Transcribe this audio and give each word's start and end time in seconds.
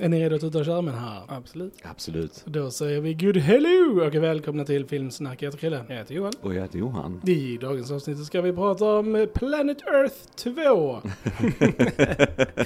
Är 0.00 0.08
ni 0.08 0.20
redo 0.20 0.34
att 0.34 0.40
tuta 0.40 0.58
och 0.58 0.64
köra 0.64 0.82
med 0.82 0.94
den 0.94 1.02
här? 1.02 1.22
Absolut. 1.28 1.74
Absolut. 1.82 2.42
Då 2.44 2.70
säger 2.70 3.00
vi 3.00 3.14
good 3.14 3.36
hello 3.36 4.06
och 4.06 4.14
välkomna 4.14 4.64
till 4.64 4.86
Filmsnack. 4.86 5.42
Jag 5.42 5.46
heter 5.46 5.58
Chrille. 5.58 5.84
Jag 5.88 5.96
heter 5.96 6.14
Johan. 6.14 6.32
Och 6.40 6.54
jag 6.54 6.62
heter 6.62 6.78
Johan. 6.78 7.20
I 7.26 7.58
dagens 7.60 7.90
avsnitt 7.90 8.24
ska 8.26 8.40
vi 8.40 8.52
prata 8.52 8.84
om 8.84 9.28
Planet 9.34 9.78
Earth 9.82 10.14
2. 10.36 10.50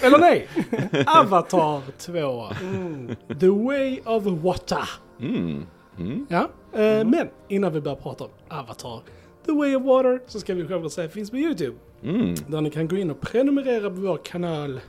Eller 0.06 0.18
nej, 0.18 0.48
Avatar 1.06 1.82
2. 1.98 2.46
Mm. 2.60 3.16
The 3.40 3.48
Way 3.48 4.00
of 4.04 4.24
Water. 4.24 4.88
Mm. 5.20 5.66
Mm. 5.98 6.26
Ja, 6.30 6.50
eh, 6.72 7.04
men 7.06 7.28
innan 7.48 7.72
vi 7.72 7.80
börjar 7.80 7.96
prata 7.96 8.24
om 8.24 8.30
Avatar, 8.48 9.00
The 9.46 9.52
Way 9.52 9.76
of 9.76 9.82
Water, 9.82 10.20
så 10.26 10.40
ska 10.40 10.54
vi 10.54 10.66
självklart 10.66 10.92
säga 10.92 11.08
finns 11.08 11.30
på 11.30 11.36
YouTube. 11.36 11.76
Mm. 12.04 12.34
Där 12.48 12.60
ni 12.60 12.70
kan 12.70 12.88
gå 12.88 12.96
in 12.96 13.10
och 13.10 13.20
prenumerera 13.20 13.90
på 13.90 13.96
vår 13.96 14.16
kanal. 14.16 14.80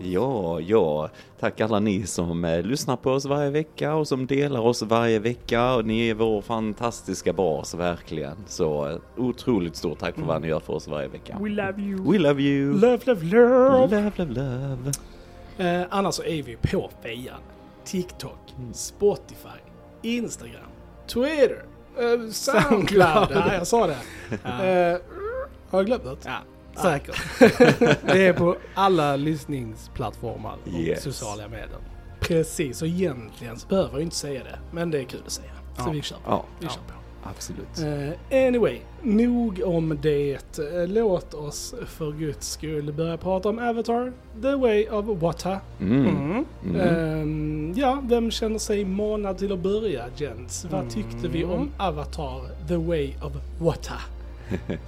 Ja, 0.00 0.60
ja. 0.60 1.10
Tack 1.40 1.60
alla 1.60 1.80
ni 1.80 2.06
som 2.06 2.44
eh, 2.44 2.62
lyssnar 2.62 2.96
på 2.96 3.10
oss 3.10 3.24
varje 3.24 3.50
vecka 3.50 3.94
och 3.94 4.08
som 4.08 4.26
delar 4.26 4.60
oss 4.60 4.82
varje 4.82 5.18
vecka. 5.18 5.74
Och 5.74 5.84
ni 5.84 6.08
är 6.08 6.14
vår 6.14 6.40
fantastiska 6.40 7.32
bas, 7.32 7.74
verkligen. 7.74 8.36
Så 8.46 8.88
eh, 8.88 8.96
otroligt 9.16 9.76
stort 9.76 9.98
tack 9.98 10.14
för 10.14 10.22
vad 10.22 10.42
ni 10.42 10.48
gör 10.48 10.60
för 10.60 10.72
oss 10.72 10.88
varje 10.88 11.08
vecka. 11.08 11.38
We 11.40 11.48
love 11.48 11.82
you. 11.82 12.12
We 12.12 12.18
love 12.18 12.42
you. 12.42 12.72
Love, 12.72 12.98
love, 13.04 13.24
love! 13.24 13.96
Love, 13.96 14.12
love, 14.16 14.34
love. 14.34 14.92
Eh, 15.58 15.86
annars 15.90 16.14
så 16.14 16.22
är 16.22 16.42
vi 16.42 16.56
på 16.56 16.90
Fejan, 17.02 17.40
TikTok, 17.84 18.54
Spotify, 18.72 19.58
Instagram, 20.02 20.70
Twitter, 21.06 21.64
eh, 21.98 22.30
Soundcloud. 22.30 23.28
ja, 23.34 23.54
jag 23.54 23.66
sa 23.66 23.86
det. 23.86 23.96
Eh, 24.44 24.98
har 25.70 25.78
jag 25.78 25.86
glömt 25.86 26.04
något? 26.04 26.24
Ja, 26.24 26.38
säkert. 26.82 27.22
det 28.06 28.26
är 28.26 28.32
på 28.32 28.56
alla 28.74 29.16
lyssningsplattformar 29.16 30.56
och 30.64 30.68
Yes. 30.80 31.02
sociala 31.02 31.48
medier. 31.48 31.78
Precis, 32.20 32.82
och 32.82 32.88
egentligen 32.88 33.58
så 33.58 33.68
behöver 33.68 33.92
jag 33.92 34.02
inte 34.02 34.16
säga 34.16 34.44
det. 34.44 34.58
Men 34.72 34.90
det 34.90 34.98
är 34.98 35.04
kul 35.04 35.20
att 35.26 35.32
säga. 35.32 35.50
Så 35.76 35.82
Ja. 35.86 35.90
vi 35.90 36.02
kör 36.02 36.16
på. 36.16 36.22
Ja, 36.26 36.44
Vi 36.60 36.66
Ja. 36.66 36.70
kör 36.72 36.80
på. 36.80 36.94
Absolut. 37.22 37.78
Eh, 37.78 38.46
anyway, 38.46 38.78
nog 39.02 39.62
om 39.64 39.98
det. 40.02 40.58
Eh, 40.58 40.88
Låt 40.88 41.34
oss 41.34 41.74
för 41.86 42.12
guds 42.12 42.50
skull 42.50 42.92
börja 42.92 43.16
prata 43.16 43.48
om 43.48 43.58
Avatar, 43.58 44.12
The 44.42 44.54
Way 44.54 44.88
of 44.88 45.22
Water. 45.22 45.58
Mm. 45.80 46.06
Mm. 46.06 46.44
Mm. 46.64 46.80
Ehm, 46.80 47.72
ja, 47.76 48.02
vem 48.04 48.30
känner 48.30 48.58
sig 48.58 48.84
manad 48.84 49.38
till 49.38 49.52
att 49.52 49.58
börja, 49.58 50.04
gents? 50.16 50.66
Vad 50.70 50.90
tyckte 50.90 51.28
vi 51.28 51.44
om 51.44 51.70
Avatar, 51.78 52.66
The 52.68 52.76
Way 52.76 53.14
of 53.22 53.32
Water? 53.58 54.00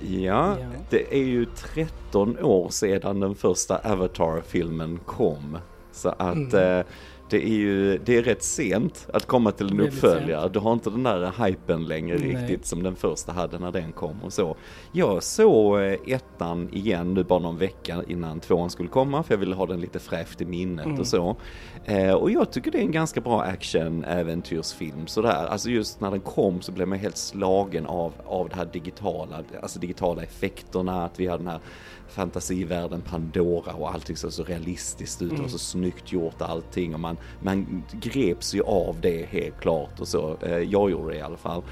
Ja. 0.00 0.56
Det 0.90 1.14
är 1.14 1.24
ju 1.24 1.44
13 1.44 2.38
år 2.38 2.68
sedan 2.68 3.20
den 3.20 3.34
första 3.34 3.78
Avatar-filmen 3.78 4.98
kom. 5.06 5.58
Så 5.92 6.08
att 6.08 6.52
Mm. 6.52 6.84
Det 7.30 7.44
är 7.44 7.48
ju, 7.48 7.98
det 7.98 8.16
är 8.16 8.22
rätt 8.22 8.42
sent 8.42 9.08
att 9.12 9.26
komma 9.26 9.50
till 9.52 9.70
en 9.70 9.80
uppföljare. 9.80 10.48
Du 10.48 10.58
har 10.58 10.72
inte 10.72 10.90
den 10.90 11.02
där 11.02 11.44
hypen 11.46 11.84
längre 11.84 12.18
Nej. 12.18 12.28
riktigt 12.28 12.66
som 12.66 12.82
den 12.82 12.96
första 12.96 13.32
hade 13.32 13.58
när 13.58 13.72
den 13.72 13.92
kom 13.92 14.22
och 14.22 14.32
så. 14.32 14.56
Jag 14.92 15.22
såg 15.22 15.80
eh, 15.80 15.96
ettan 16.06 16.68
igen 16.72 17.14
nu 17.14 17.24
bara 17.24 17.38
någon 17.38 17.58
vecka 17.58 18.02
innan 18.08 18.40
tvåan 18.40 18.70
skulle 18.70 18.88
komma 18.88 19.22
för 19.22 19.34
jag 19.34 19.38
ville 19.38 19.54
ha 19.54 19.66
den 19.66 19.80
lite 19.80 19.98
fräscht 19.98 20.40
i 20.40 20.44
minnet 20.44 20.86
Mm. 20.86 21.00
och 21.00 21.06
så. 21.06 21.36
Eh, 21.84 22.12
och 22.12 22.30
jag 22.30 22.50
tycker 22.50 22.70
det 22.70 22.78
är 22.78 22.82
en 22.82 22.92
ganska 22.92 23.20
bra 23.20 23.42
action-äventyrsfilm 23.42 25.06
sådär. 25.06 25.46
Alltså 25.46 25.70
just 25.70 26.00
när 26.00 26.10
den 26.10 26.20
kom 26.20 26.60
så 26.60 26.72
blev 26.72 26.88
man 26.88 26.98
helt 26.98 27.16
slagen 27.16 27.86
av, 27.86 28.12
av 28.24 28.48
det 28.48 28.56
här 28.56 28.68
digitala, 28.72 29.42
alltså 29.62 29.78
digitala 29.78 30.22
effekterna, 30.22 31.04
att 31.04 31.20
vi 31.20 31.26
har 31.26 31.38
den 31.38 31.46
här 31.46 31.60
fantasivärlden 32.08 33.00
Pandora 33.00 33.72
och 33.72 33.94
allting 33.94 34.16
såg 34.16 34.32
så 34.32 34.44
realistiskt 34.44 35.22
ut 35.22 35.40
och 35.40 35.50
så 35.50 35.58
snyggt 35.58 36.12
gjort 36.12 36.42
allting 36.42 36.94
och 36.94 37.00
man, 37.00 37.16
man 37.40 37.82
greps 37.92 38.54
ju 38.54 38.62
av 38.62 38.96
det 39.00 39.26
helt 39.26 39.60
klart 39.60 40.00
och 40.00 40.08
så. 40.08 40.36
Eh, 40.42 40.58
jag 40.58 40.90
gjorde 40.90 41.12
det 41.12 41.18
i 41.18 41.22
alla 41.22 41.36
fall. 41.36 41.62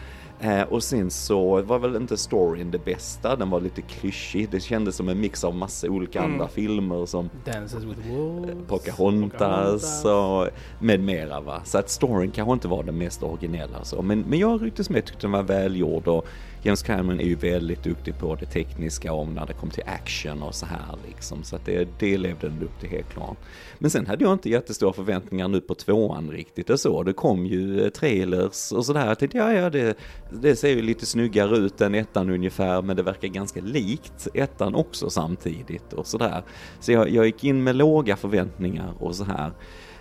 Eh, 0.41 0.63
och 0.63 0.83
sen 0.83 1.11
så 1.11 1.63
var 1.63 1.79
väl 1.79 1.97
inte 1.97 2.17
storyn 2.17 2.71
det 2.71 2.85
bästa, 2.85 3.37
den 3.37 3.51
var 3.51 3.61
lite 3.61 3.83
klyschig. 3.83 4.49
Det 4.51 4.61
kändes 4.61 4.97
som 4.97 5.09
en 5.09 5.21
mix 5.21 5.45
av 5.45 5.55
massa 5.55 5.87
olika 5.87 6.23
andra 6.23 6.49
filmer 6.49 7.07
som 7.07 7.31
Dances 7.45 7.85
with 7.85 8.09
Wolves. 8.09 8.69
Pocahontas 8.69 10.03
Pocahontas. 10.03 10.05
och 10.05 10.49
med 10.85 11.01
mera 11.01 11.41
va. 11.41 11.61
Så 11.65 11.79
att 11.79 11.91
storyn 11.91 12.31
kanske 12.31 12.53
inte 12.53 12.69
var 12.69 12.83
den 12.83 12.99
mest 12.99 13.23
originella 13.23 13.85
så. 13.85 14.03
Men, 14.03 14.21
men 14.21 14.39
jag 14.39 14.63
rycktes 14.63 14.91
med, 14.91 15.05
tyckte 15.05 15.23
den 15.23 15.33
var 15.33 15.43
välgjord 15.43 16.09
och 16.09 16.27
James 16.67 16.83
Cameron 16.83 17.21
är 17.21 17.25
ju 17.25 17.35
väldigt 17.35 17.83
duktig 17.83 18.19
på 18.19 18.35
det 18.35 18.47
tekniska 18.47 19.13
om 19.13 19.35
när 19.35 19.47
det 19.47 19.53
kom 19.53 19.71
till 19.71 19.83
action 19.87 20.43
och 20.43 20.55
så 20.55 20.67
här 20.67 20.97
liksom. 21.09 21.43
Så 21.43 21.57
att 21.57 21.65
det, 21.65 21.89
det 21.99 22.19
levde 22.19 22.49
den 22.49 22.63
upp 22.63 22.81
till 22.81 22.89
helt 22.89 23.11
klart. 23.11 23.37
Men 23.79 23.91
sen 23.91 24.07
hade 24.07 24.25
jag 24.25 24.33
inte 24.33 24.51
jättestora 24.51 24.93
förväntningar 24.93 25.49
nu 25.49 25.61
på 25.61 25.75
tvåan 25.75 26.31
riktigt 26.31 26.71
och 26.71 26.81
så. 26.81 27.03
Det 27.03 27.13
kom 27.13 27.47
ju 27.47 27.85
eh, 27.85 27.89
trailers 27.89 28.73
och 28.73 28.87
sådär. 28.87 29.07
Jag 29.07 29.19
tänkte 29.19 29.39
ja, 29.39 29.53
ja 29.53 29.71
det, 29.71 29.99
det 30.31 30.57
ser 30.57 30.69
ju 30.69 30.83
lite 30.83 31.07
snyggare 31.07 31.57
ut 31.57 31.81
än 31.81 31.95
ettan 31.95 32.31
ungefär 32.31 32.83
men 32.83 32.97
det 32.97 33.03
verkar 33.03 33.29
ganska 33.29 33.61
likt 33.61 34.29
ettan 34.35 34.75
också 34.75 35.11
samtidigt 35.11 35.93
och 35.93 36.07
sådär. 36.07 36.43
Så 36.81 36.93
jag, 36.93 37.11
jag 37.11 37.27
gick 37.27 37.45
in 37.45 37.65
med 37.65 37.77
låga 37.77 38.17
förväntningar 38.17 38.95
och 38.99 39.15
så 39.15 39.25
här. 39.25 39.53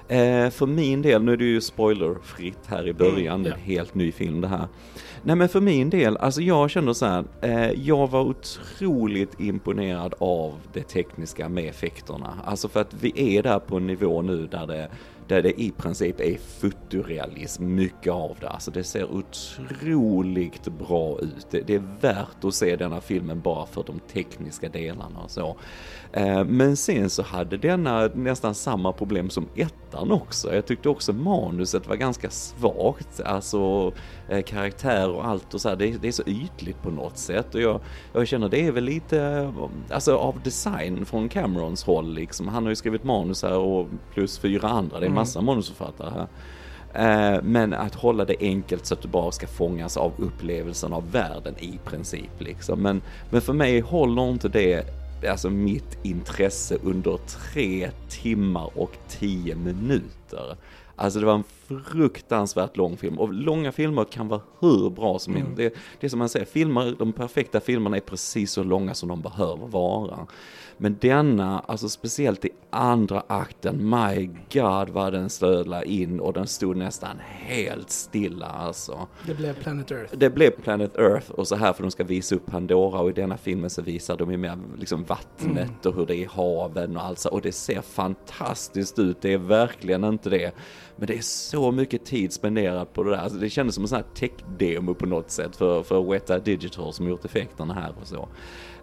Eh, 0.08 0.50
för 0.50 0.66
min 0.66 1.02
del, 1.02 1.24
nu 1.24 1.34
är 1.34 1.38
det 1.38 1.46
ju 1.46 1.62
spoilerfritt 1.62 2.60
här 2.68 2.88
i 2.88 2.94
början, 2.94 3.44
det 3.44 3.50
är 3.50 3.54
en 3.54 3.60
helt 3.60 3.96
ny 3.96 4.12
film 4.12 4.42
det 4.42 4.48
här. 4.48 4.68
Nej 5.24 5.36
men 5.36 5.50
för 5.50 5.62
min 5.62 5.90
del, 5.90 6.18
alltså 6.18 6.42
jag 6.42 6.70
känner 6.70 6.94
så 6.94 7.06
här, 7.06 7.24
eh, 7.42 7.72
jag 7.72 8.10
var 8.10 8.22
otroligt 8.22 9.40
imponerad 9.40 10.14
av 10.20 10.54
det 10.74 10.84
tekniska 10.84 11.50
med 11.50 11.70
effekterna. 11.70 12.34
Alltså 12.46 12.68
för 12.68 12.82
att 12.82 12.94
vi 12.94 13.38
är 13.38 13.44
där 13.44 13.60
på 13.60 13.78
en 13.78 13.88
nivå 13.88 14.22
nu 14.22 14.48
där 14.52 14.68
det, 14.68 14.90
där 15.28 15.42
det 15.42 15.62
i 15.62 15.72
princip 15.72 16.20
är 16.20 16.38
fotorealism, 16.60 17.76
mycket 17.76 18.14
av 18.14 18.38
det. 18.42 18.50
Alltså 18.50 18.72
det 18.72 18.84
ser 18.84 19.12
otroligt 19.12 20.68
bra 20.68 21.20
ut. 21.20 21.48
Det, 21.52 21.62
det 21.62 21.76
är 21.76 21.84
värt 22.02 22.44
att 22.44 22.54
se 22.54 22.76
denna 22.76 23.02
filmen 23.02 23.42
bara 23.42 23.66
för 23.66 23.84
de 23.84 24.00
tekniska 24.00 24.70
delarna 24.70 25.20
och 25.24 25.32
så. 25.32 25.58
Eh, 26.14 26.46
Men 26.46 26.78
sen 26.78 27.10
så 27.10 27.24
hade 27.24 27.58
denna 27.58 28.08
nästan 28.14 28.56
samma 28.56 28.92
problem 28.94 29.30
som 29.30 29.48
ettan 29.56 30.12
också. 30.12 30.56
Jag 30.56 30.66
tyckte 30.66 30.90
också 30.90 31.14
manuset 31.14 31.88
var 31.88 31.96
ganska 31.96 32.30
svagt, 32.30 33.22
alltså 33.26 33.94
eh, 34.30 34.44
karaktär 34.44 35.10
och 35.10 35.28
allt 35.28 35.54
och 35.54 35.62
så 35.62 35.70
här. 35.70 35.76
Det, 35.76 35.88
är- 35.88 35.98
det 35.98 36.08
är 36.08 36.12
så 36.12 36.24
ytligt 36.28 36.82
på 36.82 36.90
något 36.92 37.18
sätt 37.18 37.56
och 37.56 37.62
jag, 37.62 37.80
jag 38.14 38.28
känner 38.28 38.50
det 38.50 38.66
är 38.68 38.72
väl 38.72 38.84
lite, 38.84 39.52
alltså 39.90 40.16
av 40.18 40.40
design 40.44 41.06
från 41.06 41.30
Camerons 41.30 41.84
håll 41.84 42.14
liksom. 42.14 42.48
Han 42.48 42.64
har 42.64 42.70
ju 42.70 42.76
skrivit 42.76 43.04
manus 43.04 43.44
här 43.44 43.58
och 43.58 43.88
plus 44.14 44.40
fyra 44.40 44.70
andra, 44.70 45.00
det 45.00 45.06
är 45.06 45.10
massa 45.10 45.42
manusförfattare 45.42 46.10
här. 46.10 46.28
Eh, 46.94 47.42
Men 47.44 47.74
att 47.74 47.96
hålla 47.96 48.26
det 48.26 48.36
enkelt 48.40 48.86
så 48.86 48.94
att 48.94 49.02
du 49.02 49.08
bara 49.08 49.32
ska 49.32 49.48
fångas 49.48 49.98
av 49.98 50.12
upplevelsen 50.18 50.94
av 50.94 51.12
världen 51.12 51.56
i 51.60 51.80
princip 51.86 52.32
liksom. 52.40 52.80
Men, 52.82 53.02
men 53.30 53.42
för 53.42 53.54
mig 53.54 53.80
håller 53.80 54.30
inte 54.30 54.48
det 54.50 54.86
alltså 55.30 55.50
mitt 55.50 55.98
intresse 56.04 56.78
under 56.84 57.18
tre 57.28 57.90
timmar 58.10 58.70
och 58.76 58.92
tio 59.08 59.56
minuter. 59.56 60.56
Alltså 60.96 61.20
det 61.20 61.26
var 61.26 61.34
en 61.34 61.44
fruktansvärt 61.68 62.78
lång 62.78 62.98
film 62.98 63.20
och 63.20 63.34
långa 63.34 63.72
filmer 63.72 64.04
kan 64.04 64.28
vara 64.28 64.42
hur 64.60 64.90
bra 64.90 65.20
som 65.20 65.36
helst. 65.36 65.52
Det, 65.56 65.74
det 66.00 66.08
är 66.08 66.10
som 66.10 66.20
man 66.20 66.30
säger, 66.30 66.46
filmer, 66.46 66.96
de 67.00 67.14
perfekta 67.14 67.60
filmerna 67.60 67.98
är 67.98 68.02
precis 68.02 68.52
så 68.52 68.64
långa 68.64 68.94
som 68.94 69.10
de 69.10 69.22
behöver 69.22 69.68
vara. 69.68 70.28
Men 70.78 70.98
denna, 71.02 71.60
alltså 71.60 71.90
speciellt 71.90 72.46
i 72.46 72.50
andra 72.70 73.24
akten, 73.28 73.90
my 73.90 74.30
god 74.54 74.90
vad 74.90 75.14
den 75.14 75.30
slödla 75.30 75.84
in 75.84 76.20
och 76.20 76.34
den 76.34 76.48
stod 76.48 76.78
nästan 76.78 77.18
helt 77.20 77.90
stilla 77.90 78.46
alltså. 78.46 79.08
Det 79.26 79.34
blev 79.34 79.54
Planet 79.54 79.92
Earth. 79.92 80.18
Det 80.18 80.30
blev 80.30 80.52
Planet 80.52 80.98
Earth 80.98 81.32
och 81.32 81.48
så 81.48 81.56
här 81.56 81.74
för 81.74 81.84
de 81.84 81.92
ska 81.92 82.04
visa 82.04 82.36
upp 82.36 82.46
Pandora 82.46 83.00
och 83.00 83.10
i 83.10 83.14
denna 83.14 83.38
filmen 83.38 83.70
så 83.70 83.82
visar 83.82 84.18
de 84.18 84.32
ju 84.32 84.38
mer 84.38 84.58
liksom 84.78 85.04
vattnet 85.04 85.86
och 85.86 85.96
hur 85.96 86.06
det 86.06 86.16
är 86.16 86.20
i 86.20 86.30
haven 86.32 86.98
och 86.98 87.04
allt 87.04 87.20
så. 87.20 87.30
Och 87.30 87.42
det 87.42 87.52
ser 87.52 87.82
fantastiskt 87.82 89.00
ut, 89.00 89.22
det 89.22 89.34
är 89.34 89.38
verkligen 89.38 90.04
inte 90.04 90.30
det. 90.30 90.56
Men 90.98 91.08
det 91.08 91.18
är 91.18 91.22
så 91.22 91.72
mycket 91.72 92.06
tid 92.06 92.34
spenderat 92.34 92.94
på 92.94 93.04
det 93.04 93.10
där. 93.10 93.18
Alltså 93.18 93.38
det 93.38 93.50
kändes 93.50 93.76
som 93.76 93.84
en 93.84 93.88
sån 93.88 93.96
här 93.96 94.06
tech-demo 94.14 94.94
på 94.94 95.06
något 95.06 95.32
sätt 95.32 95.56
för, 95.56 95.84
för 95.84 96.12
Weta 96.12 96.40
Digital 96.40 96.94
som 96.94 97.10
gjort 97.10 97.26
effekterna 97.26 97.74
här 97.74 97.94
och 98.02 98.08
så. 98.08 98.28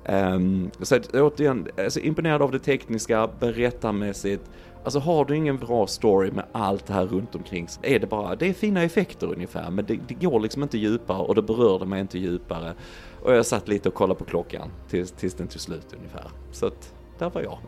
Um, 0.09 0.71
så 0.81 0.97
att, 0.97 1.15
återigen, 1.15 1.69
alltså 1.79 2.01
imponerad 2.01 2.43
av 2.43 2.51
det 2.51 2.59
tekniska, 2.59 3.29
berättarmässigt. 3.41 4.51
Alltså 4.85 4.99
har 4.99 5.25
du 5.25 5.37
ingen 5.37 5.59
bra 5.59 5.87
story 5.87 6.31
med 6.31 6.45
allt 6.53 6.87
det 6.87 6.93
här 6.93 7.07
runt 7.07 7.35
omkring 7.35 7.69
så 7.69 7.81
är 7.83 7.99
det 7.99 8.07
bara, 8.07 8.37
det 8.37 8.49
är 8.49 8.53
fina 8.53 8.83
effekter 8.83 9.33
ungefär 9.33 9.71
men 9.71 9.85
det, 9.85 9.99
det 10.09 10.15
går 10.15 10.41
liksom 10.41 10.63
inte 10.63 10.79
djupare 10.79 11.19
och 11.19 11.35
det 11.35 11.43
berörde 11.43 11.87
mig 11.87 12.01
inte 12.01 12.19
djupare. 12.19 12.75
Och 13.23 13.35
jag 13.35 13.47
satt 13.47 13.69
lite 13.69 13.89
och 13.89 13.95
kollade 13.95 14.19
på 14.19 14.25
klockan 14.25 14.71
tills, 14.89 15.13
tills 15.13 15.35
den 15.35 15.49
tog 15.49 15.61
slut 15.61 15.95
ungefär. 15.99 16.31
Så 16.53 16.67
att, 16.67 16.95
där 17.23 17.31
var 17.31 17.43
jag. 17.43 17.59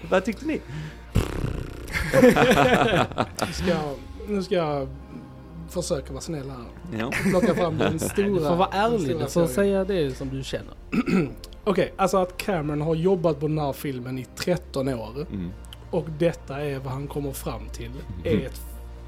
Vad 0.10 0.24
tyckte 0.24 0.46
ni? 0.46 0.60
Nu 3.46 3.52
ska, 3.52 3.68
jag- 3.68 3.96
nu 4.28 4.42
ska 4.42 4.54
jag 4.54 4.88
försöka 5.68 6.12
vara 6.12 6.20
snäll 6.20 6.50
här. 6.50 6.98
Ja. 6.98 7.10
Plocka 7.30 7.54
fram 7.54 7.78
den 7.78 7.98
stora. 8.00 8.26
Du 8.28 8.38
får 8.40 8.56
vara 8.56 8.68
ärlig, 8.72 9.18
du 9.18 9.26
får 9.26 9.46
säga 9.46 9.84
det 9.84 10.16
som 10.16 10.28
du 10.28 10.44
känner. 10.44 10.74
Okej, 11.64 11.92
alltså 11.96 12.16
att 12.18 12.36
Cameron 12.36 12.80
har 12.80 12.94
jobbat 12.94 13.40
på 13.40 13.48
den 13.48 13.58
här 13.58 13.72
filmen 13.72 14.18
i 14.18 14.26
13 14.36 14.88
år. 14.88 15.26
Mm. 15.32 15.50
och 15.90 16.06
detta 16.18 16.60
är 16.60 16.78
vad 16.78 16.92
han 16.92 17.06
kommer 17.06 17.32
fram 17.32 17.68
till, 17.72 17.90
är 18.24 18.46
ett 18.46 18.60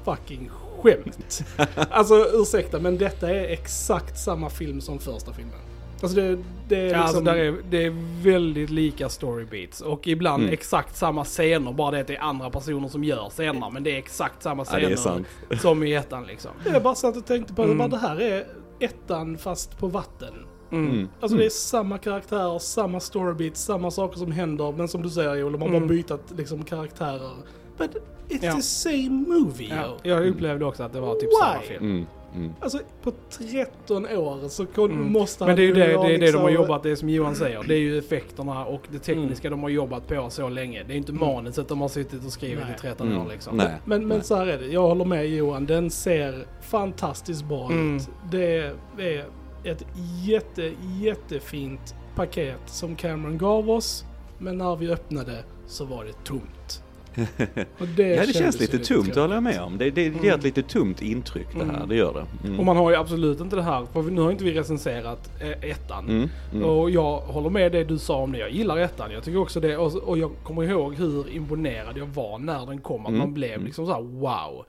fucking 0.05 0.49
skämt. 0.81 1.43
alltså 1.91 2.15
ursäkta, 2.33 2.79
men 2.79 2.97
detta 2.97 3.29
är 3.29 3.43
exakt 3.49 4.17
samma 4.19 4.49
film 4.49 4.81
som 4.81 4.99
första 4.99 5.33
filmen. 5.33 5.59
Alltså 6.01 6.17
det, 6.17 6.37
det 6.67 6.75
är 6.75 6.81
Ja, 6.81 6.87
liksom... 6.87 7.01
alltså 7.01 7.21
där 7.21 7.35
är, 7.35 7.55
det 7.69 7.85
är 7.85 7.93
väldigt 8.23 8.69
lika 8.69 9.09
storybeats 9.09 9.81
och 9.81 10.07
ibland 10.07 10.43
Mm. 10.43 10.53
exakt 10.53 10.97
samma 10.97 11.23
scener, 11.23 11.71
bara 11.73 11.91
det 11.91 11.99
att 12.01 12.07
det 12.07 12.15
är 12.15 12.21
andra 12.21 12.49
personer 12.49 12.87
som 12.87 13.03
gör 13.03 13.29
scener, 13.29 13.69
men 13.69 13.83
det 13.83 13.91
är 13.91 13.97
exakt 13.97 14.43
samma 14.43 14.61
Ja, 14.61 14.65
scener 14.65 14.87
det 14.87 14.91
är 14.93 14.95
sant. 14.95 15.27
som 15.61 15.83
i 15.83 15.93
ettan 15.93 16.23
liksom. 16.25 16.51
Jag 16.65 16.83
bara 16.83 16.95
satt 16.95 17.17
och 17.17 17.25
tänkte 17.25 17.53
på 17.53 17.63
Mm. 17.63 17.77
bara 17.77 17.87
det 17.87 17.97
här 17.97 18.21
är 18.21 18.47
ettan 18.79 19.37
fast 19.37 19.77
på 19.79 19.87
vatten. 19.87 20.33
Mm. 20.71 21.07
Alltså 21.19 21.37
det 21.37 21.45
är 21.45 21.49
samma 21.49 21.97
karaktärer, 21.97 22.59
samma 22.59 22.99
storybeats, 22.99 23.61
samma 23.63 23.91
saker 23.91 24.17
som 24.19 24.31
händer. 24.31 24.71
Men 24.77 24.87
som 24.87 25.01
du 25.01 25.09
säger 25.09 25.35
Joel, 25.35 25.53
de 25.53 25.61
har 25.61 25.69
bara 25.69 25.77
Mm. 25.77 25.89
bytt 25.89 26.11
liksom 26.37 26.63
karaktärer. 26.63 27.31
But 27.77 27.91
it's 28.29 28.39
Ja. 28.45 28.53
the 28.55 28.61
same 28.61 29.09
movie 29.27 29.75
Ja, 29.75 29.97
jag 30.03 30.27
upplevde 30.27 30.65
också 30.65 30.83
att 30.83 30.93
det 30.93 30.99
var 30.99 31.13
typ 31.15 31.23
Why? 31.29 31.35
samma 31.41 31.61
film. 31.61 32.05
Mm. 32.33 32.45
Mm. 32.45 32.53
Alltså 32.59 32.79
på 33.03 33.11
13 33.37 34.05
år 34.05 34.47
så 34.49 34.65
kon- 34.65 34.91
Mm. 34.91 35.11
måste 35.11 35.45
Men 35.45 35.55
det 35.55 35.61
är 35.61 35.65
ju 35.65 35.73
han 35.73 35.79
det, 35.79 36.07
det, 36.07 36.13
är 36.15 36.19
det 36.19 36.31
de 36.31 36.37
har 36.37 36.49
liksom- 36.49 36.53
jobbat, 36.63 36.83
det 36.83 36.89
är 36.91 36.95
som 36.95 37.09
Johan 37.09 37.35
säger, 37.35 37.63
det 37.67 37.73
är 37.75 37.79
ju 37.79 37.97
effekterna 37.97 38.65
och 38.65 38.81
det 38.91 38.99
tekniska 38.99 39.47
Mm. 39.47 39.59
de 39.59 39.63
har 39.63 39.69
jobbat 39.69 40.07
på 40.07 40.29
så 40.29 40.49
länge. 40.49 40.83
Det 40.87 40.93
är 40.93 40.97
inte 40.97 41.11
manuset 41.13 41.67
de 41.67 41.81
har 41.81 41.87
suttit 41.87 42.25
och 42.25 42.31
skrivit 42.31 42.59
Nej. 42.65 42.75
i 42.77 42.81
13 42.81 43.07
Mm. 43.07 43.21
år 43.21 43.29
liksom. 43.29 43.57
Nej. 43.57 43.67
Men, 43.85 44.07
men 44.07 44.17
Nej. 44.17 44.27
så 44.27 44.35
här 44.35 44.47
är 44.47 44.57
det, 44.57 44.65
jag 44.67 44.81
håller 44.87 45.05
med 45.05 45.27
Johan. 45.29 45.65
Den 45.65 45.89
ser 45.89 46.45
fantastiskt 46.61 47.43
bra 47.45 47.65
Mm. 47.71 47.95
ut. 47.97 48.09
Det 48.31 48.57
är 48.97 49.25
ett 49.63 49.85
jätte, 50.25 50.71
jättefint 51.01 51.95
paket 52.15 52.59
som 52.65 52.95
Cameron 52.95 53.37
gav 53.37 53.69
oss. 53.69 54.03
Men 54.37 54.57
när 54.57 54.75
vi 54.75 54.89
öppnade 54.89 55.43
så 55.67 55.85
var 55.85 56.05
det 56.05 56.13
tomt. 56.23 56.82
Och 57.79 57.87
det 57.87 58.07
Ja, 58.15 58.25
det 58.25 58.33
känns 58.33 58.59
lite 58.59 58.77
tomt, 58.79 59.13
det 59.13 59.21
håller 59.21 59.33
jag 59.33 59.43
med 59.43 59.61
om. 59.61 59.77
Det, 59.77 59.89
det 59.91 60.01
ger 60.23 60.33
ett 60.35 60.43
lite 60.43 60.61
tomt 60.63 61.01
intryck 61.01 61.47
det 61.53 61.65
här, 61.65 61.73
Mm. 61.75 61.89
det 61.89 61.95
gör 61.95 62.13
det. 62.13 62.47
Mm. 62.47 62.59
Och 62.59 62.65
man 62.65 62.77
har 62.77 62.89
ju 62.91 62.95
absolut 62.97 63.39
inte 63.39 63.55
det 63.55 63.61
här, 63.61 63.85
för 63.93 64.01
nu 64.03 64.21
har 64.21 64.31
inte 64.31 64.43
vi 64.43 64.53
recenserat 64.53 65.29
eh, 65.41 65.69
ettan. 65.71 66.09
Mm. 66.09 66.29
Mm. 66.53 66.69
Och 66.69 66.89
jag 66.89 67.17
håller 67.19 67.49
med 67.49 67.71
det 67.71 67.83
du 67.83 67.97
sa 67.99 68.15
om 68.17 68.31
det. 68.31 68.37
Jag 68.37 68.51
gillar 68.51 68.77
ettan. 68.77 69.11
Jag 69.11 69.23
tycker 69.23 69.37
också 69.39 69.59
det. 69.59 69.77
Och, 69.77 69.95
och 69.95 70.17
jag 70.17 70.31
kommer 70.43 70.63
ihåg 70.63 70.95
hur 70.95 71.29
imponerad 71.29 71.97
jag 71.97 72.05
var 72.05 72.37
när 72.39 72.65
den 72.65 72.81
kom. 72.81 73.01
Att 73.01 73.07
Mm. 73.07 73.19
man 73.19 73.33
blev 73.33 73.53
Mm. 73.53 73.65
liksom 73.65 73.85
så 73.85 73.93
här: 73.93 74.01
wow. 74.01 74.65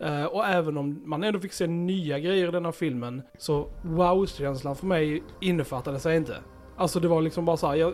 Eh, 0.00 0.24
och 0.24 0.46
även 0.46 0.76
om 0.78 1.00
man 1.04 1.24
ändå 1.24 1.40
fick 1.40 1.52
se 1.52 1.66
nya 1.66 2.18
grejer 2.18 2.48
i 2.48 2.50
den 2.50 2.64
här 2.64 2.72
filmen. 2.72 3.22
Så 3.38 3.68
wow-känslan 3.82 4.76
för 4.76 4.86
mig 4.86 5.22
innefattade 5.40 6.00
sig 6.00 6.16
inte. 6.16 6.36
Alltså 6.78 7.00
det 7.00 7.08
var 7.08 7.22
liksom 7.22 7.44
bara 7.44 7.56
så 7.56 7.66
här, 7.66 7.74
jag 7.74 7.92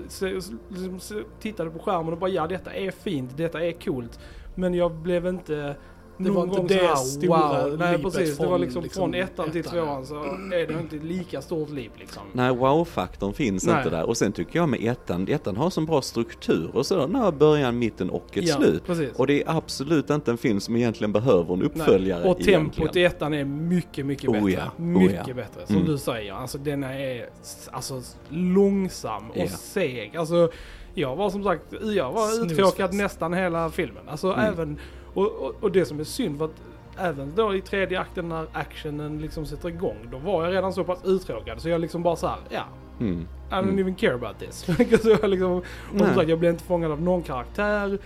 liksom 0.68 1.24
tittade 1.40 1.70
på 1.70 1.78
skärmen 1.78 2.12
och 2.12 2.18
bara 2.18 2.30
ja 2.30 2.46
detta 2.46 2.74
är 2.74 2.90
fint, 2.90 3.36
detta 3.36 3.64
är 3.64 3.72
coolt. 3.72 4.20
Men 4.54 4.74
jag 4.74 4.94
blev 4.94 5.26
inte 5.26 5.76
det 6.18 6.30
var 6.30 6.46
någon 6.46 6.48
inte 6.48 6.56
gång 6.58 6.66
det 6.66 6.78
så 6.78 6.86
här, 6.86 6.96
stora 6.96 7.64
wow. 7.68 7.78
Nej 7.78 8.02
precis, 8.02 8.36
det 8.36 8.42
var 8.42 8.50
från, 8.50 8.60
liksom, 8.60 8.82
liksom, 8.82 9.00
från 9.02 9.14
ettan 9.14 9.50
till 9.50 9.60
ettan, 9.60 9.72
tvåan 9.72 10.06
så 10.06 10.14
är 10.24 10.66
det 10.66 10.80
inte 10.80 10.96
lika 11.06 11.42
stort 11.42 11.70
leap 11.70 11.92
liksom. 11.98 12.22
Nej, 12.32 12.54
wow-faktorn 12.56 13.32
finns 13.32 13.66
Nej. 13.66 13.76
inte 13.76 13.90
där. 13.90 14.06
Och 14.08 14.16
sen 14.16 14.32
tycker 14.32 14.58
jag 14.58 14.68
med 14.68 14.84
ettan, 14.84 15.28
ettan 15.28 15.56
har 15.56 15.70
så 15.70 15.80
bra 15.80 16.02
struktur 16.02 16.70
och 16.74 16.86
sådär, 16.86 17.06
när 17.06 17.32
början, 17.32 17.78
mitten 17.78 18.10
och 18.10 18.38
ett 18.38 18.44
Ja, 18.48 18.56
slut. 18.56 18.86
precis. 18.86 19.12
Och 19.16 19.26
det 19.26 19.42
är 19.42 19.56
absolut 19.56 20.10
inte 20.10 20.30
en 20.30 20.38
film 20.38 20.60
som 20.60 20.76
egentligen 20.76 21.12
behöver 21.12 21.54
en 21.54 21.62
uppföljare 21.62 22.20
Nej. 22.20 22.30
Och 22.30 22.38
tempot 22.38 22.48
egentligen. 22.48 22.98
i 22.98 23.02
ettan 23.04 23.34
är 23.34 23.44
mycket, 23.44 24.06
mycket 24.06 24.28
Oh 24.30 24.32
bättre. 24.34 24.50
ja, 24.52 24.62
oh 24.78 24.84
mycket 24.84 25.28
ja. 25.28 25.34
bättre. 25.34 25.66
Som 25.66 25.76
Mm. 25.76 25.88
du 25.88 25.98
säger, 25.98 26.32
alltså 26.32 26.58
den 26.58 26.84
är 26.84 27.28
alltså, 27.70 28.02
långsam 28.28 29.30
och 29.30 29.36
Ja. 29.36 29.46
seg. 29.48 30.16
Alltså, 30.16 30.48
jag 30.94 31.16
var 31.16 31.30
som 31.30 31.44
sagt, 31.44 31.62
jag 31.82 32.12
var 32.12 32.44
uttråkad 32.46 32.94
nästan 32.94 33.32
hela 33.34 33.70
filmen. 33.70 34.08
Alltså 34.08 34.32
Mm. 34.32 34.44
även, 34.52 34.78
och, 35.14 35.26
och, 35.32 35.54
och 35.60 35.72
det 35.72 35.84
som 35.84 36.00
är 36.00 36.04
synd 36.04 36.38
var 36.38 36.46
att 36.46 36.62
även 36.98 37.32
då 37.36 37.54
i 37.54 37.60
tredje 37.60 38.00
akten 38.00 38.28
när 38.28 38.46
actionen 38.52 39.18
liksom 39.18 39.46
sätter 39.46 39.68
igång, 39.68 39.96
då 40.10 40.18
var 40.18 40.44
jag 40.44 40.52
redan 40.54 40.72
så 40.72 40.84
pass 40.84 41.04
uttråkad 41.04 41.60
så 41.60 41.68
jag 41.68 41.80
liksom 41.80 42.02
bara 42.02 42.16
så 42.16 42.26
här, 42.26 42.38
ja. 42.50 42.62
Mm. 43.00 43.20
I 43.50 43.54
don't 43.54 43.58
Mm. 43.62 43.78
even 43.78 43.94
care 43.94 44.14
about 44.14 44.38
this. 44.38 44.54
så 45.02 45.10
jag, 45.22 45.30
liksom, 45.30 45.50
och 45.92 46.00
sagt, 46.14 46.28
jag 46.28 46.38
blev 46.38 46.50
inte 46.52 46.64
fångad 46.64 46.92
av 46.92 47.02
någon 47.02 47.22
karaktär. 47.22 47.98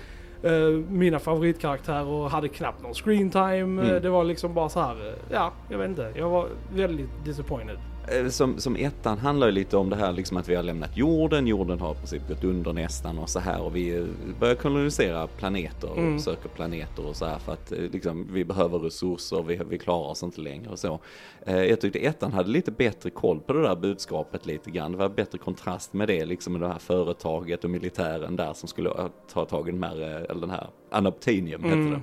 Eh, 0.42 0.52
mina 0.88 1.18
favoritkaraktärer 1.18 2.28
hade 2.28 2.48
knappt 2.48 2.82
någon 2.82 2.94
screen 2.94 3.30
time. 3.30 3.82
Eh, 3.82 3.88
Mm. 3.88 4.02
Det 4.02 4.08
var 4.10 4.24
liksom 4.24 4.54
bara 4.54 4.68
så 4.68 4.80
här, 4.80 5.06
eh, 5.08 5.12
ja, 5.32 5.52
jag 5.68 5.78
vet 5.78 5.88
inte. 5.88 6.12
Jag 6.16 6.28
var 6.28 6.48
väldigt 6.74 7.10
disappointed. 7.24 7.78
Eh, 8.12 8.28
Som, 8.28 8.58
som 8.58 8.76
ettan 8.76 9.18
handlar 9.18 9.46
ju 9.46 9.52
lite 9.52 9.76
om 9.76 9.90
det 9.90 9.96
här 9.96 10.12
liksom 10.12 10.36
att 10.36 10.48
vi 10.48 10.54
har 10.54 10.62
lämnat 10.62 10.96
jorden, 10.96 11.46
jorden 11.46 11.80
har 11.80 11.92
i 11.92 11.96
princip 11.96 12.28
gått 12.28 12.44
under 12.44 12.72
nästan 12.72 13.18
och 13.18 13.28
så 13.28 13.38
här 13.38 13.60
och 13.60 13.76
vi 13.76 13.96
eh, 13.96 14.04
börjar 14.40 14.54
kolonisera 14.54 15.26
planeter 15.26 15.90
och 15.90 15.98
Mm. 15.98 16.18
söker 16.18 16.48
planeter 16.48 17.06
och 17.06 17.16
så 17.16 17.24
här 17.24 17.38
för 17.38 17.52
att 17.52 17.72
eh, 17.72 17.78
liksom, 17.78 18.28
vi 18.32 18.44
behöver 18.44 18.78
resurser, 18.78 19.42
vi, 19.42 19.60
vi 19.68 19.78
klarar 19.78 20.10
oss 20.10 20.22
inte 20.22 20.40
längre 20.40 20.70
och 20.70 20.78
så. 20.78 20.98
Jag 21.46 21.80
tyckte 21.80 21.98
ettan 21.98 22.32
hade 22.32 22.50
lite 22.50 22.70
bättre 22.70 23.10
koll 23.10 23.40
på 23.40 23.52
det 23.52 23.62
där 23.62 23.76
budskapet 23.76 24.46
lite 24.46 24.70
grann. 24.70 24.92
Det 24.92 24.98
var 24.98 25.08
bättre 25.08 25.38
kontrast 25.38 25.92
med 25.92 26.08
det, 26.08 26.24
liksom 26.24 26.52
med 26.52 26.62
det 26.62 26.68
här 26.68 26.78
företaget 26.78 27.64
och 27.64 27.70
militären 27.70 28.36
där 28.36 28.52
som 28.52 28.68
skulle 28.68 28.90
ta 29.32 29.44
tag 29.44 29.68
i 29.68 29.72
den 29.72 29.82
här, 29.82 29.96
eller 30.30 30.40
den 30.40 30.50
här 30.50 30.66
Anoptinium 30.90 31.62
hette 31.64 31.76
Mm. 31.76 32.00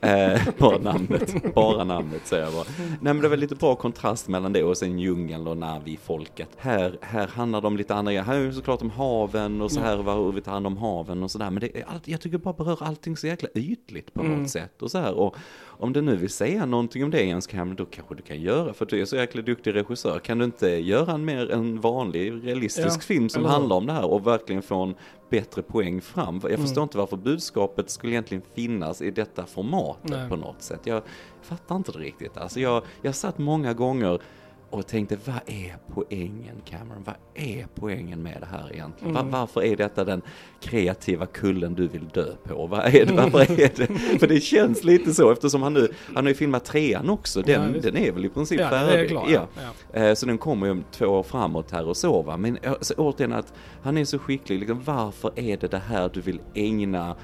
det. 0.00 0.40
Bara 0.58 0.78
namnet, 0.78 1.54
bara 1.54 1.84
namnet 1.84 2.26
säger 2.26 2.44
jag 2.44 2.52
bara. 2.52 2.64
Nej 2.78 3.14
men 3.14 3.20
det 3.20 3.28
var 3.28 3.36
lite 3.36 3.54
bra 3.54 3.74
kontrast 3.74 4.28
mellan 4.28 4.52
det 4.52 4.62
och 4.64 4.76
sen 4.76 4.98
djungeln 5.30 5.46
och 5.46 5.56
Navi-folket. 5.56 6.48
Här, 6.56 6.98
här 7.00 7.26
handlar 7.26 7.60
det 7.60 7.66
om 7.66 7.76
lite 7.76 7.94
andra. 7.94 8.22
Här 8.22 8.34
är 8.36 8.46
det 8.46 8.52
såklart 8.52 8.82
om 8.82 8.90
haven 8.90 9.62
och 9.62 9.72
så 9.72 9.80
här 9.80 9.96
vad- 9.96 10.16
hur 10.24 10.32
vi 10.32 10.40
tar 10.40 10.52
hand 10.52 10.66
om 10.66 10.76
haven 10.76 11.22
och 11.22 11.30
sådär. 11.30 11.50
Men 11.50 11.60
det 11.60 11.76
är 11.78 11.84
allt, 11.88 12.08
jag 12.08 12.20
tycker 12.20 12.38
det 12.38 12.44
bara 12.44 12.54
berör 12.54 12.78
allting 12.82 13.16
så 13.16 13.26
jäkla 13.26 13.48
ytligt 13.54 14.14
på 14.14 14.20
Mm. 14.20 14.40
något 14.42 14.50
sätt. 14.50 14.82
Och 14.82 14.90
så 14.90 14.98
här. 14.98 15.14
Och 15.14 15.36
om 15.66 15.92
du 15.92 16.00
nu 16.00 16.16
vill 16.16 16.30
säga 16.30 16.66
någonting 16.66 17.04
om 17.04 17.10
det 17.10 17.22
Jens 17.24 17.46
Cameron, 17.46 17.76
då 17.76 17.84
kanske 17.86 18.14
du 18.14 18.22
kan 18.22 18.40
göra, 18.40 18.72
för 18.72 18.86
du 18.86 19.00
är 19.00 19.04
så 19.04 19.16
jäkla 19.16 19.42
duktig 19.42 19.74
regissör. 19.74 20.18
Kan 20.18 20.38
du 20.38 20.44
inte 20.44 20.68
göra 20.68 21.12
en 21.12 21.24
mer 21.24 21.50
en 21.50 21.80
vanlig 21.80 22.32
realistisk 22.46 22.88
Ja, 22.96 23.00
film 23.00 23.28
som 23.28 23.42
hur? 23.42 23.50
handlar 23.50 23.76
om 23.76 23.86
det 23.86 23.92
här 23.92 24.04
och 24.10 24.26
verkligen 24.26 24.62
få 24.62 24.82
en 24.82 24.94
bättre 25.30 25.62
poäng 25.62 26.00
fram? 26.00 26.40
Jag 26.42 26.58
förstår 26.60 26.80
Mm. 26.80 26.82
inte 26.82 26.98
varför 26.98 27.16
budskapet 27.16 27.90
skulle 27.90 28.12
egentligen 28.12 28.42
finnas 28.54 29.02
i 29.02 29.10
detta 29.10 29.46
formatet 29.46 30.10
Nej. 30.10 30.28
på 30.28 30.36
något 30.36 30.62
sätt. 30.62 30.80
Jag 30.84 31.02
fattar 31.42 31.76
inte 31.76 31.92
det 31.92 31.98
riktigt. 31.98 32.36
Alltså 32.36 32.60
jag, 32.60 32.82
jag 33.02 33.14
satt 33.14 33.38
många 33.38 33.72
gånger 33.74 34.20
och 34.70 34.86
tänkte, 34.86 35.18
vad 35.24 35.40
är 35.46 35.76
poängen 35.94 36.56
Cameron? 36.64 37.02
Vad 37.04 37.14
är 37.34 37.66
poängen 37.74 38.22
med 38.22 38.36
det 38.40 38.46
här 38.46 38.72
egentligen? 38.72 39.16
Mm. 39.16 39.30
varför 39.30 39.62
är 39.64 39.76
detta 39.76 40.04
den 40.04 40.22
kreativa 40.60 41.26
kullen 41.26 41.74
du 41.74 41.88
vill 41.88 42.08
dö 42.08 42.34
på? 42.44 42.66
Vad 42.66 42.80
är 42.94 43.06
det? 43.06 43.12
Varför 43.12 43.40
är 43.60 43.70
det? 43.76 44.18
För 44.18 44.26
det 44.26 44.40
känns 44.40 44.84
lite 44.84 45.14
så 45.14 45.32
eftersom 45.32 45.62
han 45.62 45.74
nu, 45.74 45.88
han 46.14 46.24
har 46.24 46.28
ju 46.28 46.34
filmat 46.34 46.64
trean 46.64 47.10
också, 47.10 47.42
den, 47.42 47.72
Ja, 47.74 47.80
den 47.80 47.96
är 47.96 48.12
väl 48.12 48.24
i 48.24 48.28
princip 48.28 48.60
Ja, 48.60 48.68
färdig. 48.70 49.04
är 49.04 49.08
klart. 49.08 49.30
Ja. 49.30 49.46
Ja. 49.92 50.00
Eh, 50.00 50.14
Så 50.14 50.26
den 50.26 50.38
kommer 50.38 50.66
ju 50.66 50.72
om 50.72 50.84
två 50.90 51.06
år 51.06 51.22
framåt 51.22 51.70
här 51.70 51.88
och 51.88 51.96
så 51.96 52.22
va. 52.22 52.36
Men 52.36 52.58
så 52.80 52.94
återigen 52.94 53.32
att 53.32 53.52
han 53.82 53.96
är 53.98 54.04
så 54.04 54.18
skicklig, 54.18 54.58
liksom, 54.58 54.80
varför 54.84 55.30
är 55.36 55.56
det 55.56 55.66
det 55.70 55.78
här 55.78 56.10
du 56.14 56.20
vill 56.20 56.40
ägna 56.54 57.16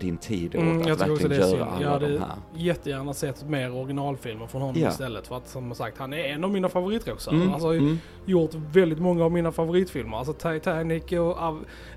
din 0.00 0.16
tid 0.16 0.56
åt? 0.56 0.62
Mm, 0.62 0.78
att 0.78 0.84
det 0.84 0.94
verkligen 0.94 1.32
är 1.32 1.36
göra 1.36 1.46
synd. 1.48 1.60
Jag 1.60 1.68
alla 1.68 1.98
de 1.98 2.06
hade 2.06 2.18
här? 2.18 2.36
jättegärna 2.56 3.14
sett 3.14 3.48
mer 3.48 3.74
originalfilmer 3.74 4.46
från 4.46 4.62
honom 4.62 4.80
Ja. 4.82 4.88
istället. 4.88 5.26
För 5.26 5.36
att 5.36 5.48
som 5.48 5.74
sagt, 5.74 5.98
han 5.98 6.12
är 6.12 6.24
en 6.24 6.44
av 6.44 6.50
mina 6.50 6.68
favoritregissörer. 6.68 7.36
Mm, 7.36 7.72
ju 7.72 7.78
mm. 7.78 7.98
gjort 8.24 8.54
väldigt 8.54 8.98
många 8.98 9.24
av 9.24 9.32
mina 9.32 9.52
favoritfilmer. 9.52 10.16
Alltså 10.16 10.32
Titanic 10.32 11.04
och 11.12 11.38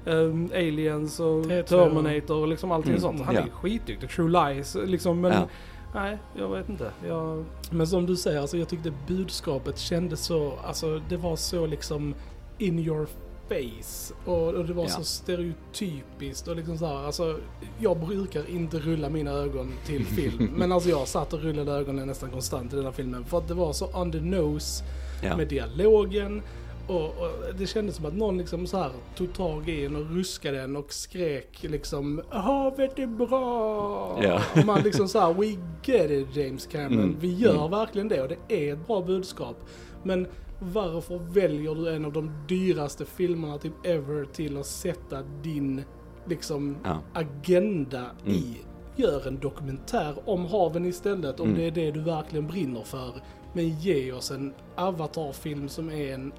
ehm, 0.06 0.50
Aliens 0.54 1.20
och 1.20 1.44
T2. 1.46 1.63
Terminator 1.63 2.36
och 2.42 2.48
liksom 2.48 2.72
allting 2.72 2.92
Mm, 2.92 3.01
sånt. 3.01 3.22
Han 3.22 3.36
ja. 3.36 3.42
är 3.42 3.50
skitduktig. 3.50 4.10
True 4.10 4.30
Lies 4.54 4.77
liksom. 4.86 5.22
Men 5.22 5.32
Ja. 5.32 5.48
nej, 5.94 6.18
jag 6.39 6.50
vet 6.50 6.70
inte. 6.70 6.92
Jag, 7.08 7.46
Men 7.72 7.88
som 7.88 8.06
du 8.06 8.16
säger, 8.16 8.39
alltså, 8.42 8.58
jag 8.58 8.70
tyckte 8.70 8.92
budskapet 9.08 9.77
kändes 9.80 10.25
så, 10.25 10.54
alltså 10.68 11.01
det 11.10 11.18
var 11.18 11.36
så 11.36 11.66
liksom 11.66 12.16
in 12.58 12.80
your 12.80 13.08
face. 13.50 14.13
Och, 14.25 14.48
och 14.54 14.66
det 14.66 14.74
var 14.74 14.84
Ja. 14.84 14.89
så 14.89 15.04
stereotypiskt 15.04 16.48
och 16.48 16.56
liksom 16.56 16.77
så 16.77 16.86
här, 16.86 17.06
alltså 17.06 17.39
jag 17.80 18.00
brukar 18.00 18.50
inte 18.50 18.80
rulla 18.80 19.10
mina 19.10 19.32
ögon 19.32 19.74
till 19.86 20.06
film. 20.16 20.50
men 20.58 20.72
alltså 20.72 20.89
jag 20.89 21.08
satt 21.08 21.34
och 21.34 21.39
rullade 21.42 21.72
ögonen 21.72 22.08
nästan 22.08 22.30
konstant 22.32 22.74
i 22.74 22.75
den 22.75 22.86
här 22.86 22.92
filmen. 22.92 23.25
För 23.25 23.38
att 23.38 23.48
det 23.48 23.54
var 23.54 23.74
så 23.74 23.86
the 24.12 24.20
nose 24.22 24.84
Ja. 25.24 25.38
med 25.38 25.48
dialogen. 25.48 26.42
Och, 26.88 27.04
och 27.06 27.32
det 27.60 27.68
kändes 27.68 27.96
som 27.96 28.06
att 28.06 28.13
någon 28.16 28.38
liksom 28.38 28.68
så 28.68 28.77
här 28.77 28.92
tog 29.16 29.34
tag 29.34 29.70
i 29.70 29.86
en 29.86 29.96
och 29.96 30.10
ruskade 30.16 30.58
den 30.58 30.75
och 30.75 30.94
skrek 30.94 31.63
liksom 31.63 32.22
Havet 32.30 33.00
är 33.00 33.08
bra! 33.08 34.20
Ja. 34.24 34.42
Och 34.56 34.66
man 34.66 34.82
liksom 34.82 35.08
så 35.08 35.20
här, 35.20 35.34
we 35.34 35.46
get 35.84 36.12
it 36.12 36.36
James 36.36 36.66
Cameron. 36.72 36.94
Mm. 37.04 37.16
Vi 37.20 37.34
gör 37.36 37.56
Mm. 37.58 37.72
verkligen 37.72 38.08
det 38.08 38.22
och 38.22 38.27
det 38.48 38.68
är 38.68 38.74
ett 38.74 38.88
bra 38.88 39.01
budskap. 39.01 39.58
Men 40.04 40.27
varför 40.60 41.18
väljer 41.18 41.76
du 41.76 41.96
en 41.96 42.06
av 42.06 42.14
de 42.14 42.32
dyraste 42.48 43.06
filmerna 43.06 43.58
typ 43.58 43.74
ever 43.86 44.26
till 44.26 44.58
att 44.58 44.66
sätta 44.66 45.22
din 45.44 45.84
liksom 46.26 46.78
Ja. 46.84 47.00
agenda 47.14 48.00
Mm. 48.26 48.36
i? 48.36 48.58
Gör 48.96 49.28
en 49.28 49.40
dokumentär 49.40 50.16
om 50.26 50.46
haven 50.46 50.86
istället 50.86 51.40
om 51.40 51.48
Mm. 51.48 51.60
det 51.60 51.68
är 51.68 51.72
det 51.72 51.92
du 51.92 52.00
verkligen 52.00 52.48
brinner 52.48 52.84
för. 52.84 53.14
Men 53.54 53.70
ge 53.80 54.12
oss 54.12 54.32
en 54.32 54.54
Avatar-film 54.76 55.70
som 55.70 55.90
är 55.92 56.14
en 56.14 56.32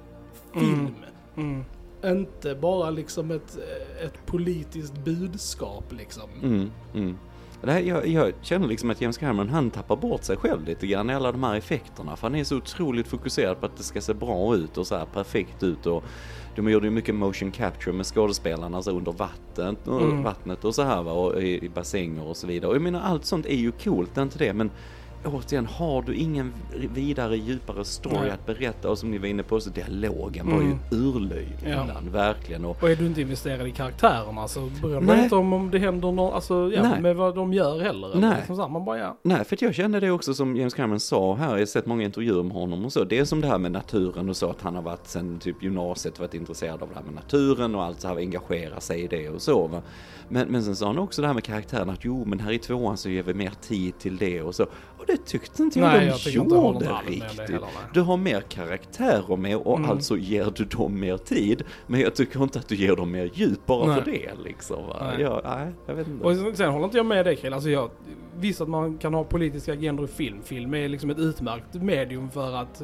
film. 0.53 0.95
mm. 1.35 1.63
inte 2.05 2.55
bara 2.55 2.89
liksom 2.89 3.31
ett, 3.31 3.57
ett 4.05 4.25
politiskt 4.25 4.93
budskap 5.05 5.83
liksom. 5.97 6.29
Det 7.61 7.71
här, 7.71 7.79
jag, 7.79 8.07
jag 8.07 8.33
känner 8.41 8.67
liksom 8.67 8.89
att 8.89 9.01
James 9.01 9.17
Cameron 9.17 9.49
han 9.49 9.71
tappar 9.71 9.95
bort 9.95 10.23
sig 10.23 10.37
själv 10.37 10.65
lite 10.65 10.87
grann 10.87 11.09
i 11.09 11.13
alla 11.13 11.31
de 11.31 11.43
här 11.43 11.55
effekterna. 11.55 12.15
För 12.15 12.27
han 12.27 12.35
är 12.35 12.43
så 12.43 12.57
otroligt 12.57 13.07
fokuserad 13.07 13.59
på 13.59 13.65
att 13.65 13.77
det 13.77 13.83
ska 13.83 14.01
se 14.01 14.13
bra 14.13 14.55
ut 14.55 14.77
och 14.77 14.87
så 14.87 14.95
här 14.95 15.05
perfekt 15.05 15.63
ut. 15.63 15.85
Och 15.85 16.03
de 16.55 16.69
gjorde 16.69 16.87
ju 16.87 16.91
mycket 16.91 17.15
motion 17.15 17.51
capture 17.51 17.93
med 17.93 18.05
skådespelarna 18.05 18.77
alltså 18.77 18.91
under 18.91 19.11
vattnet 19.11 19.87
och, 19.87 20.01
mm. 20.01 20.23
vattnet 20.23 20.65
och 20.65 20.75
så 20.75 20.83
här 20.83 21.03
va, 21.03 21.11
och 21.11 21.43
i, 21.43 21.65
i 21.65 21.69
bassänger 21.69 22.27
och 22.27 22.37
så 22.37 22.47
vidare. 22.47 22.69
Och 22.69 22.75
jag 22.75 22.81
menar 22.81 23.01
allt 23.01 23.25
sånt 23.25 23.45
är 23.45 23.55
ju 23.55 23.71
coolt, 23.71 24.15
det 24.15 24.21
är 24.21 24.23
inte 24.23 24.39
det. 24.39 24.53
Men 24.53 24.71
återigen, 25.25 25.65
har 25.65 26.01
du 26.01 26.15
ingen 26.15 26.53
vidare 26.93 27.37
djupare 27.37 27.85
story 27.85 28.19
Nej. 28.19 28.29
att 28.29 28.45
berätta 28.45 28.89
och 28.89 28.97
som 28.97 29.11
ni 29.11 29.17
var 29.17 29.27
inne 29.27 29.43
på 29.43 29.59
så 29.59 29.69
dialogen 29.69 30.47
mm. 30.47 30.55
var 30.55 30.63
ju 30.63 30.71
mm. 30.71 30.79
urlöjlig 30.91 31.57
ja. 31.65 31.83
ibland, 31.83 32.09
verkligen. 32.09 32.65
Och, 32.65 32.83
och 32.83 32.89
är 32.89 32.95
du 32.95 33.05
inte 33.05 33.21
investerad 33.21 33.67
i 33.67 33.71
karaktärerna 33.71 34.47
så 34.47 34.69
bryr 34.81 34.99
man 34.99 35.19
inte 35.19 35.35
om 35.35 35.53
om 35.53 35.71
det 35.71 35.79
händer 35.79 36.11
något, 36.11 36.33
alltså 36.33 36.71
ja, 36.73 36.99
med 36.99 37.15
vad 37.15 37.35
de 37.35 37.53
gör 37.53 37.79
heller. 37.79 38.11
Nej. 38.15 38.35
Liksom 38.37 38.55
så 38.55 38.67
man 38.67 38.85
bara, 38.85 38.97
ja. 38.97 39.17
Nej, 39.21 39.43
för 39.43 39.57
jag 39.61 39.75
kände 39.75 39.99
det 39.99 40.11
också 40.11 40.33
som 40.33 40.55
James 40.55 40.73
Cameron 40.73 40.99
sa 40.99 41.35
här, 41.35 41.51
jag 41.51 41.59
har 41.59 41.65
sett 41.65 41.85
många 41.85 42.03
intervjuer 42.03 42.43
med 42.43 42.53
honom 42.53 42.85
och 42.85 42.93
så, 42.93 43.03
det 43.03 43.19
är 43.19 43.25
som 43.25 43.41
det 43.41 43.47
här 43.47 43.57
med 43.57 43.71
naturen 43.71 44.29
och 44.29 44.37
så, 44.37 44.49
att 44.49 44.61
han 44.61 44.75
har 44.75 44.81
varit 44.81 45.07
sen 45.07 45.39
typ 45.39 45.63
gymnasiet 45.63 46.19
varit 46.19 46.33
intresserad 46.33 46.81
av 46.83 46.89
det 46.89 46.95
här 46.95 47.03
med 47.03 47.13
naturen 47.13 47.75
och 47.75 47.83
allt 47.83 48.01
så 48.01 48.07
här, 48.07 48.15
engagera 48.15 48.79
sig 48.79 49.03
i 49.03 49.07
det 49.07 49.29
och 49.29 49.41
så 49.41 49.67
va. 49.67 49.81
Men, 50.29 50.47
men 50.47 50.63
sen 50.63 50.75
sa 50.75 50.87
han 50.87 50.99
också 50.99 51.21
det 51.21 51.27
här 51.27 51.33
med 51.33 51.43
karaktären 51.43 51.89
att 51.89 52.05
jo 52.05 52.25
men 52.25 52.39
här 52.39 52.51
i 52.51 52.59
tvåan 52.59 52.97
så 52.97 53.09
ger 53.09 53.23
vi 53.23 53.33
mer 53.33 53.51
tid 53.61 53.99
till 53.99 54.17
det 54.17 54.41
och 54.41 54.55
så. 54.55 54.63
Och 54.97 55.05
det 55.11 55.25
tyckte 55.25 55.63
inte 55.63 55.79
jag 55.79 55.87
Nej, 55.87 55.99
de 55.99 56.31
jag 56.31 56.33
gjorde 56.33 56.55
riktigt. 57.07 57.39
Heller, 57.39 57.69
du 57.93 58.01
har 58.01 58.17
mer 58.17 58.41
karaktärer 58.41 59.37
med 59.37 59.57
och 59.57 59.77
mm. 59.77 59.89
alltså 59.89 60.17
ger 60.17 60.53
du 60.55 60.65
dem 60.65 60.99
mer 60.99 61.17
tid. 61.17 61.63
Men 61.87 61.99
jag 61.99 62.15
tycker 62.15 62.43
inte 62.43 62.59
att 62.59 62.67
du 62.67 62.75
ger 62.75 62.95
dem 62.95 63.11
mer 63.11 63.29
djup 63.33 63.65
bara 63.65 63.87
nej. 63.87 64.03
för 64.03 64.11
det 64.11 64.29
liksom. 64.43 64.83
Nej. 65.01 65.21
Jag, 65.21 65.41
nej, 65.43 65.71
jag 65.87 65.95
vet 65.95 66.07
inte. 66.07 66.25
Och 66.25 66.57
sen 66.57 66.71
håller 66.71 66.85
inte 66.85 66.97
jag 66.97 67.05
med 67.05 67.25
dig 67.25 67.35
Krill. 67.35 67.53
Alltså 67.53 67.69
jag, 67.69 67.89
visst 68.39 68.61
att 68.61 68.69
man 68.69 68.97
kan 68.97 69.13
ha 69.13 69.23
politiska 69.23 69.73
agendor 69.73 70.05
i 70.05 70.07
film. 70.07 70.41
Film 70.43 70.73
är 70.73 70.89
liksom 70.89 71.09
ett 71.09 71.19
utmärkt 71.19 71.73
medium 71.73 72.29
för 72.31 72.55
att 72.55 72.83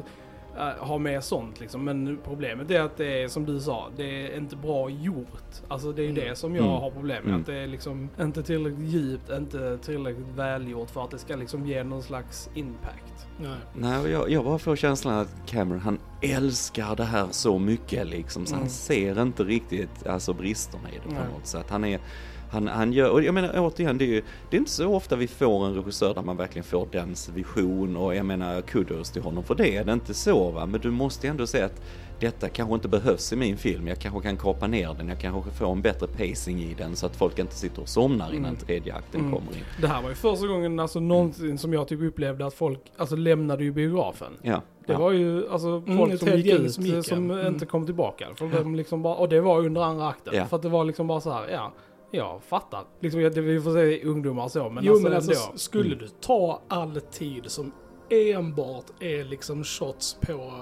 ha 0.78 0.98
med 0.98 1.24
sånt 1.24 1.60
liksom. 1.60 1.84
Men 1.84 2.18
problemet 2.24 2.70
är 2.70 2.80
att 2.80 2.96
det 2.96 3.22
är 3.22 3.28
som 3.28 3.46
du 3.46 3.60
sa, 3.60 3.88
det 3.96 4.26
är 4.26 4.36
inte 4.36 4.56
bra 4.56 4.90
gjort. 4.90 5.62
Alltså 5.68 5.92
det 5.92 6.02
är 6.02 6.10
mm. 6.10 6.28
det 6.28 6.36
som 6.36 6.56
jag 6.56 6.64
mm. 6.64 6.76
har 6.76 6.90
problem 6.90 7.22
med. 7.24 7.28
Mm. 7.28 7.40
Att 7.40 7.46
det 7.46 7.54
är 7.54 7.66
liksom 7.66 8.08
inte 8.20 8.42
tillräckligt 8.42 8.88
djupt, 8.88 9.30
inte 9.30 9.78
tillräckligt 9.78 10.28
välgjort 10.36 10.90
för 10.90 11.04
att 11.04 11.10
det 11.10 11.18
ska 11.18 11.36
liksom 11.36 11.66
ge 11.66 11.84
någon 11.84 12.02
slags 12.02 12.50
impact. 12.54 13.26
Nej, 13.40 13.56
Nej 13.74 14.10
jag, 14.10 14.30
jag 14.30 14.44
bara 14.44 14.58
får 14.58 14.76
känslan 14.76 15.14
att 15.14 15.36
Cameron 15.46 15.80
han 15.80 15.98
älskar 16.22 16.96
det 16.96 17.04
här 17.04 17.26
så 17.30 17.58
mycket 17.58 18.06
liksom. 18.06 18.46
Så 18.46 18.54
han 18.54 18.62
mm. 18.62 18.70
ser 18.70 19.22
inte 19.22 19.44
riktigt 19.44 20.06
alltså 20.06 20.32
bristerna 20.32 20.90
i 20.90 20.94
det 20.94 21.08
på 21.08 21.14
Nej. 21.14 21.32
något 21.34 21.46
sätt. 21.46 21.66
Han 21.70 21.84
är 21.84 22.00
han, 22.50 22.68
han 22.68 22.92
gör, 22.92 23.10
och 23.10 23.22
jag 23.22 23.34
menar 23.34 23.52
återigen, 23.58 23.98
det 23.98 24.04
är 24.04 24.06
ju, 24.06 24.22
det 24.50 24.56
är 24.56 24.58
inte 24.58 24.70
så 24.70 24.94
ofta 24.94 25.16
vi 25.16 25.26
får 25.26 25.66
en 25.66 25.74
regissör 25.74 26.14
där 26.14 26.22
man 26.22 26.36
verkligen 26.36 26.64
får 26.64 26.88
dens 26.92 27.28
vision 27.28 27.96
och 27.96 28.14
jag 28.14 28.26
menar 28.26 28.60
kudos 28.60 29.10
till 29.10 29.22
honom 29.22 29.44
för 29.44 29.54
det, 29.54 29.82
det 29.82 29.90
är 29.90 29.92
inte 29.92 30.14
så 30.14 30.50
va, 30.50 30.66
men 30.66 30.80
du 30.80 30.90
måste 30.90 31.28
ändå 31.28 31.46
säga 31.46 31.66
att 31.66 31.82
detta 32.20 32.48
kanske 32.48 32.74
inte 32.74 32.88
behövs 32.88 33.32
i 33.32 33.36
min 33.36 33.56
film, 33.56 33.88
jag 33.88 33.98
kanske 33.98 34.20
kan 34.22 34.36
kapa 34.36 34.66
ner 34.66 34.94
den, 34.94 35.08
jag 35.08 35.20
kanske 35.20 35.50
får 35.50 35.72
en 35.72 35.82
bättre 35.82 36.06
pacing 36.06 36.62
i 36.62 36.74
den 36.74 36.96
så 36.96 37.06
att 37.06 37.16
folk 37.16 37.38
inte 37.38 37.54
sitter 37.54 37.82
och 37.82 37.88
somnar 37.88 38.34
innan 38.34 38.50
mm. 38.50 38.56
tredje 38.56 38.94
akten 38.94 39.20
mm. 39.20 39.32
kommer 39.32 39.52
in. 39.52 39.64
Det 39.80 39.88
här 39.88 40.02
var 40.02 40.08
ju 40.08 40.14
första 40.14 40.46
gången 40.46 40.80
alltså 40.80 41.00
någonsin 41.00 41.58
som 41.58 41.72
jag 41.72 41.88
typ 41.88 42.02
upplevde 42.02 42.46
att 42.46 42.54
folk 42.54 42.80
alltså 42.96 43.16
lämnade 43.16 43.64
ju 43.64 43.72
biografen. 43.72 44.32
Ja. 44.42 44.62
Det 44.86 44.92
ja. 44.92 44.98
var 44.98 45.12
ju 45.12 45.50
alltså 45.50 45.68
mm, 45.68 45.96
folk 45.96 46.10
mm, 46.10 46.18
som 46.18 46.28
gick 46.28 46.46
ut 46.46 46.72
som, 46.72 46.86
gick, 46.86 47.06
som 47.06 47.30
mm. 47.30 47.46
inte 47.46 47.66
kom 47.66 47.86
tillbaka. 47.86 48.26
För 48.36 48.48
de 48.48 48.74
liksom 48.74 49.02
bara, 49.02 49.14
och 49.14 49.28
det 49.28 49.40
var 49.40 49.58
under 49.58 49.80
andra 49.80 50.08
akten. 50.08 50.34
Ja. 50.36 50.44
För 50.44 50.56
att 50.56 50.62
det 50.62 50.68
var 50.68 50.84
liksom 50.84 51.06
bara 51.06 51.20
så 51.20 51.30
här, 51.30 51.48
ja 51.48 51.72
jag 52.10 52.42
fattar. 52.42 52.84
Liksom, 53.00 53.20
det 53.20 53.40
vi 53.40 53.60
får 53.60 53.72
se 53.72 54.04
ungdomar 54.04 54.48
så, 54.48 54.70
men 54.70 54.84
jo, 54.84 54.92
alltså, 54.92 55.08
men 55.08 55.16
alltså 55.16 55.52
skulle 55.54 55.94
mm. 55.94 55.98
du 55.98 56.08
ta 56.08 56.62
all 56.68 57.00
tid 57.00 57.50
som 57.50 57.72
enbart 58.10 58.84
är 59.00 59.24
liksom 59.24 59.64
shots 59.64 60.16
på 60.20 60.52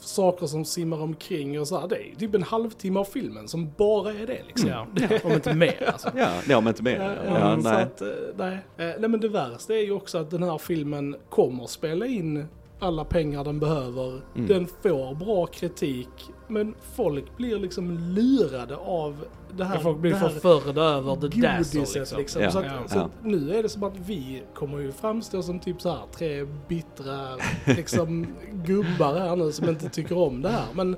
saker 0.00 0.46
som 0.46 0.64
simmar 0.64 1.02
omkring 1.02 1.60
och 1.60 1.68
så 1.68 1.80
här, 1.80 1.88
Det 1.88 2.10
är 2.10 2.14
typ 2.14 2.34
en 2.34 2.42
halvtimme 2.42 3.00
av 3.00 3.04
filmen 3.04 3.48
som 3.48 3.72
bara 3.78 4.12
är 4.12 4.26
det 4.26 4.42
liksom. 4.46 4.70
Mm. 4.70 4.88
Ja, 5.10 5.18
om 5.24 5.32
inte 5.32 5.54
mer 5.54 5.90
alltså. 5.92 6.10
Ja, 6.48 6.58
om 6.58 6.68
inte 6.68 6.82
mer. 6.82 7.18
Ja, 7.26 7.38
ja, 7.38 7.56
nej. 7.56 7.82
Att, 7.82 8.00
eh, 8.00 8.08
nej. 8.36 8.58
Eh, 8.76 8.86
nej 8.98 9.08
men 9.08 9.20
det 9.20 9.28
värsta 9.28 9.74
är 9.74 9.82
ju 9.82 9.92
också 9.92 10.18
att 10.18 10.30
den 10.30 10.42
här 10.42 10.58
filmen 10.58 11.16
kommer 11.28 11.66
spela 11.66 12.06
in 12.06 12.46
alla 12.78 13.04
pengar 13.04 13.44
den 13.44 13.58
behöver. 13.58 14.20
Mm. 14.34 14.46
Den 14.46 14.66
får 14.66 15.14
bra 15.14 15.46
kritik. 15.46 16.08
Men 16.48 16.74
folk 16.96 17.36
blir 17.36 17.58
liksom 17.58 17.98
lurade 17.98 18.76
av 18.76 19.24
det 19.56 19.64
här. 19.64 19.78
folk 19.78 19.98
blir 19.98 20.14
förförda 20.14 20.82
över 20.82 21.16
the 21.16 21.40
dazzle 21.40 21.80
liksom. 21.80 22.18
liksom. 22.18 22.42
Ja. 22.42 22.50
Så, 22.50 22.58
att, 22.58 22.64
ja. 22.64 22.88
så 22.88 22.98
att 22.98 23.10
nu 23.22 23.54
är 23.54 23.62
det 23.62 23.68
som 23.68 23.82
att 23.82 23.96
vi 23.96 24.42
kommer 24.54 24.78
ju 24.78 24.92
framstå 24.92 25.42
som 25.42 25.60
typ 25.60 25.80
så 25.80 25.90
här 25.90 26.02
tre 26.12 26.46
bittra 26.68 27.28
liksom 27.76 28.26
gubbar 28.52 29.18
här 29.18 29.36
nu 29.36 29.52
som 29.52 29.68
inte 29.68 29.88
tycker 29.88 30.18
om 30.18 30.42
det 30.42 30.48
här. 30.48 30.66
Men, 30.72 30.96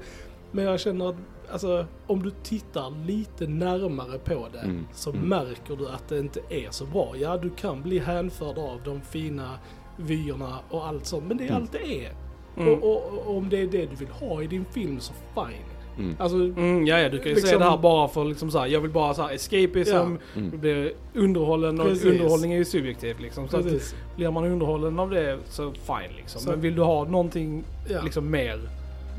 men 0.50 0.64
jag 0.64 0.80
känner 0.80 1.08
att 1.08 1.16
alltså, 1.52 1.86
om 2.06 2.22
du 2.22 2.30
tittar 2.42 3.06
lite 3.06 3.46
närmare 3.46 4.18
på 4.18 4.46
det 4.52 4.58
mm. 4.58 4.86
så 4.94 5.10
mm. 5.10 5.28
märker 5.28 5.76
du 5.76 5.88
att 5.88 6.08
det 6.08 6.18
inte 6.18 6.40
är 6.48 6.70
så 6.70 6.84
bra. 6.84 7.14
Ja, 7.16 7.36
du 7.36 7.50
kan 7.50 7.82
bli 7.82 7.98
hänförd 7.98 8.58
av 8.58 8.80
de 8.84 9.00
fina 9.00 9.58
vyerna 10.00 10.58
och 10.70 10.86
allt 10.86 11.06
sånt. 11.06 11.24
Men 11.28 11.36
det 11.36 11.44
är 11.44 11.48
mm. 11.48 11.62
allt 11.62 11.72
det 11.72 12.04
är. 12.04 12.12
Mm. 12.56 12.72
Och, 12.72 12.90
och, 12.90 13.18
och, 13.18 13.36
om 13.36 13.48
det 13.48 13.60
är 13.60 13.66
det 13.66 13.86
du 13.86 13.96
vill 13.96 14.08
ha 14.08 14.42
i 14.42 14.46
din 14.46 14.64
film 14.64 15.00
så 15.00 15.12
fine. 15.34 15.64
Mm. 15.98 16.16
Alltså, 16.18 16.36
mm, 16.36 16.86
ja, 16.86 16.98
ja, 16.98 17.08
du 17.08 17.18
kan 17.18 17.28
ju 17.28 17.34
liksom, 17.34 17.50
se 17.50 17.58
det 17.58 17.64
här 17.64 17.76
bara 17.76 18.08
för 18.08 18.24
liksom 18.24 18.50
såhär, 18.50 18.66
jag 18.66 18.80
vill 18.80 18.90
bara 18.90 19.14
såhär 19.14 19.34
escapism, 19.34 19.94
ja. 19.94 20.02
mm. 20.36 20.60
blir 20.60 20.92
underhållen 21.14 21.80
och 21.80 21.86
Precis. 21.86 22.04
underhållning 22.04 22.52
är 22.52 22.56
ju 22.56 22.64
subjektivt 22.64 23.20
liksom. 23.20 23.48
Så 23.48 23.56
att, 23.56 23.94
blir 24.16 24.30
man 24.30 24.44
underhållen 24.44 24.98
av 24.98 25.10
det 25.10 25.38
så 25.44 25.72
fine 25.72 26.16
liksom. 26.16 26.40
Så. 26.40 26.50
Men 26.50 26.60
vill 26.60 26.74
du 26.74 26.82
ha 26.82 27.04
någonting 27.04 27.64
ja. 27.88 28.02
liksom 28.02 28.30
mer 28.30 28.60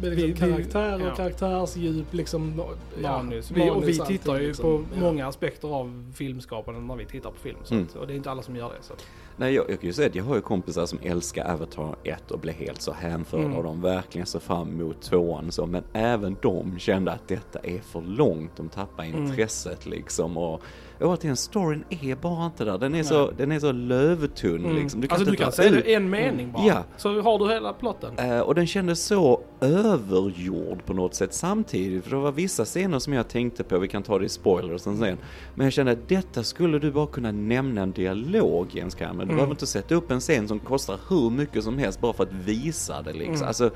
liksom 0.09 0.27
vi, 0.27 0.33
karaktär 0.33 0.95
och 0.95 1.07
ja. 1.07 1.15
karaktärsdjup 1.15 2.13
liksom. 2.13 2.61
Manus. 3.01 3.51
Ja, 3.55 3.63
vi, 3.63 3.69
och 3.69 3.87
vi 3.87 3.99
tittar 3.99 4.39
ju 4.39 4.47
liksom, 4.47 4.65
på 4.65 4.95
ja. 4.95 5.01
många 5.01 5.27
aspekter 5.27 5.67
av 5.67 6.11
filmskapande 6.15 6.81
när 6.81 6.95
vi 6.95 7.05
tittar 7.05 7.29
på 7.31 7.39
film. 7.39 7.57
Så 7.63 7.73
mm. 7.73 7.85
att, 7.85 7.95
och 7.95 8.07
det 8.07 8.13
är 8.13 8.15
inte 8.15 8.31
alla 8.31 8.41
som 8.41 8.55
gör 8.55 8.69
det. 8.69 8.83
Så. 8.83 8.93
Nej, 9.37 9.53
jag, 9.53 9.69
jag 9.69 9.79
kan 9.79 9.87
ju 9.87 9.93
säga 9.93 10.07
att 10.07 10.15
jag 10.15 10.23
har 10.23 10.35
ju 10.35 10.41
kompisar 10.41 10.85
som 10.85 10.99
älskar 11.03 11.53
Avatar 11.53 11.95
1 12.03 12.31
och 12.31 12.39
blev 12.39 12.55
helt 12.55 12.81
så 12.81 12.91
hänförda 12.91 13.43
mm. 13.43 13.57
och 13.57 13.63
de 13.63 13.81
verkligen 13.81 14.27
ser 14.27 14.39
fram 14.39 14.69
emot 14.69 15.01
tvåan 15.01 15.51
så. 15.51 15.65
Men 15.65 15.83
även 15.93 16.37
de 16.41 16.79
kände 16.79 17.11
att 17.11 17.27
detta 17.27 17.59
är 17.59 17.79
för 17.79 18.01
långt. 18.01 18.51
De 18.57 18.69
tappar 18.69 19.03
mm. 19.03 19.25
intresset 19.25 19.85
mm. 19.85 19.97
liksom. 19.97 20.37
Och, 20.37 20.61
återigen, 21.01 21.37
storyn 21.37 21.83
är 21.89 22.15
bara 22.15 22.45
inte 22.45 22.65
där. 22.65 22.77
Den 22.77 22.95
är, 22.95 23.03
så, 23.03 23.31
den 23.37 23.51
är 23.51 23.59
så 23.59 23.71
lövtunn 23.71 24.65
mm. 24.65 24.75
liksom. 24.75 25.01
Du 25.01 25.07
kan 25.07 25.15
alltså 25.15 25.31
du 25.31 25.37
kan 25.37 25.51
säga 25.51 25.97
en 25.97 26.09
mening 26.09 26.51
bara. 26.51 26.65
Ja. 26.65 26.83
Så 26.97 27.21
har 27.21 27.39
du 27.39 27.53
hela 27.53 27.73
plotten. 27.73 28.19
Uh, 28.19 28.39
och 28.39 28.55
den 28.55 28.67
kändes 28.67 29.05
så 29.05 29.41
övergjord 29.61 30.85
på 30.85 30.93
något 30.93 31.15
sätt 31.15 31.33
samtidigt. 31.33 32.03
För 32.03 32.11
det 32.11 32.17
var 32.17 32.31
vissa 32.31 32.65
scener 32.65 32.99
som 32.99 33.13
jag 33.13 33.27
tänkte 33.27 33.63
på, 33.63 33.77
vi 33.77 33.87
kan 33.87 34.03
ta 34.03 34.19
det 34.19 34.25
i 34.25 34.29
spoilers 34.29 34.81
sen. 34.81 35.17
Men 35.55 35.65
jag 35.65 35.73
kände 35.73 35.91
att 35.91 36.09
detta 36.09 36.43
skulle 36.43 36.79
du 36.79 36.91
bara 36.91 37.07
kunna 37.07 37.31
nämna 37.31 37.81
en 37.81 37.91
dialog 37.91 38.67
Jens 38.71 38.95
Cameron. 38.95 39.17
Du 39.17 39.23
mm. 39.23 39.35
behöver 39.35 39.53
inte 39.53 39.67
sätta 39.67 39.95
upp 39.95 40.11
en 40.11 40.19
scen 40.19 40.47
som 40.47 40.59
kostar 40.59 40.99
hur 41.09 41.29
mycket 41.29 41.63
som 41.63 41.77
helst 41.77 42.01
bara 42.01 42.13
för 42.13 42.23
att 42.23 42.33
visa 42.33 43.01
det 43.01 43.13
liksom. 43.13 43.35
Mm. 43.35 43.47
Alltså, 43.47 43.71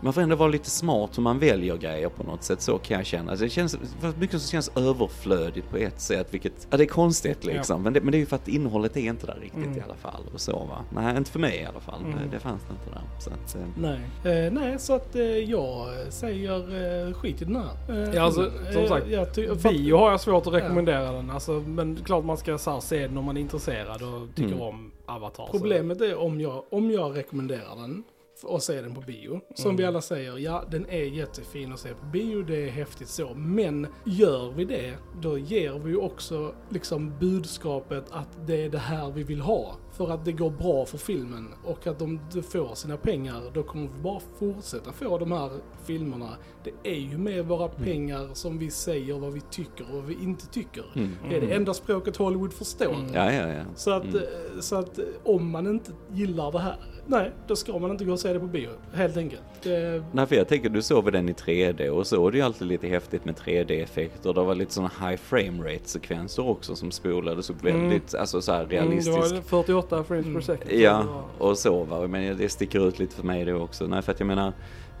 man 0.00 0.12
får 0.12 0.20
ändå 0.20 0.36
vara 0.36 0.48
lite 0.48 0.70
smart 0.70 1.18
hur 1.18 1.22
man 1.22 1.38
väljer 1.38 1.76
grejer 1.76 2.08
på 2.08 2.22
något 2.22 2.42
sätt. 2.42 2.60
Så 2.60 2.78
kan 2.78 2.96
jag 2.96 3.06
känna. 3.06 3.30
Alltså 3.30 3.44
det 3.44 3.50
känns, 3.50 3.78
mycket 4.18 4.40
som 4.40 4.50
känns 4.50 4.70
överflödigt 4.76 5.70
på 5.70 5.76
ett 5.76 6.00
sätt. 6.00 6.26
Vilket, 6.30 6.66
ja 6.70 6.76
det 6.76 6.84
är 6.84 6.88
konstigt 6.88 7.44
liksom. 7.44 7.76
Ja. 7.76 7.82
Men, 7.82 7.92
det, 7.92 8.00
men 8.00 8.12
det 8.12 8.16
är 8.16 8.20
ju 8.20 8.26
för 8.26 8.36
att 8.36 8.48
innehållet 8.48 8.96
är 8.96 9.00
inte 9.00 9.26
där 9.26 9.38
riktigt 9.40 9.64
mm. 9.64 9.78
i 9.78 9.80
alla 9.80 9.94
fall. 9.94 10.22
Och 10.34 10.40
så 10.40 10.52
va. 10.52 10.84
Nej, 10.90 11.16
inte 11.16 11.30
för 11.30 11.38
mig 11.38 11.56
i 11.56 11.64
alla 11.64 11.80
fall. 11.80 12.00
Mm. 12.00 12.12
Det, 12.12 12.36
det 12.36 12.40
fanns 12.40 12.62
det 12.68 12.72
inte 12.72 12.98
där. 12.98 13.02
Så 13.20 13.30
att, 13.30 13.54
eh. 13.54 13.68
nej. 13.76 14.44
Eh, 14.46 14.52
nej, 14.52 14.78
så 14.78 14.94
att 14.94 15.16
eh, 15.16 15.22
jag 15.22 15.88
säger 16.08 17.06
eh, 17.08 17.14
skit 17.14 17.42
i 17.42 17.44
den 17.44 17.56
här. 17.56 18.04
Eh, 18.04 18.14
ja, 18.14 18.22
alltså, 18.22 18.50
som 18.72 18.82
eh, 18.82 18.88
sagt. 18.88 19.08
Jag 19.08 19.58
bio 19.58 19.96
har 19.96 20.10
jag 20.10 20.20
svårt 20.20 20.46
att 20.46 20.52
rekommendera 20.52 21.04
ja. 21.04 21.12
den. 21.12 21.30
Alltså, 21.30 21.52
men 21.52 21.96
klart 22.04 22.24
man 22.24 22.36
ska 22.36 22.58
så 22.58 22.70
här, 22.70 22.80
se 22.80 22.98
den 22.98 23.18
om 23.18 23.24
man 23.24 23.36
är 23.36 23.40
intresserad 23.40 24.02
och 24.02 24.34
tycker 24.34 24.52
mm. 24.52 24.60
om 24.60 24.90
Avatar. 25.06 25.48
Problemet 25.50 25.98
så. 25.98 26.04
är 26.04 26.18
om 26.18 26.40
jag, 26.40 26.64
om 26.70 26.90
jag 26.90 27.16
rekommenderar 27.16 27.76
den 27.76 28.04
och 28.44 28.62
se 28.62 28.80
den 28.80 28.94
på 28.94 29.00
bio. 29.00 29.40
Som 29.54 29.66
mm. 29.66 29.76
vi 29.76 29.84
alla 29.84 30.00
säger, 30.00 30.38
ja 30.38 30.64
den 30.70 30.86
är 30.88 31.02
jättefin 31.02 31.72
att 31.72 31.80
se 31.80 31.94
på 31.94 32.06
bio, 32.06 32.42
det 32.42 32.68
är 32.68 32.70
häftigt 32.70 33.08
så. 33.08 33.34
Men 33.34 33.86
gör 34.04 34.52
vi 34.52 34.64
det, 34.64 34.94
då 35.20 35.38
ger 35.38 35.78
vi 35.78 35.90
ju 35.90 35.96
också 35.96 36.54
liksom 36.68 37.18
budskapet 37.18 38.04
att 38.10 38.46
det 38.46 38.64
är 38.64 38.68
det 38.68 38.78
här 38.78 39.10
vi 39.10 39.22
vill 39.22 39.40
ha. 39.40 39.76
För 39.92 40.10
att 40.10 40.24
det 40.24 40.32
går 40.32 40.50
bra 40.50 40.86
för 40.86 40.98
filmen 40.98 41.54
och 41.64 41.86
att 41.86 41.98
de 41.98 42.20
får 42.42 42.74
sina 42.74 42.96
pengar, 42.96 43.42
då 43.54 43.62
kommer 43.62 43.88
vi 43.96 44.02
bara 44.02 44.20
fortsätta 44.38 44.92
få 44.92 45.18
de 45.18 45.32
här 45.32 45.50
filmerna. 45.84 46.36
Det 46.64 46.90
är 46.92 47.00
ju 47.00 47.18
med 47.18 47.46
våra 47.46 47.64
mm. 47.64 47.84
pengar 47.84 48.28
som 48.32 48.58
vi 48.58 48.70
säger 48.70 49.18
vad 49.18 49.32
vi 49.32 49.40
tycker 49.40 49.90
och 49.90 49.96
vad 49.96 50.04
vi 50.04 50.14
inte 50.22 50.46
tycker. 50.46 50.84
Mm. 50.94 51.10
Det 51.28 51.36
är 51.36 51.40
det 51.40 51.54
enda 51.54 51.74
språket 51.74 52.16
Hollywood 52.16 52.52
förstår. 52.52 52.96
Ja, 53.14 53.32
ja, 53.32 53.48
ja. 53.48 53.64
Så, 53.74 53.90
att, 53.90 54.04
mm. 54.04 54.22
så 54.60 54.76
att 54.76 54.98
om 55.24 55.50
man 55.50 55.66
inte 55.66 55.92
gillar 56.12 56.52
det 56.52 56.58
här 56.58 56.76
nej, 57.08 57.30
då 57.46 57.56
ska 57.56 57.78
man 57.78 57.90
inte 57.90 58.04
gå 58.04 58.12
och 58.12 58.20
se 58.20 58.32
det 58.32 58.40
på 58.40 58.46
bio. 58.46 58.68
Helt 58.94 59.16
enkelt. 59.16 59.42
Det... 59.62 60.04
Nej, 60.12 60.26
för 60.26 60.36
jag 60.36 60.48
tänker 60.48 60.68
du 60.68 60.82
såg 60.82 61.12
den 61.12 61.28
i 61.28 61.32
3D 61.32 61.88
och 61.88 62.06
så 62.06 62.26
är 62.26 62.30
det 62.30 62.38
ju 62.38 62.44
alltid 62.44 62.68
lite 62.68 62.86
häftigt 62.88 63.24
med 63.24 63.34
3D-effekter. 63.34 64.32
Det 64.34 64.42
var 64.42 64.54
lite 64.54 64.74
sådana 64.74 64.90
high 65.08 65.16
frame 65.16 65.72
rate 65.72 65.88
sekvenser 65.88 66.48
också 66.48 66.76
som 66.76 66.90
spolades 66.90 67.50
upp 67.50 67.64
Mm. 67.64 67.80
väldigt, 67.82 68.14
alltså 68.14 68.42
så 68.42 68.52
här 68.52 68.66
realistiskt. 68.66 69.16
Mm, 69.16 69.28
det 69.28 69.34
var 69.34 69.42
48 69.62 70.04
frames 70.04 70.26
per 70.34 70.40
second. 70.40 70.80
Ja, 70.80 71.04
och 71.38 71.58
så 71.58 71.84
va. 71.84 72.06
Men 72.06 72.36
det 72.36 72.48
sticker 72.48 72.88
ut 72.88 72.98
lite 72.98 73.14
för 73.16 73.26
mig 73.26 73.44
det 73.44 73.54
också. 73.54 73.86
Nej, 73.86 74.02
för 74.02 74.12
att 74.12 74.20
jag 74.20 74.26
menar, 74.26 74.52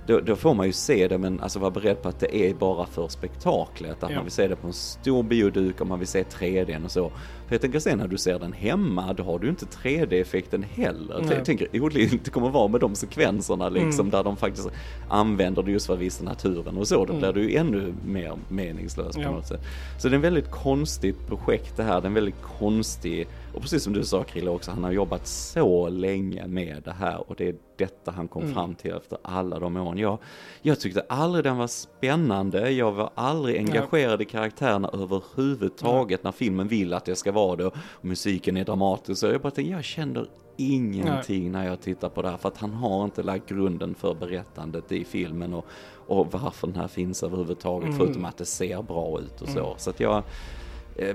då, 0.08 0.20
då 0.20 0.36
får 0.36 0.54
man 0.54 0.66
ju 0.66 0.72
se 0.72 1.08
det 1.08 1.18
men 1.18 1.40
alltså 1.40 1.58
vara 1.58 1.70
beredd 1.70 2.02
på 2.02 2.08
att 2.08 2.20
det 2.20 2.36
är 2.36 2.54
bara 2.54 2.86
för 2.86 3.08
spektaklet. 3.08 4.02
Att 4.02 4.10
Ja. 4.10 4.16
man 4.16 4.24
vill 4.24 4.32
se 4.32 4.48
det 4.48 4.56
på 4.56 4.66
en 4.66 4.72
stor 4.72 5.22
bioduk 5.22 5.80
och 5.80 5.86
man 5.86 5.98
vill 5.98 6.08
se 6.08 6.22
3D 6.22 6.84
och 6.84 6.90
så. 6.90 7.08
För 7.46 7.54
jag 7.54 7.60
tänker 7.60 7.78
sen 7.78 7.98
när 7.98 8.08
du 8.08 8.18
ser 8.18 8.38
den 8.38 8.52
hemma, 8.52 9.12
då 9.12 9.22
har 9.22 9.38
du 9.38 9.48
inte 9.48 9.64
3D-effekten 9.66 10.62
heller. 10.74 11.20
Nej. 11.22 11.34
Jag 11.36 11.44
tänker 11.44 11.68
hur 11.72 11.90
det 12.24 12.30
kommer 12.30 12.50
vara 12.50 12.68
med 12.68 12.80
de 12.80 12.94
sekvenserna 12.94 13.68
liksom, 13.68 14.00
Mm. 14.00 14.10
där 14.10 14.24
de 14.24 14.36
faktiskt 14.36 14.68
använder 15.08 15.62
det 15.62 15.70
just 15.72 15.86
för 15.86 15.94
att 15.94 16.00
visa 16.00 16.24
naturen 16.24 16.76
och 16.78 16.88
så. 16.88 17.04
Då 17.04 17.12
Mm. 17.12 17.18
blir 17.20 17.32
det 17.32 17.50
ju 17.50 17.56
ännu 17.56 17.94
mer 18.06 18.32
meningslöst 18.48 19.14
på 19.16 19.22
Ja. 19.22 19.30
något 19.30 19.46
sätt. 19.46 19.60
Så 19.98 20.08
det 20.08 20.12
är 20.12 20.16
en 20.16 20.20
väldigt 20.22 20.50
konstigt 20.50 21.26
projekt 21.26 21.76
det 21.76 21.82
här. 21.82 22.00
Det 22.00 22.04
är 22.04 22.08
en 22.08 22.14
väldigt 22.14 22.42
konstig, 22.58 23.26
och 23.54 23.60
precis 23.62 23.82
som 23.82 23.92
du 23.92 24.04
sa 24.04 24.22
Krille 24.24 24.50
också, 24.50 24.70
han 24.70 24.84
har 24.84 24.92
jobbat 24.92 25.26
så 25.26 25.88
länge 25.88 26.46
med 26.46 26.82
det 26.84 26.92
här 26.92 27.30
och 27.30 27.34
det 27.36 27.48
är 27.48 27.54
detta 27.76 28.10
han 28.10 28.28
kom 28.28 28.42
Mm. 28.42 28.54
fram 28.54 28.74
till 28.74 28.92
efter 28.92 29.18
alla 29.22 29.58
de 29.58 29.76
åren. 29.76 29.98
Jag, 29.98 30.18
jag 30.62 30.80
tyckte 30.80 31.00
aldrig 31.08 31.44
den 31.44 31.56
var 31.56 31.66
spännande, 31.66 32.70
jag 32.70 32.92
var 32.92 33.10
aldrig 33.14 33.56
engagerad 33.58 34.22
i 34.22 34.24
karaktärerna 34.24 34.88
överhuvudtaget 34.92 36.24
när 36.24 36.32
filmen 36.32 36.68
vill 36.68 36.94
att 36.94 37.04
det 37.04 37.16
ska 37.16 37.32
vara 37.32 37.56
det 37.56 37.66
och 37.66 37.74
musiken 38.00 38.56
är 38.56 38.64
dramatisk. 38.64 39.20
Så 39.20 39.26
jag 39.26 39.40
bara 39.40 39.50
tänkte, 39.50 39.72
jag 39.72 39.84
känner 39.84 40.26
ingenting 40.56 41.52
när 41.52 41.66
jag 41.66 41.80
tittar 41.80 42.08
på 42.08 42.22
det 42.22 42.30
här 42.30 42.36
för 42.36 42.48
att 42.48 42.56
han 42.58 42.72
har 42.72 43.04
inte 43.04 43.22
lagt 43.22 43.48
grunden 43.48 43.94
för 43.94 44.14
berättandet 44.14 44.92
i 44.92 45.04
filmen 45.04 45.54
och, 45.54 45.66
och 46.06 46.32
varför 46.32 46.66
den 46.66 46.76
här 46.76 46.88
finns 46.88 47.22
överhuvudtaget 47.22 47.86
Mm. 47.88 47.98
förutom 47.98 48.24
att 48.24 48.36
det 48.36 48.44
ser 48.46 48.82
bra 48.82 49.20
ut 49.20 49.40
och 49.42 49.48
så. 49.48 49.74
Så 49.76 49.90
att 49.90 50.00
jag, 50.00 50.22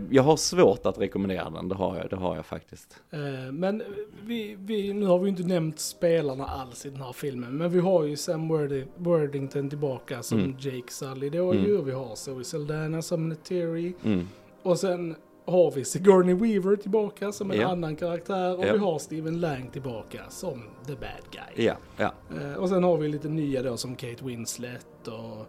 jag 0.10 0.24
har 0.24 0.38
svårt 0.38 0.86
att 0.86 0.98
rekommendera 1.00 1.50
den, 1.50 1.70
det 1.70 1.76
har 1.76 1.98
jag, 1.98 2.10
det 2.10 2.16
har 2.16 2.36
jag 2.36 2.46
faktiskt. 2.46 2.98
Eh, 3.12 3.52
Men 3.52 3.84
vi, 4.24 4.56
vi, 4.60 4.94
nu 4.94 5.06
har 5.06 5.20
vi 5.20 5.30
inte 5.30 5.44
nämnt 5.44 5.80
spelarna 5.80 6.46
alls 6.46 6.86
i 6.86 6.90
den 6.90 7.02
här 7.02 7.14
filmen. 7.14 7.58
Men 7.58 7.70
vi 7.72 7.80
har 7.80 8.04
ju 8.04 8.16
Sam 8.18 8.48
Worthing, 8.48 8.88
Worthington 8.98 9.70
tillbaka 9.70 10.24
som 10.24 10.40
Mm. 10.40 10.56
Jake 10.60 10.92
Sully 10.94 11.28
Mm. 11.28 11.66
ju. 11.66 11.82
Vi 11.82 11.92
har 11.92 12.16
Zoe 12.16 12.44
Saldana 12.44 13.02
som 13.02 13.30
Neytiri. 13.30 13.94
Mm. 14.04 14.28
Och 14.64 14.80
sen 14.80 15.16
har 15.46 15.72
vi 15.72 15.86
Sigourney 15.86 16.36
Weaver 16.36 16.76
tillbaka 16.76 17.32
som 17.32 17.52
en 17.52 17.60
Ja. 17.62 17.68
annan 17.68 17.96
karaktär. 17.96 18.58
Och 18.60 18.66
Ja. 18.66 18.74
vi 18.74 18.80
har 18.80 19.00
Steven 19.00 19.40
Lang 19.40 19.70
tillbaka 19.72 20.20
som 20.30 20.64
the 20.88 20.94
bad 20.96 21.24
guy. 21.56 21.66
Eh, 21.98 22.54
Och 22.54 22.70
sen 22.70 22.84
har 22.84 22.98
vi 22.98 23.08
lite 23.08 23.28
nya 23.30 23.64
då 23.64 23.78
som 23.78 23.96
Kate 23.96 24.26
Winslet 24.26 25.08
och 25.08 25.14
eh, 25.40 25.46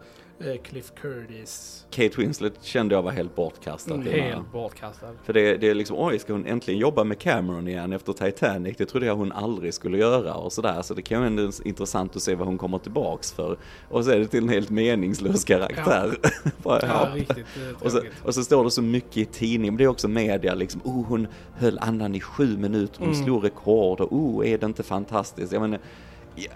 Cliff 0.62 0.92
Curtis. 1.00 1.86
Kate 1.90 2.20
Winslet 2.20 2.52
kände 2.62 2.94
jag 2.94 3.02
var 3.02 3.10
helt 3.10 3.36
bortkastat. 3.36 3.94
Mm, 3.94 4.06
helt 4.20 4.52
bortkastad. 4.52 5.06
För 5.24 5.32
det, 5.32 5.56
det 5.56 5.68
är 5.70 5.74
liksom, 5.74 5.96
oj, 5.98 6.18
ska 6.18 6.32
hon 6.32 6.46
äntligen 6.46 6.80
jobba 6.80 7.04
med 7.04 7.18
Cameron 7.18 7.68
igen 7.68 7.92
efter 7.92 8.12
Titanic? 8.12 8.76
Det 8.76 8.86
trodde 8.86 9.06
jag 9.06 9.16
hon 9.16 9.32
aldrig 9.32 9.74
skulle 9.74 9.98
göra 9.98 10.34
och 10.34 10.52
sådär. 10.52 10.82
Så 10.82 10.94
det 10.94 11.02
kan 11.02 11.20
ju 11.20 11.26
ändå 11.26 11.50
intressant 11.64 12.16
att 12.16 12.22
se 12.22 12.34
vad 12.34 12.46
hon 12.46 12.58
kommer 12.58 12.78
tillbaks 12.78 13.32
för. 13.32 13.56
Och 13.88 14.04
så 14.04 14.10
är 14.10 14.18
det 14.18 14.26
till 14.26 14.42
en 14.42 14.48
helt 14.48 14.70
meningslös 14.70 15.44
karaktär. 15.44 16.16
Bara, 16.62 16.80
Ja, 16.82 17.08
ja. 17.10 17.16
riktigt 17.20 17.38
eh, 17.38 17.82
Och 17.84 17.92
så, 17.92 18.00
och 18.22 18.34
så 18.34 18.44
står 18.44 18.64
det 18.64 18.70
så 18.70 18.82
mycket 18.82 19.16
i 19.16 19.24
tidningen, 19.24 19.76
det 19.76 19.84
är 19.84 19.88
också 19.88 20.08
media 20.08 20.54
liksom, 20.54 20.80
oh 20.84 21.06
hon 21.06 21.26
höll 21.54 21.78
andan 21.78 22.14
i 22.14 22.20
sju 22.20 22.56
minuter, 22.58 22.98
hon 22.98 23.08
Mm. 23.08 23.24
slog 23.24 23.44
rekord 23.44 24.00
och 24.00 24.12
oh 24.12 24.48
är 24.48 24.58
det 24.58 24.66
inte 24.66 24.82
fantastiskt? 24.82 25.52
Jag 25.52 25.62
menar, 25.62 25.78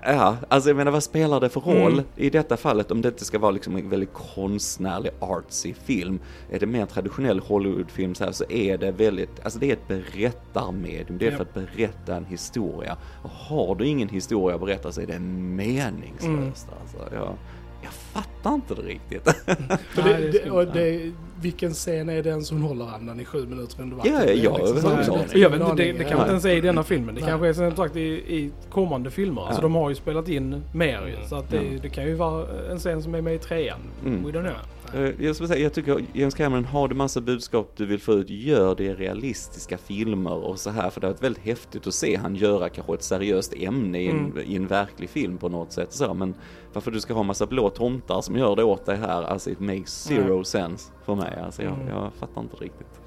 ja, 0.05 0.37
alltså 0.49 0.71
jag 0.71 0.77
menar 0.77 0.93
vad 0.93 1.03
spelar 1.03 1.41
det 1.41 1.49
för 1.49 1.61
roll 1.61 1.93
Mm. 1.93 2.05
i 2.17 2.31
detta 2.31 2.57
fallet 2.57 2.91
om 2.91 3.03
det 3.03 3.09
inte 3.09 3.25
ska 3.25 3.39
vara 3.39 3.51
liksom 3.51 3.77
en 3.77 3.91
väldigt 3.91 4.13
konstnärlig 4.13 5.11
artsy 5.21 5.75
film? 5.75 6.19
Är 6.51 6.59
det 6.59 6.67
mer 6.67 6.87
traditionell 6.87 7.41
Hollywoodfilm 7.41 8.15
så 8.15 8.25
här 8.25 8.33
så 8.33 8.45
är 8.49 8.79
det 8.79 8.91
väldigt, 8.93 9.31
alltså 9.43 9.59
det 9.59 9.67
är 9.71 9.73
ett 9.73 9.89
berättarmedium, 9.89 11.19
det 11.19 11.27
är 11.27 11.31
Ja. 11.31 11.37
för 11.37 11.43
att 11.45 11.55
berätta 11.55 12.17
en 12.17 12.25
historia. 12.25 12.97
Och 13.23 13.31
har 13.31 13.75
du 13.75 13.87
ingen 13.87 14.09
historia 14.09 14.55
att 14.55 14.61
berätta 14.61 14.93
så 14.93 15.01
är 15.01 15.07
det 15.07 15.19
meningslöst 15.19 16.25
Mm. 16.69 16.81
alltså. 16.83 17.15
Jag, 17.15 17.35
jag 17.83 17.93
fattar 17.93 18.55
inte 18.55 18.75
det 18.75 18.83
riktigt. 18.83 19.23
För 19.91 20.03
Nej, 20.03 20.21
det, 20.33 20.45
det 20.45 20.51
och 20.51 20.67
det, 20.67 21.13
vilken 21.41 21.73
scen 21.73 22.09
är 22.09 22.23
den 22.23 22.45
som 22.45 22.63
håller 22.63 22.87
andan 22.95 23.21
i 23.21 23.25
sju 23.25 23.47
minuter 23.47 23.83
under 23.83 23.97
vattnet? 23.97 24.15
Ja, 24.15 24.25
Det 24.27 24.33
är 24.33 24.45
ja, 24.45 24.57
liksom 24.59 25.05
så 25.05 25.19
det 25.33 25.39
jag 25.39 25.51
vet 25.51 25.61
inte, 25.61 25.75
det, 25.75 25.93
det 25.93 25.99
kanske 26.05 26.17
inte 26.19 26.31
ens 26.31 26.45
är 26.45 26.57
i 26.57 26.61
denna 26.61 26.83
filmen. 26.83 27.15
Det 27.15 27.21
Nej. 27.21 27.31
kanske 27.31 27.49
är 27.49 27.53
som 27.53 27.77
sagt 27.77 27.97
i, 27.97 28.01
i 28.09 28.51
kommande 28.71 29.11
filmer. 29.11 29.43
Alltså 29.43 29.59
Ja. 29.59 29.63
de 29.63 29.75
har 29.75 29.89
ju 29.89 29.95
spelat 29.95 30.29
in 30.29 30.63
mer 30.73 31.07
ju. 31.07 31.29
Så 31.29 31.37
att 31.37 31.51
det, 31.51 31.57
Ja. 31.57 31.79
det 31.83 31.89
kan 31.89 32.05
ju 32.05 32.15
vara 32.15 32.47
en 32.71 32.79
scen 32.79 33.03
som 33.03 33.15
är 33.15 33.21
med 33.23 33.35
i 33.35 33.39
trean. 33.39 33.79
Mm. 34.05 34.25
We 34.25 34.31
don't 34.31 34.41
know. 34.43 34.57
Eh, 34.95 35.25
Jag, 35.25 35.35
skulle 35.35 35.49
säga, 35.49 35.63
jag 35.63 35.73
tycker 35.73 36.05
James 36.13 36.35
Cameron, 36.35 36.65
har 36.65 36.89
du 36.89 36.95
massa 36.95 37.21
budskap 37.21 37.73
du 37.77 37.87
vill 37.87 38.01
få 38.01 38.13
ut, 38.13 38.31
gör 38.31 38.75
det 38.75 38.85
i 38.85 38.95
realistiska 38.95 39.79
filmer 39.79 40.35
och 40.35 40.59
så 40.59 40.71
här. 40.71 40.91
För 40.91 41.01
det 41.01 41.07
har 41.07 41.13
varit 41.15 41.23
väldigt 41.23 41.43
häftigt 41.45 41.87
att 41.87 41.95
se 41.95 42.17
han 42.17 42.37
göra 42.37 42.69
kanske 42.69 42.95
ett 42.95 43.03
seriöst 43.03 43.55
ämne 43.57 44.01
i 44.03 44.09
en, 44.09 44.19
Mm. 44.19 44.39
i 44.39 44.57
en 44.57 44.67
verklig 44.67 45.11
film 45.11 45.39
på 45.39 45.49
något 45.49 45.73
sätt. 45.73 45.93
Så, 45.93 46.15
men 46.15 46.35
varför 46.73 46.91
du 46.91 47.01
ska 47.01 47.15
ha 47.15 47.23
massa 47.23 47.47
blå 47.47 47.71
tomtar 47.71 48.21
som 48.21 48.37
gör 48.37 48.57
det 48.57 48.65
åt 48.65 48.87
dig 48.87 48.97
här, 48.97 49.23
alltså 49.23 49.51
it 49.51 49.61
makes 49.61 50.05
zero 50.05 50.45
sense 50.45 50.93
för 51.05 51.15
mig. 51.15 51.39
Alltså 51.45 51.63
jag, 51.63 51.73
Mm. 51.75 51.89
jag 51.89 52.13
fattar 52.19 52.41
inte 52.41 52.57
riktigt. 52.57 53.01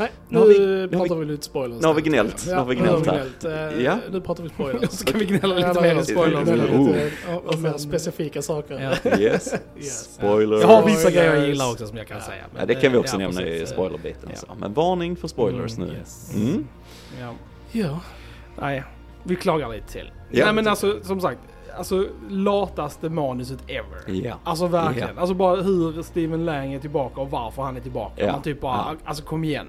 Nej, 0.00 0.10
Nu 0.28 0.38
har 0.38 0.46
vi- 0.46 0.58
nu 0.58 0.66
nu 0.66 0.80
har 0.80 0.88
pratar 0.88 1.14
vi- 1.14 1.24
vi 1.24 1.30
lite 1.32 1.44
spoilers. 1.44 1.80
nu 1.80 1.86
har 1.86 1.94
vi 1.94 2.02
gnällt. 2.02 2.44
Nu 2.48 2.54
har 2.54 2.64
vi 2.64 2.74
Ja, 2.74 2.80
gnällt 2.82 3.04
nu 3.04 3.10
har 3.10 3.18
här. 3.18 3.24
gnällt. 3.40 3.74
Eh, 3.76 3.82
Ja. 3.84 3.96
Nu 4.10 4.20
pratar 4.20 4.42
vi 4.42 4.48
spoilers. 4.48 4.90
Så 4.90 4.96
ska 4.96 5.18
vi 5.18 5.24
gnälla 5.24 5.54
lite 5.54 5.80
mer 5.80 5.94
mer 5.94 6.02
spoilers. 6.02 6.48
spoilers. 6.48 7.12
Och, 7.46 7.58
mer 7.58 7.72
specifika 7.78 8.42
saker. 8.42 8.80
Ja. 9.04 9.10
Yes, 9.18 9.54
Yes. 9.76 10.14
spoiler. 10.14 10.60
Jag 10.60 10.66
har 10.68 10.82
vissa 10.86 10.98
Spoilers. 11.00 11.14
grejer 11.14 11.34
jag 11.36 11.46
gillar 11.48 11.70
också 11.72 11.86
som 11.86 11.96
jag 11.96 12.06
kan 12.06 12.20
säga. 12.20 12.42
men 12.54 12.66
det 12.68 12.74
kan 12.74 12.92
vi 12.92 12.98
också 12.98 13.14
ja, 13.20 13.28
nämna 13.28 13.42
i 13.46 13.66
spoilerbiten. 13.66 14.30
Ja. 14.48 14.54
Men 14.60 14.72
varning 14.74 15.16
för 15.16 15.28
spoilers 15.28 15.76
Mm, 15.76 15.88
nu. 15.88 15.94
yes. 15.94 16.34
Mm. 16.34 16.66
Ja. 17.20 17.34
Ja. 17.72 18.00
Nej, 18.60 18.82
vi 19.22 19.36
klagar 19.36 19.68
lite 19.68 19.92
till. 19.92 20.10
Ja. 20.30 20.44
Nej 20.44 20.54
men 20.54 20.68
alltså 20.68 20.98
som 21.02 21.20
sagt, 21.20 21.38
alltså 21.78 22.06
lataste 22.30 23.08
manuset 23.08 23.58
ever. 23.66 24.24
Ja. 24.26 24.38
Alltså 24.44 24.66
verkligen. 24.66 25.08
Ja. 25.14 25.20
Alltså 25.20 25.34
bara 25.34 25.62
hur 25.62 26.02
Steven 26.02 26.44
Lang 26.44 26.72
är 26.72 26.78
tillbaka 26.80 27.20
och 27.20 27.30
varför 27.30 27.62
han 27.62 27.76
är 27.76 27.80
tillbaka. 27.80 28.24
Ja. 28.26 28.32
Man 28.32 28.42
typ 28.42 28.60
bara, 28.60 28.76
Ja. 28.76 28.94
alltså 29.04 29.24
kom 29.24 29.44
igen. 29.44 29.66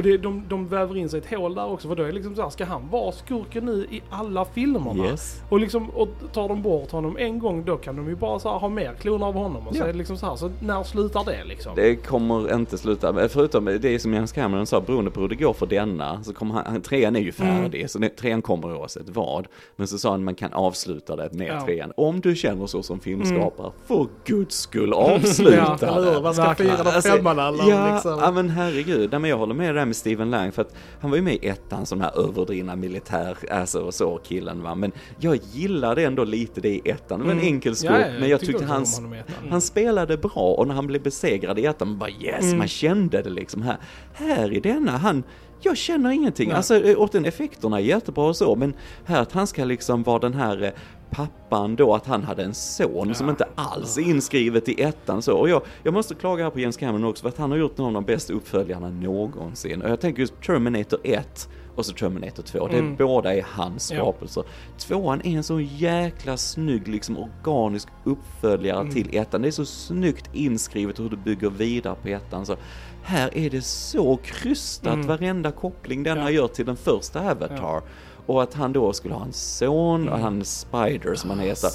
Och 0.00 0.04
det, 0.06 0.16
de, 0.16 0.42
de 0.48 0.68
väver 0.68 0.96
in 0.96 1.08
sig 1.08 1.18
ett 1.18 1.30
hål 1.38 1.54
där 1.54 1.66
också 1.66 1.88
för 1.88 1.94
då 1.96 2.02
är 2.02 2.06
det 2.06 2.12
liksom 2.12 2.36
så 2.36 2.42
här, 2.42 2.50
ska 2.50 2.64
han 2.64 2.88
vara 2.90 3.12
skurken 3.12 3.64
nu 3.64 3.86
i 3.90 4.02
alla 4.10 4.44
filmerna? 4.44 5.04
Yes. 5.06 5.40
Och 5.48 5.60
liksom, 5.60 5.90
och 5.90 6.08
tar 6.32 6.48
de 6.48 6.62
bort 6.62 6.90
honom 6.90 7.16
en 7.18 7.38
gång 7.38 7.64
då 7.64 7.76
kan 7.76 7.96
de 7.96 8.08
ju 8.08 8.16
bara 8.16 8.38
så 8.38 8.52
här, 8.52 8.58
ha 8.58 8.68
mer 8.68 8.92
kloner 9.00 9.26
av 9.26 9.34
honom. 9.34 9.66
Och 9.68 9.74
så 9.74 9.80
Ja. 9.82 9.84
är 9.86 9.92
det 9.92 9.98
liksom 9.98 10.16
så 10.16 10.26
här, 10.26 10.36
så 10.36 10.50
när 10.60 10.82
slutar 10.82 11.24
det 11.24 11.44
liksom? 11.44 11.72
Det 11.76 11.96
kommer 11.96 12.54
inte 12.54 12.78
sluta, 12.78 13.12
men 13.12 13.28
förutom 13.28 13.64
det 13.80 13.98
som 14.02 14.14
James 14.14 14.32
Cameron 14.32 14.66
sa, 14.66 14.80
beroende 14.80 15.10
på 15.10 15.20
hur 15.20 15.28
det 15.28 15.34
går 15.34 15.52
för 15.52 15.66
denna, 15.66 16.22
så 16.24 16.32
kommer 16.32 16.54
han, 16.54 16.80
trean 16.82 17.16
är 17.16 17.20
ju 17.20 17.32
färdig, 17.32 17.90
så 17.90 17.98
det, 17.98 18.08
trean 18.08 18.42
kommer 18.42 18.76
oavsett 18.76 19.08
vad. 19.08 19.46
Men 19.76 19.86
så 19.86 19.98
sa 19.98 20.10
han 20.10 20.24
man 20.24 20.34
kan 20.34 20.52
avsluta 20.52 21.16
det 21.16 21.32
med 21.32 21.46
Ja. 21.48 21.64
trean. 21.66 21.92
Om 21.96 22.20
du 22.20 22.34
känner 22.36 22.66
så 22.66 22.82
som 22.82 23.00
filmskapare, 23.00 23.72
för 23.86 24.06
guds 24.24 24.56
skull 24.60 24.92
avsluta 24.92 25.56
Ja, 25.80 25.86
Eller 25.96 26.08
hur? 26.08 26.14
det. 26.14 26.22
Man 26.22 26.34
ska 26.34 26.54
fira 26.54 26.76
den 26.76 26.86
Alltså, 26.86 27.10
femman 27.12 27.38
eller 27.38 27.70
ja, 27.70 27.92
liksom. 27.94 28.18
ja 28.22 28.30
men 28.30 28.50
herregud, 28.50 29.10
Nej, 29.10 29.20
men 29.20 29.30
jag 29.30 29.36
håller 29.38 29.54
med 29.54 29.74
där 29.74 29.84
med 29.90 29.96
Steven 29.96 30.30
Lang 30.30 30.52
för 30.52 30.62
att 30.62 30.74
han 31.00 31.10
var 31.10 31.16
ju 31.16 31.22
med 31.22 31.34
i 31.34 31.46
ettan 31.48 31.86
som 31.86 31.98
den 31.98 32.08
här 32.14 32.24
överdrivna 32.28 32.76
militär, 32.76 33.36
alltså 33.50 33.80
och 33.80 33.94
så 33.94 34.18
killen 34.18 34.62
va. 34.62 34.74
Men 34.74 34.92
jag 35.18 35.38
gillade 35.52 36.04
ändå 36.04 36.24
lite 36.24 36.60
det 36.60 36.68
i 36.68 36.80
ettan, 36.84 37.18
det 37.18 37.24
var 37.24 37.32
en 37.32 37.38
Mm. 37.38 37.54
enkel 37.54 37.76
skurk, 37.76 37.92
Ja, 37.92 37.98
ja, 38.12 38.20
men 38.20 38.28
jag 38.28 38.40
tyckte 38.40 38.52
tyckte 38.58 38.74
honom 38.74 39.14
i 39.14 39.18
ettan. 39.18 39.34
han 39.50 39.60
spelade 39.60 40.16
bra 40.16 40.54
och 40.54 40.68
när 40.68 40.74
han 40.74 40.86
blev 40.86 41.02
besegrad 41.02 41.58
i 41.58 41.64
ettan, 41.66 41.88
man 41.88 41.98
bara 41.98 42.10
yes, 42.10 42.42
Mm. 42.44 42.58
man 42.58 42.68
kände 42.68 43.22
det 43.22 43.30
liksom 43.30 43.62
här. 43.62 43.76
Här 44.14 44.52
i 44.52 44.60
denna, 44.60 44.90
han, 44.96 45.22
jag 45.62 45.76
känner 45.76 46.10
ingenting. 46.10 46.48
Nej. 46.48 46.56
Alltså 46.56 46.76
eh, 46.84 47.00
åt 47.00 47.12
den 47.12 47.24
effekterna 47.24 47.76
är 47.80 47.84
jättebra 47.84 48.24
och 48.24 48.36
så, 48.36 48.56
men 48.56 48.74
här 49.04 49.22
att 49.22 49.32
han 49.32 49.46
ska 49.46 49.64
liksom 49.64 50.02
vara 50.02 50.18
den 50.18 50.34
här 50.34 50.62
eh, 50.62 50.70
pappan 51.10 51.76
då, 51.76 51.94
att 51.94 52.06
han 52.06 52.22
hade 52.22 52.42
en 52.44 52.54
son 52.54 53.14
som 53.14 53.26
Ja. 53.26 53.30
inte 53.30 53.48
alls 53.54 53.98
är 53.98 54.02
inskrivet 54.02 54.68
i 54.68 54.82
ettan 54.82 55.22
så. 55.22 55.36
Och 55.36 55.48
jag, 55.48 55.62
jag 55.82 55.94
måste 55.94 56.14
klaga 56.14 56.44
här 56.44 56.50
på 56.50 56.60
James 56.60 56.76
Cameron 56.76 57.04
också 57.04 57.22
för 57.22 57.28
att 57.28 57.38
han 57.38 57.50
har 57.50 57.58
gjort 57.58 57.78
någon 57.78 57.86
av 57.96 58.02
de 58.02 58.04
bästa 58.12 58.32
uppföljarna 58.32 58.88
någonsin. 58.90 59.82
Och 59.82 59.90
jag 59.90 60.00
tänker 60.00 60.20
just 60.20 60.42
Terminator 60.42 61.00
1 61.04 61.48
och 61.76 61.86
så 61.86 61.92
Terminator 61.92 62.42
2. 62.42 62.66
Det 62.66 62.78
Mm. 62.78 62.96
båda 62.96 63.34
är 63.34 63.46
hans 63.48 63.90
Ja. 63.92 63.96
skapelser. 63.96 64.44
Tvåan 64.78 65.20
är 65.24 65.36
en 65.36 65.42
så 65.42 65.60
jäkla 65.60 66.36
snygg, 66.36 66.88
liksom 66.88 67.16
organisk 67.18 67.88
uppföljare 68.04 68.80
Mm. 68.80 68.92
till 68.94 69.16
ettan. 69.16 69.42
Det 69.42 69.48
är 69.48 69.52
så 69.52 69.64
snyggt 69.64 70.30
inskrivet 70.32 71.00
hur 71.00 71.08
du 71.08 71.16
bygger 71.16 71.50
vidare 71.50 71.94
på 72.02 72.08
ettan. 72.08 72.46
Så 72.46 72.56
här 73.02 73.38
är 73.38 73.50
det 73.50 73.62
så 73.64 74.16
krystat, 74.16 74.94
Mm. 74.94 75.06
varenda 75.06 75.50
koppling 75.52 76.02
denna 76.02 76.20
Ja. 76.22 76.30
gör 76.30 76.48
till 76.48 76.66
den 76.66 76.76
första 76.76 77.30
Avatar. 77.30 77.82
Och 78.30 78.42
att 78.42 78.54
han 78.54 78.72
då 78.72 78.92
skulle 78.92 79.14
ha 79.14 79.24
en 79.24 79.32
son 79.32 80.08
och 80.08 80.18
han 80.18 80.40
är 80.40 80.44
Spider 80.44 81.14
som 81.14 81.30
han 81.30 81.38
heter. 81.38 81.70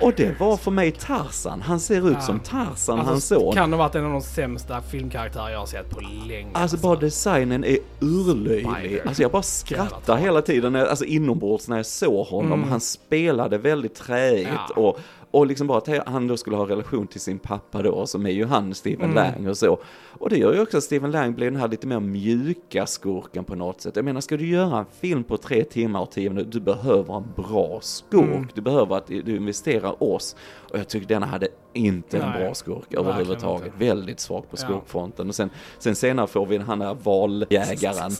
Och 0.00 0.12
det 0.16 0.40
var 0.40 0.56
för 0.56 0.70
mig 0.70 0.92
Tarzan. 0.92 1.60
Han 1.60 1.80
ser 1.80 2.08
ut 2.08 2.14
Ja. 2.14 2.20
som 2.20 2.40
Tarzan, 2.40 2.98
Alltså, 2.98 3.12
hans 3.12 3.26
son. 3.26 3.54
Kan 3.54 3.72
ha 3.72 3.78
varit 3.78 3.94
en 3.94 4.04
av 4.04 4.10
de 4.12 4.22
sämsta 4.22 4.82
filmkaraktärer 4.82 5.50
jag 5.50 5.58
har 5.58 5.66
sett 5.66 5.90
på 5.90 6.00
länge. 6.00 6.50
Alltså 6.52 6.76
bara 6.76 6.96
designen 6.96 7.64
är 7.64 7.78
urlöjlig. 8.00 8.66
Spider. 8.78 9.06
Alltså 9.06 9.22
jag 9.22 9.30
bara 9.30 9.42
skrattar 9.42 10.16
hela 10.16 10.42
tiden, 10.42 10.76
alltså 10.76 11.04
inombords 11.04 11.68
när 11.68 11.76
jag 11.76 11.86
såg 11.86 12.26
honom. 12.26 12.52
Mm. 12.52 12.68
Han 12.70 12.80
spelade 12.80 13.58
väldigt 13.58 13.94
träigt 13.94 14.50
Ja. 14.76 14.82
och, 14.82 14.98
och 15.30 15.46
liksom 15.46 15.66
bara 15.66 15.78
att 15.78 16.06
han 16.06 16.26
då 16.26 16.36
skulle 16.36 16.56
ha 16.56 16.68
relation 16.68 17.06
till 17.06 17.20
sin 17.20 17.38
pappa 17.38 17.82
då, 17.82 18.06
som 18.06 18.26
är 18.26 18.30
ju 18.30 18.44
han, 18.44 18.74
Stephen 18.74 19.10
Mm. 19.10 19.14
Lang 19.14 19.48
och 19.48 19.56
så. 19.56 19.78
Och 20.18 20.30
det 20.30 20.36
gör 20.36 20.54
ju 20.54 20.60
också 20.60 20.76
att 20.76 20.84
Stephen 20.84 21.10
Lang 21.10 21.34
blir 21.34 21.50
den 21.50 21.60
här 21.60 21.68
lite 21.68 21.86
mer 21.86 22.00
mjuka 22.00 22.86
skurken 22.86 23.44
på 23.44 23.54
något 23.54 23.80
sätt. 23.80 23.96
Jag 23.96 24.04
menar, 24.04 24.20
ska 24.20 24.36
du 24.36 24.46
göra 24.46 24.78
en 24.78 24.86
film 25.00 25.24
på 25.24 25.36
tre 25.36 25.64
timmar 25.64 26.00
och 26.00 26.10
tio 26.10 26.30
minuter, 26.30 26.50
du 26.50 26.60
behöver 26.60 27.16
en 27.16 27.32
bra 27.36 27.78
skurk. 27.80 28.24
Mm. 28.24 28.48
Du 28.54 28.60
behöver 28.60 28.96
att 28.96 29.06
du 29.06 29.36
investerar 29.36 30.02
oss. 30.02 30.36
Och 30.70 30.78
jag 30.78 30.88
tycker 30.88 31.06
denna 31.06 31.26
hade 31.26 31.48
inte 31.72 32.18
en 32.18 32.28
Nej, 32.30 32.44
bra 32.44 32.54
skurk 32.54 32.94
överhuvudtaget. 32.94 33.72
Väldigt 33.78 34.20
svag 34.20 34.50
på 34.50 34.56
skurkfronten. 34.56 35.28
Och 35.28 35.34
sen, 35.34 35.50
sen 35.78 35.94
senare 35.94 36.26
får 36.26 36.46
vi 36.46 36.58
den 36.58 36.66
här 36.66 36.94
valjägaren. 37.02 38.10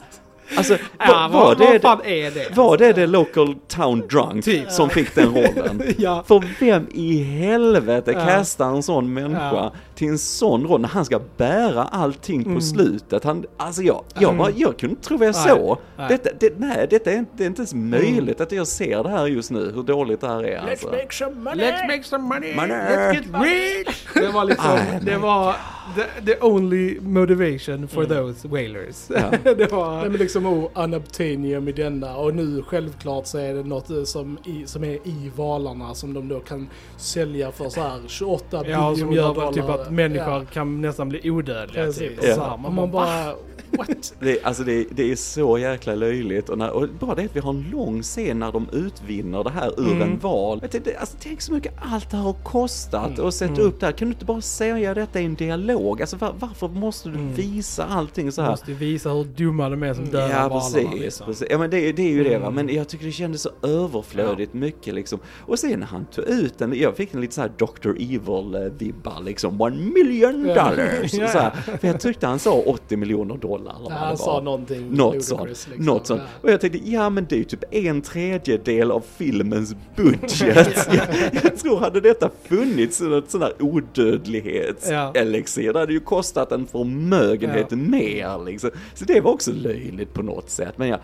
Alltså, 0.57 0.77
ja, 0.99 1.29
var, 1.33 1.55
det, 1.55 1.65
vad 1.71 1.81
fan 1.81 2.05
är 2.05 2.31
det? 2.31 2.55
var 2.55 2.77
det 2.77 2.93
det 2.93 3.07
local 3.07 3.55
town 3.67 4.07
drunk 4.11 4.45
Typ. 4.45 4.71
som 4.71 4.89
fick 4.89 5.15
den 5.15 5.27
rollen? 5.35 5.81
ja. 5.97 6.23
För 6.27 6.43
vem 6.59 6.87
i 6.93 7.23
helvete 7.23 8.11
Ja. 8.11 8.25
kastar 8.25 8.69
en 8.69 8.83
sån 8.83 9.13
människa 9.13 9.51
Ja. 9.53 9.73
till 9.95 10.07
en 10.07 10.17
sån 10.19 10.67
roll 10.67 10.81
när 10.81 10.89
han 10.89 11.05
ska 11.05 11.19
bära 11.37 11.83
allting 11.83 12.43
på 12.43 12.49
Mm. 12.49 12.61
slutet? 12.61 13.23
Han, 13.23 13.45
alltså 13.57 13.81
jag, 13.81 14.03
jag, 14.13 14.23
Mm. 14.23 14.37
bara, 14.37 14.49
jag 14.55 14.77
kunde 14.77 14.91
inte 14.95 15.07
tro 15.07 15.17
vad 15.17 15.27
jag 15.27 15.35
Nej. 15.35 15.49
såg. 15.49 15.77
Nej. 15.97 16.07
Detta, 16.09 16.29
det, 16.39 16.53
nej, 16.59 16.87
detta 16.89 17.11
är, 17.11 17.17
inte- 17.17 17.31
det 17.37 17.43
är 17.43 17.47
inte 17.47 17.59
ens 17.61 17.73
möjligt 17.73 18.41
att 18.41 18.51
jag 18.51 18.67
ser 18.67 19.03
det 19.03 19.09
här 19.09 19.27
just 19.27 19.51
nu, 19.51 19.71
hur 19.75 19.83
dåligt 19.83 20.21
det 20.21 20.27
här 20.27 20.43
är 20.43 20.57
alltså. 20.69 20.87
some 21.11 21.35
money! 21.35 21.65
Let's 21.71 21.87
make 21.87 22.03
some 22.03 22.23
money! 22.23 22.55
Money. 22.55 22.77
Let's 22.77 23.13
get 23.13 23.23
rich! 23.43 23.97
Det 24.13 24.27
var 24.27 24.45
liksom, 24.45 24.65
Ah, 24.71 24.99
det 25.01 25.17
var 25.17 25.55
the, 25.95 26.25
the 26.25 26.37
only 26.41 26.99
motivation 27.01 27.87
for 27.87 28.05
those 28.05 28.47
whalers. 28.47 29.09
Ja. 29.09 29.37
det 29.53 29.71
var... 29.71 29.95
Nej 30.01 30.09
men 30.09 30.19
liksom 30.19 30.40
oh, 30.45 30.69
unobtainium 30.83 31.67
i 31.67 31.71
denna 31.71 32.15
och 32.15 32.35
nu 32.35 32.61
självklart 32.67 33.25
så 33.27 33.37
är 33.37 33.53
det 33.53 33.63
något 33.63 33.89
eh, 33.89 34.03
som, 34.03 34.37
i, 34.45 34.63
som 34.67 34.83
är 34.83 34.93
i 35.07 35.31
valarna 35.35 35.93
som 35.93 36.13
de 36.13 36.27
då 36.27 36.39
kan 36.39 36.67
sälja 36.97 37.51
för 37.51 37.69
så 37.69 37.81
här 37.81 37.99
28 38.07 38.63
Ja, 38.67 38.77
som 38.85 38.93
biljoner 38.93 39.15
gör 39.15 39.27
dollar. 39.33 39.45
väl 39.45 39.53
typ 39.53 39.69
att 39.69 39.91
människor 39.91 40.33
Ja, 40.33 40.45
kan 40.53 40.81
nästan 40.81 41.09
bli 41.09 41.31
odödliga 41.31 41.85
precis. 41.85 41.99
typ. 41.99 42.19
Ja. 42.23 42.35
så 42.35 42.41
här, 42.41 42.53
Och 42.53 42.59
man, 42.59 42.75
man 42.75 42.91
bara, 42.91 43.05
bara, 43.05 43.35
what? 43.77 44.13
Det, 44.19 44.43
alltså 44.43 44.63
det, 44.63 44.85
det 44.91 45.11
är 45.11 45.15
så 45.15 45.57
jäkla 45.57 45.95
löjligt 45.95 46.49
och, 46.49 46.57
när, 46.57 46.71
och 46.71 46.87
bara 46.99 47.15
det 47.15 47.25
att 47.25 47.35
vi 47.35 47.39
har 47.39 47.49
en 47.49 47.65
lång 47.71 48.01
scen 48.03 48.39
när 48.39 48.51
de 48.51 48.67
utvinner 48.73 49.43
det 49.43 49.49
här 49.49 49.79
ur 49.79 49.91
Mm. 49.91 50.01
en 50.01 50.19
val. 50.19 50.59
Tänkte, 50.71 50.97
alltså, 50.99 51.17
tänk 51.19 51.41
så 51.41 51.53
mycket 51.53 51.73
allt 51.91 52.09
det 52.11 52.17
här 52.17 52.23
har 52.23 52.33
kostat 52.43 53.07
Mm. 53.09 53.25
och 53.25 53.33
sätta 53.33 53.53
Mm. 53.53 53.65
upp 53.65 53.79
det 53.79 53.85
här. 53.85 53.93
Kan 53.93 54.07
du 54.07 54.13
inte 54.13 54.25
bara 54.25 54.41
säga 54.41 54.93
detta 54.93 55.19
i 55.21 55.25
en 55.25 55.35
dialog? 55.35 56.01
Alltså 56.01 56.17
var, 56.17 56.33
varför 56.39 56.67
måste 56.67 57.09
du 57.09 57.15
Mm. 57.15 57.33
visa 57.33 57.85
allting 57.85 58.31
så 58.31 58.41
här? 58.41 58.49
måste 58.49 58.71
ju 58.71 58.77
visa 58.77 59.09
hur 59.09 59.23
dumma 59.23 59.69
de 59.69 59.83
är 59.83 59.93
som 59.93 60.05
dör 60.29 60.43
Ja 60.43 60.49
precis, 60.49 61.01
Liksom. 61.01 61.25
precis. 61.25 61.47
Ja 61.49 61.57
men 61.57 61.69
det, 61.69 61.91
det 61.91 62.01
är 62.01 62.09
ju 62.09 62.23
det 62.23 62.37
va, 62.37 62.47
Mm. 62.47 62.53
men 62.65 62.75
jag 62.75 62.87
tycker 62.87 63.05
det 63.05 63.11
kändes 63.11 63.41
så 63.41 63.49
överflödigt 63.63 64.53
mycket 64.53 64.93
liksom. 64.93 65.19
Och 65.45 65.59
sen 65.59 65.79
när 65.79 65.87
han 65.87 66.05
tog 66.05 66.25
ut 66.25 66.57
den, 66.57 66.73
jag 66.79 66.95
fick 66.97 67.13
en 67.13 67.21
lite 67.21 67.33
så 67.35 67.41
här 67.41 67.51
Dr. 67.57 67.89
Evil-vibbar 67.99 69.23
liksom, 69.23 69.61
one 69.61 69.75
million 69.93 70.45
Ja. 70.47 70.69
dollars. 70.69 71.13
Ja. 71.13 71.27
Så 71.27 71.37
här, 71.39 71.51
för 71.77 71.87
jag 71.87 71.99
tyckte 71.99 72.27
han 72.27 72.39
sa 72.39 72.51
80 72.53 72.97
miljoner 72.97 73.37
dollar 73.37 73.75
eller 73.75 73.83
vad 73.89 73.93
Han 73.93 74.11
det 74.11 74.17
sa 74.17 74.41
någonting 74.41 74.87
Något 74.91 75.23
sånt. 75.23 75.49
liksom. 75.49 75.73
Något 75.77 76.07
sånt. 76.07 76.21
Ja. 76.25 76.29
Och 76.41 76.51
jag 76.51 76.61
tänkte, 76.61 76.79
ja 76.89 77.09
men 77.09 77.25
det 77.29 77.35
är 77.35 77.37
ju 77.37 77.43
typ 77.43 77.63
en 77.71 78.01
tredjedel 78.01 78.91
av 78.91 79.03
filmens 79.17 79.75
budget. 79.95 80.41
jag, 80.93 81.07
jag 81.43 81.57
tror 81.57 81.79
hade 81.79 82.01
detta 82.01 82.29
funnits 82.43 83.01
ett 83.01 83.31
sån 83.31 83.41
här 83.41 83.53
odödlighetselixir, 83.59 85.73
det 85.73 85.79
hade 85.79 85.93
ju 85.93 85.99
kostat 85.99 86.51
en 86.51 86.67
förmögenhet 86.67 87.67
Ja. 87.69 87.75
mer 87.77 88.45
liksom. 88.45 88.69
Så 88.93 89.05
det 89.05 89.21
var 89.21 89.31
också 89.31 89.51
löjligt 89.51 90.10
på 90.13 90.21
något 90.21 90.49
sätt. 90.49 90.77
Men 90.77 90.87
jag, 90.87 90.99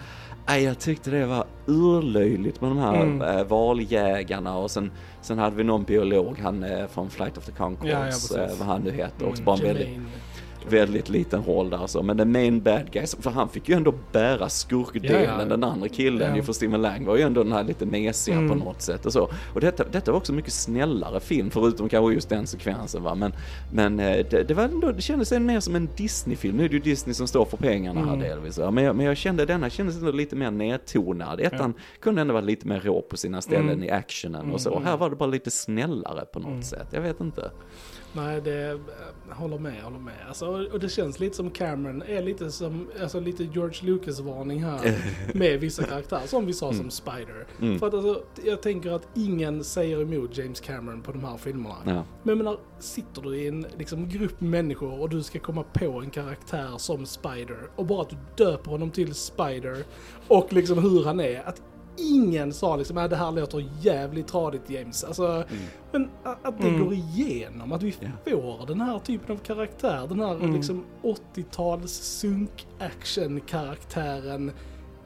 nej, 0.48 0.64
jag 0.64 0.80
tyckte 0.80 1.12
det 1.12 1.26
var 1.26 1.46
urlöjligt 1.66 2.62
med 2.62 2.72
de 2.72 2.78
här 2.78 3.02
Mm. 3.02 3.22
äh, 3.22 3.44
valjägarna 3.44 4.58
och 4.58 4.72
sen, 4.72 4.92
sen 5.22 5.38
hade 5.38 5.56
vi 5.56 5.64
någon 5.64 5.84
biolog, 5.84 6.40
han 6.40 6.64
eh, 6.64 6.88
från 6.88 7.10
Flight 7.10 7.38
of 7.38 7.46
the 7.46 7.52
Conchords, 7.52 7.90
Ja, 7.92 8.38
ja, 8.38 8.44
eh, 8.44 8.50
vad 8.60 8.68
han 8.68 8.82
nu 8.82 8.92
heter, 8.92 9.26
också 9.28 9.42
Mm, 9.42 9.46
bara 9.46 9.58
en 9.58 9.64
väldigt. 9.64 9.88
Väldigt 10.70 11.10
liten 11.10 11.44
roll 11.44 11.70
där 11.70 11.88
så. 11.88 12.04
Men 12.04 12.18
den 12.18 12.32
main 12.32 12.62
bad 12.62 12.92
guy, 12.92 13.06
för 13.22 13.30
han 13.32 13.50
fick 13.50 13.70
ju 13.70 13.76
ändå 13.76 13.94
bära 14.12 14.50
skurkdelen, 14.50 15.40
ja. 15.40 15.46
den 15.46 15.64
andra 15.64 15.88
killen 15.90 16.30
Ja. 16.30 16.36
ju 16.36 16.44
för 16.44 16.54
Stephen 16.54 16.82
Lang 16.82 17.06
var 17.06 17.16
ju 17.16 17.22
ändå 17.22 17.44
den 17.44 17.52
här 17.54 17.64
lite 17.64 17.86
mesiga 17.86 18.36
Mm. 18.38 18.50
på 18.50 18.56
något 18.66 18.82
sätt 18.82 19.06
och 19.06 19.14
så. 19.14 19.30
Och 19.54 19.62
detta, 19.62 19.84
detta 19.92 20.12
var 20.12 20.18
också 20.18 20.34
mycket 20.34 20.54
snällare 20.54 21.20
film, 21.20 21.50
förutom 21.50 21.90
kanske 21.90 22.14
just 22.14 22.30
den 22.30 22.48
sekvensen 22.48 23.04
va. 23.04 23.16
Men, 23.16 23.34
men 23.74 24.00
eh, 24.00 24.26
det, 24.30 24.44
det 24.48 24.54
var 24.54 24.64
ändå, 24.64 24.92
det 24.92 25.02
kändes 25.02 25.32
ändå 25.32 25.48
mer 25.54 25.60
som 25.60 25.76
en 25.76 25.90
Disney-film. 25.98 26.58
Nu 26.58 26.66
är 26.66 26.70
det 26.70 26.76
ju 26.76 26.82
Disney 26.82 27.14
som 27.14 27.28
står 27.28 27.46
för 27.46 27.58
pengarna 27.58 28.02
Mm. 28.02 28.10
här 28.22 28.28
delvis. 28.30 28.58
Men 28.58 28.78
jag, 28.84 28.96
men 28.96 29.06
jag 29.06 29.18
kände 29.18 29.46
denna 29.46 29.70
kändes 29.70 29.98
ändå 29.98 30.12
lite 30.12 30.36
mer 30.36 30.52
nedtonad. 30.52 31.40
Ettan 31.42 31.74
kunde 32.00 32.22
ändå 32.22 32.34
vara 32.34 32.44
lite 32.46 32.68
mer 32.68 32.80
rå 32.80 33.02
på 33.02 33.18
sina 33.18 33.42
ställen 33.42 33.70
Mm. 33.70 33.84
i 33.84 33.90
actionen 33.90 34.52
och 34.52 34.62
så. 34.62 34.72
Mm. 34.72 34.84
Här 34.84 34.98
var 34.98 35.10
det 35.10 35.16
bara 35.16 35.30
lite 35.30 35.52
snällare 35.52 36.26
på 36.26 36.40
något 36.40 36.48
Mm. 36.50 36.64
sätt. 36.64 36.88
Jag 36.92 37.02
vet 37.02 37.22
inte. 37.22 37.52
Nej, 38.18 38.42
det... 38.42 38.80
Jag 39.30 39.36
håller 39.36 39.60
med, 39.60 39.84
håller 39.84 40.00
med. 40.00 40.28
Alltså, 40.28 40.68
och 40.72 40.80
det 40.80 40.90
känns 40.90 41.20
lite 41.20 41.36
som 41.36 41.52
Cameron 41.52 42.02
är 42.02 42.22
lite 42.22 42.52
som, 42.52 42.88
alltså 43.02 43.20
lite 43.20 43.44
George 43.44 43.86
Lucas-varning 43.86 44.64
här 44.64 44.98
med 45.34 45.60
vissa 45.60 45.84
karaktärer, 45.84 46.28
som 46.28 46.46
vi 46.46 46.54
sa 46.54 46.74
som 46.74 46.90
Spider. 46.90 47.48
Mm. 47.62 47.80
För 47.80 47.88
att 47.88 47.94
alltså, 47.94 48.24
jag 48.44 48.62
tänker 48.62 48.92
att 48.92 49.08
ingen 49.14 49.64
säger 49.64 50.02
emot 50.02 50.38
James 50.38 50.60
Cameron 50.60 51.02
på 51.02 51.12
de 51.12 51.24
här 51.24 51.38
filmerna. 51.38 51.76
Ja. 51.86 52.04
Men 52.24 52.38
menar, 52.38 52.58
sitter 52.80 53.22
du 53.22 53.38
i 53.38 53.48
en 53.48 53.66
liksom, 53.78 54.10
grupp 54.10 54.42
människor 54.42 55.02
och 55.02 55.10
du 55.10 55.24
ska 55.24 55.40
komma 55.40 55.64
på 55.64 55.86
en 55.86 56.10
karaktär 56.10 56.78
som 56.78 57.06
Spider 57.06 57.70
och 57.76 57.86
bara 57.86 58.02
att 58.02 58.10
du 58.10 58.18
döper 58.38 58.72
honom 58.72 58.92
till 58.92 59.14
Spider 59.14 59.78
och 60.28 60.54
liksom 60.54 60.78
hur 60.78 61.04
han 61.04 61.20
är. 61.20 61.48
Att 61.48 61.62
ingen 61.98 62.54
sa 62.54 62.76
liksom 62.76 62.98
att 62.98 63.10
det 63.10 63.16
här 63.16 63.32
låter 63.32 63.66
jävligt 63.82 64.28
tradigt 64.28 64.70
James. 64.70 65.04
Alltså, 65.04 65.44
Men 65.92 66.10
att, 66.24 66.58
det 66.62 66.68
Mm. 66.68 66.84
går 66.84 66.94
igenom, 66.94 67.72
att 67.72 67.84
vi 67.84 67.96
Ja. 68.00 68.08
får 68.32 68.66
den 68.68 68.82
här 68.82 69.00
typen 69.00 69.36
av 69.36 69.40
karaktär. 69.40 70.06
Den 70.10 70.20
här 70.20 70.36
Mm. 70.36 70.54
liksom 70.54 70.84
80-tals 71.04 71.92
sunk-action-karaktären 71.94 74.52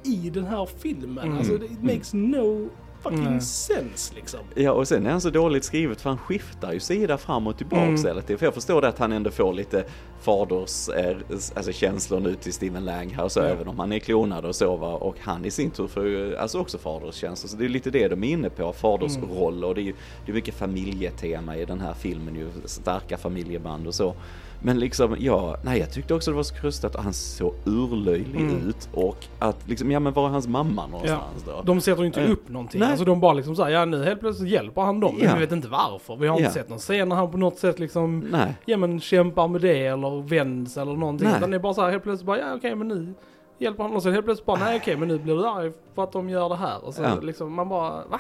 i 0.04 0.30
den 0.30 0.46
här 0.46 0.66
filmen. 0.66 1.26
Mm. 1.26 1.38
Alltså 1.38 1.54
it 1.56 1.84
makes 1.84 2.14
no 2.14 2.70
fucking 3.04 3.24
Nej. 3.24 3.42
sense 3.42 4.14
liksom. 4.16 4.40
Ja, 4.56 4.72
och 4.72 4.88
sen 4.88 5.06
är 5.06 5.12
han 5.12 5.22
så 5.22 5.30
dåligt 5.30 5.64
skrivet 5.64 6.02
för 6.02 6.10
han 6.10 6.18
skiftar 6.18 6.74
ju 6.74 6.80
sida 6.80 7.18
fram 7.18 7.48
och 7.48 7.58
tillbaks 7.58 7.82
Mm. 7.88 8.06
hela 8.06 8.22
tiden. 8.22 8.38
För 8.40 8.46
jag 8.46 8.54
förstår 8.54 8.82
det 8.82 8.88
att 8.88 9.00
han 9.00 9.12
ändå 9.12 9.32
får 9.32 9.54
lite 9.54 9.84
faders, 10.22 10.90
eh, 10.90 11.18
alltså 11.56 11.72
känslor 11.72 12.20
nu 12.20 12.36
till 12.36 12.54
Stephen 12.54 12.86
Lang 12.86 13.10
här 13.10 13.28
så, 13.30 13.40
Ja. 13.40 13.46
även 13.46 13.68
om 13.68 13.80
han 13.80 13.92
är 13.92 14.00
klonad 14.00 14.46
och 14.46 14.56
så 14.56 14.76
va. 14.76 14.94
Och 14.94 15.16
han 15.20 15.46
i 15.46 15.52
sin 15.52 15.72
tur 15.72 15.88
får 15.88 16.08
ju 16.08 16.38
alltså 16.38 16.60
också 16.60 16.78
faderskänslor. 16.78 17.50
Så 17.50 17.56
det 17.58 17.66
är 17.66 17.70
lite 17.70 17.90
det 17.92 18.08
de 18.08 18.24
är 18.24 18.28
inne 18.30 18.50
på, 18.50 18.74
faders 18.74 19.18
Mm. 19.18 19.30
roll 19.30 19.64
och 19.64 19.76
det 19.76 19.82
är 19.82 19.84
ju 19.84 19.94
det 20.26 20.32
är 20.32 20.34
mycket 20.36 20.56
familjetema 20.56 21.58
i 21.58 21.66
den 21.66 21.80
här 21.80 21.94
filmen 21.94 22.36
ju, 22.36 22.48
starka 22.66 23.18
familjeband 23.18 23.88
och 23.88 23.96
så. 23.96 24.16
Men 24.64 24.80
liksom, 24.80 25.16
ja, 25.20 25.58
nej 25.64 25.80
jag 25.80 25.92
tyckte 25.92 26.14
också 26.14 26.32
det 26.32 26.36
var 26.38 26.44
så 26.44 26.56
krystat 26.56 26.96
och 26.96 27.04
han 27.04 27.14
såg 27.14 27.54
urlöjlig 27.66 28.42
Mm. 28.42 28.70
ut 28.70 28.90
och 28.94 29.18
att 29.40 29.68
liksom, 29.70 29.92
ja 29.92 30.00
men 30.00 30.14
var 30.14 30.26
är 30.26 30.30
hans 30.30 30.48
mamma 30.48 30.88
någonstans 30.88 31.44
då? 31.46 31.62
De 31.66 31.82
sätter 31.82 32.02
ju 32.02 32.08
inte 32.08 32.22
Eh, 32.24 32.32
upp 32.32 32.50
någonting. 32.50 32.80
nej. 32.80 32.90
Alltså 32.90 33.06
de 33.06 33.20
bara 33.20 33.34
liksom 33.34 33.56
såhär, 33.56 33.70
ja 33.72 33.86
nu 33.86 34.04
helt 34.04 34.20
plötsligt 34.20 34.50
hjälper 34.52 34.82
han 34.82 35.00
dem. 35.00 35.16
Men 35.18 35.26
Ja. 35.28 35.34
vi 35.34 35.40
vet 35.40 35.52
inte 35.52 35.68
varför. 35.68 36.16
Vi 36.16 36.28
har 36.28 36.36
inte 36.38 36.44
Ja. 36.50 36.52
sett 36.54 36.70
någon 36.70 36.80
scen 36.80 37.10
när 37.10 37.16
han 37.16 37.32
på 37.32 37.38
något 37.38 37.58
sätt 37.58 37.80
liksom, 37.80 38.20
Nej. 38.20 38.56
ja 38.66 38.78
men 38.78 39.00
kämpar 39.00 39.48
med 39.48 39.62
det 39.62 39.86
eller 39.86 40.22
vänds 40.28 40.78
eller 40.78 40.94
någonting. 40.94 41.28
Nej. 41.28 41.38
Utan 41.38 41.52
det 41.52 41.58
är 41.58 41.60
bara 41.60 41.74
så 41.74 41.82
här 41.82 41.90
helt 41.92 42.04
plötsligt 42.04 42.26
bara, 42.28 42.40
ja 42.40 42.56
okej 42.56 42.76
men 42.76 42.88
nu 42.88 43.14
hjälper 43.60 43.84
han. 43.84 43.96
Och 43.96 44.04
sen 44.04 44.14
helt 44.14 44.26
plötsligt 44.26 44.46
bara, 44.46 44.60
nej 44.60 44.78
okej 44.82 44.98
men 44.98 45.08
nu 45.08 45.20
blir 45.20 45.36
du 45.36 45.48
arg 45.48 45.72
för 45.96 46.04
att 46.04 46.12
de 46.12 46.30
gör 46.30 46.50
det 46.50 46.56
här. 46.56 46.86
Och 46.86 46.94
så 46.94 47.02
Ja. 47.04 47.20
liksom 47.22 47.54
man 47.54 47.70
bara, 47.70 47.90
va? 48.08 48.20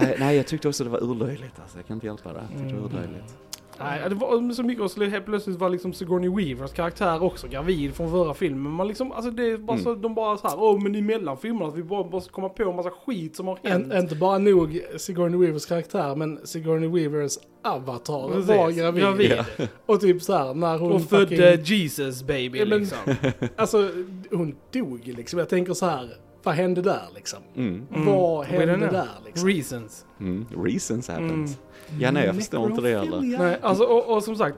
Nej, 0.00 0.16
nej, 0.18 0.36
jag 0.36 0.46
tyckte 0.46 0.68
också 0.68 0.84
det 0.84 0.90
var 0.90 1.02
urlöjligt 1.04 1.60
alltså. 1.62 1.78
Jag 1.78 1.86
kan 1.86 1.94
inte 1.94 2.06
hjälpa 2.06 2.32
det. 2.32 2.38
Jag 2.40 2.48
tyckte 2.48 2.74
det 2.74 2.80
var 2.80 2.88
Mm. 2.88 2.98
urlöjligt. 3.02 3.36
Nej, 3.80 4.00
det 4.08 4.14
var 4.14 4.52
så 4.52 4.62
mycket 4.62 4.84
och 4.84 4.90
så 4.90 5.04
helt 5.04 5.24
plötsligt 5.26 5.56
var 5.58 5.70
liksom 5.70 5.92
Sigourney 5.92 6.30
Weavers 6.30 6.72
karaktär 6.72 7.22
också 7.22 7.48
gravid 7.48 7.94
från 7.94 8.10
förra 8.10 8.34
filmen. 8.34 8.72
Man 8.72 8.88
liksom, 8.88 9.12
alltså 9.12 9.30
det 9.30 9.50
är 9.50 9.56
bara 9.56 9.72
Mm. 9.72 9.84
så, 9.84 9.94
de 9.94 10.14
bara 10.14 10.36
så 10.36 10.48
här, 10.48 10.56
åh 10.62 10.82
men 10.82 10.94
emellan 10.94 11.36
filmerna 11.36 11.66
att 11.66 11.76
vi 11.76 11.82
bara 11.82 12.10
måste 12.10 12.30
komma 12.30 12.48
på 12.48 12.62
en 12.62 12.76
massa 12.76 12.90
skit 12.90 13.36
som 13.36 13.46
har 13.46 13.58
hänt. 13.62 13.92
En, 13.92 13.98
inte 14.02 14.14
bara 14.16 14.38
nog 14.38 14.80
Sigourney 14.96 15.40
Weavers 15.46 15.66
karaktär, 15.66 16.14
men 16.16 16.46
Sigourney 16.46 16.88
Weavers 16.88 17.38
avatar 17.64 18.28
Precis, 18.32 18.48
var 18.48 18.70
gravid. 18.70 19.02
gravid. 19.02 19.32
Och 19.86 20.00
typ 20.00 20.22
så 20.22 20.32
här 20.36 20.54
när 20.54 20.78
hon 20.78 20.92
Och 20.92 21.02
födde 21.02 21.36
fucking- 21.56 21.64
Jesus 21.64 22.22
baby 22.22 22.58
Ja, 22.58 22.64
men- 22.66 22.78
liksom. 22.78 22.98
Alltså 23.56 23.90
hon 24.30 24.54
dog 24.72 25.00
liksom. 25.04 25.38
Jag 25.38 25.48
tänker 25.48 25.74
så 25.74 25.86
här, 25.86 26.08
vad 26.42 26.54
hände 26.54 26.82
där 26.82 27.08
liksom? 27.14 27.38
Mm. 27.56 27.86
Mm. 27.94 28.06
Vad 28.06 28.46
hände 28.46 28.86
där 28.86 29.08
liksom? 29.26 29.48
Reasons. 29.48 30.06
Mm. 30.20 30.46
Reasons 30.64 31.08
happens. 31.08 31.58
Mm. 31.88 32.00
Ja, 32.00 32.10
nej, 32.10 32.26
jag 32.26 32.34
förstår 32.36 32.70
inte 32.70 32.82
det 32.82 32.98
heller. 32.98 33.38
Nej, 33.38 33.58
alltså, 33.62 33.84
och, 33.84 34.16
och 34.16 34.24
som 34.24 34.36
sagt, 34.36 34.56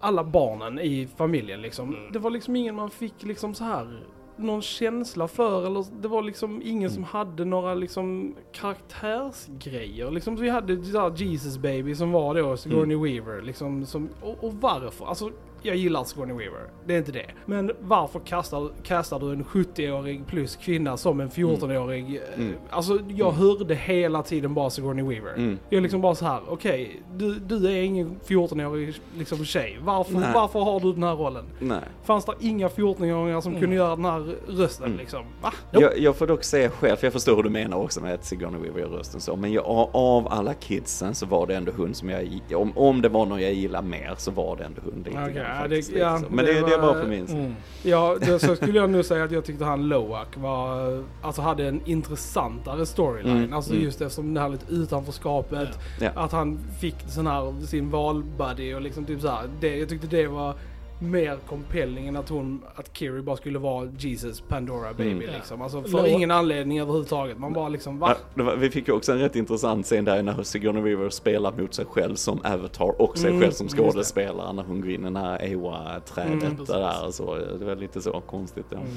alla 0.00 0.24
barnen 0.24 0.78
i 0.78 1.08
familjen 1.16 1.62
liksom. 1.62 1.88
Mm. 1.88 2.12
Det 2.12 2.18
var 2.18 2.30
liksom 2.30 2.56
ingen 2.56 2.74
man 2.74 2.90
fick 2.90 3.22
liksom 3.22 3.54
så 3.54 3.64
här 3.64 4.00
någon 4.36 4.62
känsla 4.62 5.28
för, 5.28 5.66
eller 5.66 5.84
det 6.00 6.08
var 6.08 6.22
liksom 6.22 6.62
ingen 6.64 6.90
som 6.90 7.04
hade 7.04 7.44
några 7.44 7.74
liksom 7.74 8.34
karaktärsgrejer. 8.52 10.10
Liksom 10.10 10.36
vi 10.36 10.48
hade 10.48 10.74
Jesus 11.16 11.58
Baby 11.58 11.94
som 11.94 12.12
var 12.12 12.34
då 12.34 12.56
Sigourney 12.56 12.96
Weaver, 12.96 13.42
liksom 13.42 13.86
som, 13.86 14.08
och, 14.22 14.44
och 14.44 14.54
varför? 14.54 15.06
Alltså 15.06 15.30
jag 15.66 15.76
gillar 15.76 16.04
Sigourney 16.04 16.36
Weaver, 16.36 16.60
det 16.86 16.94
är 16.94 16.98
inte 16.98 17.12
det. 17.12 17.26
Men 17.46 17.72
varför 17.80 18.20
kastar, 18.20 18.70
kastar 18.82 19.18
du 19.18 19.32
en 19.32 19.44
70-årig 19.44 20.26
plus 20.26 20.56
kvinna 20.56 20.96
som 20.96 21.20
en 21.20 21.30
14-årig? 21.30 22.20
Mm. 22.36 22.54
Alltså 22.70 22.98
jag 23.08 23.30
hörde 23.30 23.74
hela 23.74 24.22
tiden 24.22 24.54
bara 24.54 24.70
Sigourney 24.70 25.04
Weaver. 25.04 25.34
Mm. 25.36 25.58
Jag 25.68 25.76
är 25.78 25.82
liksom 25.82 26.00
bara 26.00 26.14
så 26.14 26.24
här: 26.24 26.40
okej, 26.48 27.02
du, 27.14 27.34
du 27.34 27.66
är 27.66 27.82
ingen 27.82 28.20
14-årig 28.26 28.94
liksom, 29.18 29.44
tjej. 29.44 29.78
Varför, 29.82 30.12
Nej. 30.12 30.30
varför 30.34 30.60
har 30.60 30.80
du 30.80 30.92
den 30.92 31.02
här 31.02 31.14
rollen? 31.14 31.44
Nej. 31.60 31.80
Fanns 32.04 32.24
det 32.24 32.32
inga 32.40 32.68
14-åringar 32.68 33.40
som 33.40 33.60
kunde 33.60 33.76
göra 33.76 33.96
den 33.96 34.04
här 34.04 34.34
rösten 34.48 34.86
Mm. 34.86 34.98
liksom? 34.98 35.24
Va? 35.42 35.52
Jag, 35.70 35.98
jag 35.98 36.16
får 36.16 36.26
dock 36.26 36.44
säga 36.44 36.70
själv, 36.70 36.96
för 36.96 37.06
jag 37.06 37.12
förstår 37.12 37.36
hur 37.36 37.42
du 37.42 37.50
menar 37.50 37.76
också 37.76 38.00
med 38.00 38.14
att 38.14 38.24
Sigourney 38.24 38.60
Weaver 38.60 38.80
gör 38.80 38.88
rösten 38.88 39.20
så, 39.20 39.36
men 39.36 39.52
jag, 39.52 39.64
av 39.92 40.28
alla 40.28 40.54
kidsen 40.54 41.14
så 41.14 41.26
var 41.26 41.46
det 41.46 41.54
ändå 41.56 41.72
hon 41.76 41.94
som 41.94 42.08
jag, 42.10 42.40
om, 42.54 42.72
om 42.78 43.02
det 43.02 43.08
var 43.08 43.26
någon 43.26 43.40
jag 43.40 43.52
gillade 43.52 43.88
mer 43.88 44.14
så 44.16 44.30
var 44.30 44.56
det 44.56 44.64
ändå 44.64 44.80
hon 44.84 45.02
lite 45.04 45.10
Okej, 45.10 45.34
grann 45.34 45.55
ja, 45.55 45.55
faktiskt, 45.60 45.92
det- 45.94 46.18
så. 46.20 46.24
Men 46.30 46.44
det 46.44 46.52
det, 46.52 46.60
det 46.60 46.74
är 46.74 46.78
var- 46.78 46.94
bara 46.94 47.02
på 47.02 47.08
min 47.08 47.26
sida. 47.26 47.38
Mm. 47.38 47.54
Ja, 47.82 48.16
det, 48.20 48.38
så 48.38 48.56
skulle 48.56 48.78
jag 48.78 48.90
nog 48.90 49.04
säga 49.04 49.24
att 49.24 49.32
jag 49.32 49.44
tyckte 49.44 49.64
han 49.64 49.88
Loak 49.88 50.36
var, 50.36 51.02
alltså 51.22 51.42
hade 51.42 51.68
en 51.68 51.80
intressantare 51.84 52.86
storyline. 52.86 53.36
Mm, 53.36 53.52
Alltså 53.52 53.70
mm. 53.72 53.84
just 53.84 54.00
eftersom 54.00 54.34
det 54.34 54.40
här 54.40 54.48
lite 54.48 54.72
utanförskapet. 54.72 55.68
Ja. 56.00 56.10
Att 56.14 56.32
han 56.32 56.58
fick 56.80 56.94
sån 57.08 57.26
här, 57.26 57.66
sin 57.66 57.90
valbuddy 57.90 58.74
och 58.74 58.80
liksom 58.80 59.04
typ 59.04 59.20
så 59.20 59.28
här. 59.28 59.48
Det, 59.60 59.76
jag 59.78 59.88
tyckte 59.88 60.06
det 60.06 60.26
var 60.26 60.54
mer 60.98 61.36
compelling 61.48 62.08
än 62.08 62.16
att 62.16 62.28
hon, 62.28 62.62
att 62.74 62.96
Kiri 62.96 63.22
bara 63.22 63.36
skulle 63.36 63.58
vara 63.58 63.88
Jesus 63.98 64.40
Pandora 64.40 64.92
baby 64.92 65.10
Mm. 65.10 65.34
liksom. 65.36 65.62
Alltså 65.62 65.82
för 65.82 65.88
Loak- 65.90 66.06
ingen 66.06 66.30
anledning 66.30 66.80
överhuvudtaget. 66.80 67.38
Man 67.38 67.52
bara 67.52 67.68
liksom, 67.68 67.98
va? 67.98 68.08
Ja, 68.08 68.16
det 68.34 68.42
var, 68.42 68.56
vi 68.56 68.70
fick 68.70 68.88
ju 68.88 68.94
också 68.94 69.12
en 69.12 69.18
rätt 69.18 69.36
intressant 69.36 69.86
scen 69.86 70.04
där 70.04 70.22
när 70.22 70.42
Sigourney 70.42 70.82
Weaver 70.82 71.10
spelar 71.10 71.52
mot 71.52 71.74
sig 71.74 71.84
själv 71.84 72.14
som 72.14 72.40
Avatar 72.44 73.02
och 73.02 73.18
sig 73.18 73.30
Mm, 73.30 73.42
själv 73.42 73.52
som 73.52 73.68
skådespelare 73.68 74.52
när 74.52 74.62
hon 74.62 74.80
går 74.80 74.90
in 74.90 75.06
i 75.06 75.10
det 75.10 75.18
här 75.18 75.38
Ewa-trädet 75.42 76.42
Mm, 76.42 76.64
där. 76.66 77.10
Så 77.10 77.34
det 77.58 77.64
var 77.64 77.76
lite 77.76 78.02
så 78.02 78.20
konstigt. 78.20 78.66
Ja. 78.70 78.76
Mm. 78.78 78.90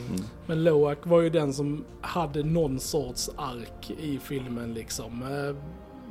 Men 0.48 0.64
Loak 0.64 0.98
var 1.04 1.22
ju 1.22 1.30
den 1.30 1.54
som 1.54 1.86
hade 2.02 2.44
någon 2.44 2.80
sorts 2.80 3.30
ark 3.36 3.92
i 4.00 4.20
filmen 4.24 4.74
liksom. 4.74 5.22
Eh, 5.24 5.56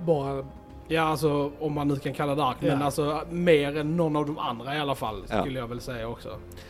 Bara, 0.07 0.44
Ja, 0.88 1.03
alltså 1.03 1.51
om 1.61 1.72
man 1.72 1.88
nu 1.88 1.96
kan 1.96 2.14
kalla 2.14 2.35
det 2.35 2.44
ark. 2.44 2.57
Men 2.61 2.70
Ja. 2.79 2.85
alltså 2.85 3.22
mer 3.31 3.77
än 3.77 3.96
någon 3.96 4.16
av 4.16 4.27
de 4.27 4.38
andra 4.38 4.77
i 4.77 4.79
alla 4.79 4.94
fall. 4.94 5.22
Ja. 5.31 5.40
Skulle 5.40 5.59
jag 5.59 5.66
väl 5.66 5.81
säga 5.81 6.09
också. 6.09 6.29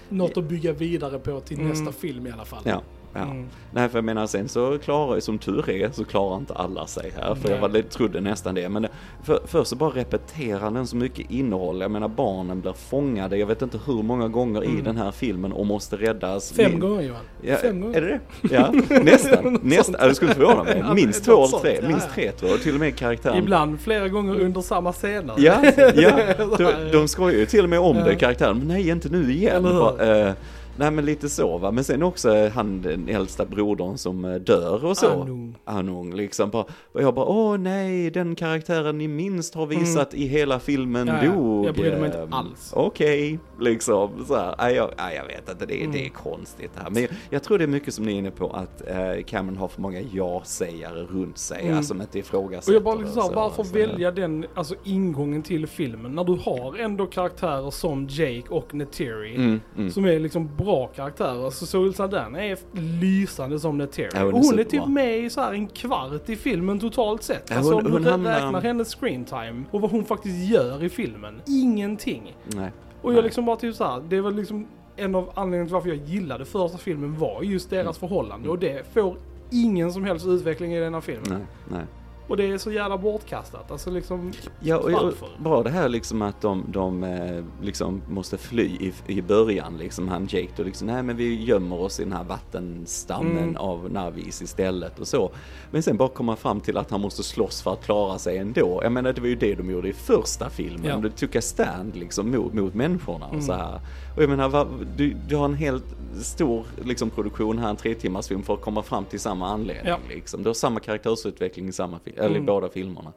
något 0.09 0.37
att 0.37 0.45
bygga 0.45 0.73
vidare 0.73 1.19
på 1.19 1.41
till 1.41 1.57
Mm. 1.59 1.69
nästa 1.69 1.93
film 1.93 2.27
i 2.27 2.31
alla 2.31 2.45
fall. 2.45 2.63
Ja. 2.65 2.83
Ja. 3.19 3.31
Mm. 3.31 3.47
Nej, 3.73 3.89
för 3.89 3.99
jag 3.99 4.05
menar 4.05 4.27
sen 4.27 4.49
så 4.49 4.79
klarar 4.79 5.21
som 5.21 5.39
tur 5.39 5.71
är 5.71 5.91
så 5.93 6.05
klarar 6.05 6.37
inte 6.37 6.55
alla 6.55 6.87
sig 6.87 7.13
här. 7.17 7.35
För 7.35 7.49
jag 7.49 7.51
Nej. 7.51 7.61
var 7.61 7.69
lite, 7.69 7.89
trodde 7.89 8.21
nästan 8.21 8.55
det. 8.55 8.69
Men 8.69 8.83
det, 8.83 8.89
för, 9.23 9.41
först 9.47 9.71
så 9.71 9.77
bara 9.77 9.91
repeterar 9.91 10.71
den 10.71 10.87
så 10.87 10.97
mycket 10.97 11.31
innehåll. 11.31 11.81
Jag 11.81 11.91
menar 11.91 12.09
barnen 12.09 12.61
blir 12.61 12.73
fångade, 12.73 13.37
jag 13.37 13.47
vet 13.47 13.63
inte 13.63 13.79
hur 13.87 14.03
många 14.03 14.29
gånger 14.29 14.65
i 14.65 14.69
Mm. 14.71 14.85
den 14.85 14.97
här 14.97 15.11
filmen 15.11 15.53
och 15.53 15.67
måste 15.67 15.97
räddas. 15.97 16.53
Fem 16.53 16.71
Min- 16.71 16.81
gånger 16.81 17.03
Johan. 17.03 17.21
Ja, 17.43 17.57
Fem 17.57 17.81
gånger. 17.81 17.97
Är 17.97 18.01
det 18.01 18.21
det? 18.43 18.55
Ja, 18.55 18.73
nästan. 19.03 19.59
Nästan. 19.63 19.97
Ja, 20.01 20.07
Det 20.07 20.15
skulle 20.15 20.35
förvåna 20.35 20.65
mig. 20.65 20.85
Minst 20.95 21.25
två 21.25 21.45
eller 21.45 21.59
tre. 21.59 21.79
Ja, 21.83 21.89
Minst 21.89 22.11
tre 22.15 22.33
tror 22.33 22.51
jag. 22.51 22.61
Till 22.63 22.75
och 22.75 22.81
med 22.81 22.97
karaktären. 22.97 23.37
Ibland 23.39 23.81
flera 23.81 24.09
gånger 24.09 24.41
under 24.41 24.61
samma 24.61 24.93
scener. 24.93 25.35
Ja, 25.39 25.55
ja. 25.95 26.11
De, 26.59 26.91
de 26.93 27.09
skojar 27.09 27.39
ju 27.39 27.47
till 27.47 27.65
och 27.65 27.71
med 27.71 27.79
om 27.81 27.97
det, 27.97 28.15
karaktären. 28.17 28.59
Men 28.59 28.69
nej, 28.69 28.89
inte 28.89 29.09
nu 29.09 29.33
igen. 29.33 29.63
Bara, 29.63 30.27
eh, 30.29 30.33
nej, 30.79 30.91
men 30.91 31.05
lite 31.05 31.29
så 31.29 31.59
va. 31.59 31.71
Men 31.71 31.85
sen 31.85 32.03
också 32.03 32.35
eh, 32.35 32.53
han, 32.53 32.83
den 32.83 33.09
äldsta 33.09 33.45
brodern 33.45 33.99
som 33.99 34.25
eh, 34.25 34.35
dör 34.35 34.85
och 34.85 34.97
så. 34.97 35.23
Anung. 35.23 35.55
Anung, 35.65 36.15
liksom. 36.15 36.51
Bara, 36.51 36.65
och 36.93 37.03
jag 37.03 37.15
bara, 37.15 37.27
åh 37.27 37.59
nej, 37.59 38.11
den 38.11 38.35
karaktären 38.35 38.99
ni 38.99 39.09
minst 39.09 39.55
har 39.55 39.67
visat 39.67 40.15
i 40.15 40.27
hela 40.27 40.61
filmen 40.61 41.09
Mm. 41.09 41.25
Ja, 41.25 41.33
dog. 41.33 41.67
Jag 41.67 41.75
brydde 41.75 41.97
mig 41.97 42.07
inte 42.07 42.19
Ehm, 42.23 42.33
alls. 42.33 42.73
Okej, 42.77 43.39
liksom 43.61 44.11
så 44.27 44.37
här. 44.37 44.55
Nej, 44.59 44.75
jag, 44.75 44.91
nej, 44.99 45.17
jag 45.17 45.25
vet 45.27 45.49
inte, 45.51 45.67
det, 45.67 45.75
är- 45.83 45.87
det 45.87 45.99
är 45.99 46.01
Mm. 46.01 46.13
konstigt 46.23 46.71
det 46.75 46.83
här. 46.83 46.91
Men 46.91 47.03
jag, 47.03 47.11
jag 47.31 47.43
tror 47.43 47.59
det 47.59 47.65
är 47.65 47.69
mycket 47.69 47.95
som 47.95 48.05
ni 48.05 48.13
är 48.15 48.17
inne 48.19 48.31
på, 48.31 48.51
att 48.51 48.89
eh, 48.89 49.25
Cameron 49.27 49.57
har 49.57 49.69
för 49.69 49.81
många 49.83 50.01
ja-sägare 50.13 51.01
runt 51.05 51.39
sig. 51.39 51.63
Mm. 51.63 51.77
Alltså, 51.77 51.89
som 51.89 52.01
inte 52.01 52.19
ifrågasätter 52.19 52.73
Och 52.73 52.77
jag 52.77 52.83
bara 52.83 52.95
liksom 52.95 53.19
och 53.19 53.25
såhär, 53.25 53.37
varför 53.37 53.63
Så, 53.63 53.75
välja 53.75 54.11
den 54.11 54.47
alltså, 54.55 54.75
ingången 54.85 55.43
till 55.43 55.67
filmen 55.67 56.15
när 56.15 56.25
du 56.25 56.33
har 56.45 56.79
ändå 56.79 57.07
karaktärer 57.07 57.71
som 57.71 58.07
Jake 58.11 58.49
och 58.49 58.75
Neteri. 58.75 59.35
Mm, 59.37 59.61
mm. 59.77 59.91
Som 59.91 60.05
är 60.05 60.19
liksom 60.21 60.57
bra 60.57 60.68
karaktärer. 60.95 61.51
Så 61.51 61.67
Zoe 61.67 61.93
Saldana 61.93 62.45
är 62.45 62.59
lysande 63.01 63.59
som 63.61 63.79
Neteri. 63.79 64.09
Ja, 64.15 64.19
hon 64.21 64.29
är 64.29 64.33
och 64.35 64.45
hon 64.45 64.59
är 64.59 64.65
typ 64.65 64.87
med 64.87 65.19
i 65.19 65.31
så 65.31 65.41
här 65.41 65.53
en 65.53 65.67
kvart 65.67 66.29
i 66.29 66.37
filmen 66.37 66.81
totalt 66.81 67.23
sett. 67.23 67.47
Ja, 67.51 67.57
alltså 67.57 67.73
hon- 67.75 67.87
om 67.87 67.93
hon 67.93 68.03
du 68.03 68.11
hamnar- 68.11 68.41
räknar 68.41 68.61
hennes 68.61 68.95
screen 68.95 69.25
time 69.25 69.65
och 69.71 69.81
vad 69.81 69.91
hon 69.91 70.05
faktiskt 70.05 70.51
gör 70.51 70.85
i 70.85 70.89
filmen. 70.89 71.41
Ingenting. 71.47 72.37
Nej. 72.47 72.73
Och 73.03 73.11
jag 73.11 73.15
Nej. 73.15 73.25
liksom 73.25 73.45
bara 73.45 73.57
typ 73.57 73.75
så 73.77 73.85
här, 73.85 74.03
det 74.09 74.21
väl 74.21 74.35
liksom 74.37 74.67
en 74.97 75.15
av 75.15 75.31
anledningarna 75.35 75.67
till 75.67 75.75
varför 75.75 75.89
jag 75.89 75.99
gillade 75.99 76.45
första 76.45 76.79
filmen 76.79 77.19
var 77.19 77.43
just 77.43 77.71
deras 77.71 77.85
Mm. 77.85 78.09
förhållande. 78.09 78.49
Och 78.49 78.59
det 78.59 78.93
får 78.95 79.17
ingen 79.51 79.93
som 79.93 80.05
helst 80.05 80.27
utveckling 80.27 80.73
i 80.75 80.81
denna 80.81 81.01
filmen. 81.01 81.25
Nej, 81.31 81.47
nej. 81.71 81.85
Och 82.29 82.37
det 82.37 82.45
är 82.51 82.59
så 82.59 82.73
jävla 82.73 82.99
bortkastat. 82.99 83.71
Alltså 83.71 83.91
liksom, 83.91 84.33
Ja, 84.61 84.77
och, 84.77 84.85
och 84.85 84.93
Varför? 84.93 85.29
bara 85.39 85.63
det 85.63 85.71
här 85.71 85.89
liksom 85.89 86.23
att 86.23 86.41
de, 86.41 86.65
de 86.69 87.05
eh, 87.05 87.45
liksom 87.63 88.03
måste 88.09 88.39
fly 88.39 88.63
i, 88.65 88.93
i 89.07 89.23
början 89.23 89.77
liksom, 89.79 90.09
han 90.09 90.23
Jake 90.31 90.49
då 90.57 90.63
liksom, 90.63 90.87
nej 90.87 91.03
men 91.03 91.17
vi 91.17 91.45
gömmer 91.45 91.81
oss 91.81 92.01
i 92.01 92.05
den 92.05 92.13
här 92.13 92.25
vattenstammen 92.25 93.39
Mm. 93.39 93.57
av 93.57 93.91
Navis 93.93 94.43
istället 94.43 94.99
och 94.99 95.09
så. 95.09 95.31
Men 95.71 95.83
sen 95.83 95.97
bara 95.97 96.09
komma 96.09 96.37
fram 96.37 96.61
till 96.61 96.77
att 96.77 96.91
han 96.91 97.01
måste 97.01 97.23
slåss 97.23 97.63
för 97.63 97.73
att 97.73 97.85
klara 97.85 98.19
sig 98.19 98.39
ändå. 98.39 98.81
Jag 98.83 98.93
menar 98.93 99.13
det 99.13 99.21
var 99.21 99.29
ju 99.29 99.35
det 99.37 99.55
de 99.55 99.71
gjorde 99.71 99.89
i 99.89 99.93
första 99.93 100.51
filmen, 100.51 100.85
Ja. 101.03 101.11
de 101.31 101.39
a 101.39 101.41
stand 101.41 101.97
liksom 101.97 102.31
mot, 102.31 102.55
mot 102.55 102.75
människorna 102.75 103.27
och 103.27 103.33
Mm. 103.33 103.47
så 103.47 103.53
här. 103.53 103.81
Och 104.17 104.23
jag 104.23 104.31
menar, 104.31 104.67
du, 104.97 105.17
du 105.29 105.37
har 105.37 105.45
en 105.45 105.55
helt 105.55 105.85
stor 106.23 106.65
liksom, 106.85 107.11
produktion 107.11 107.59
här, 107.59 107.71
en 107.71 107.77
tre 107.77 107.95
timmars 107.95 108.29
film 108.29 108.43
för 108.43 108.55
att 108.55 108.61
komma 108.61 108.83
fram 108.83 109.05
till 109.05 109.21
samma 109.21 109.49
anledning. 109.49 109.87
Ja. 109.87 109.99
Liksom. 110.09 110.43
Du 110.43 110.49
har 110.49 110.55
samma 110.55 110.81
karaktärsutveckling 110.81 111.69
i, 111.69 111.73
samma 111.73 111.99
fil- 111.99 112.15
eller 112.19 112.31
i 112.35 112.39
Mm. 112.39 112.47
båda 112.47 112.69
filmerna. 112.69 113.13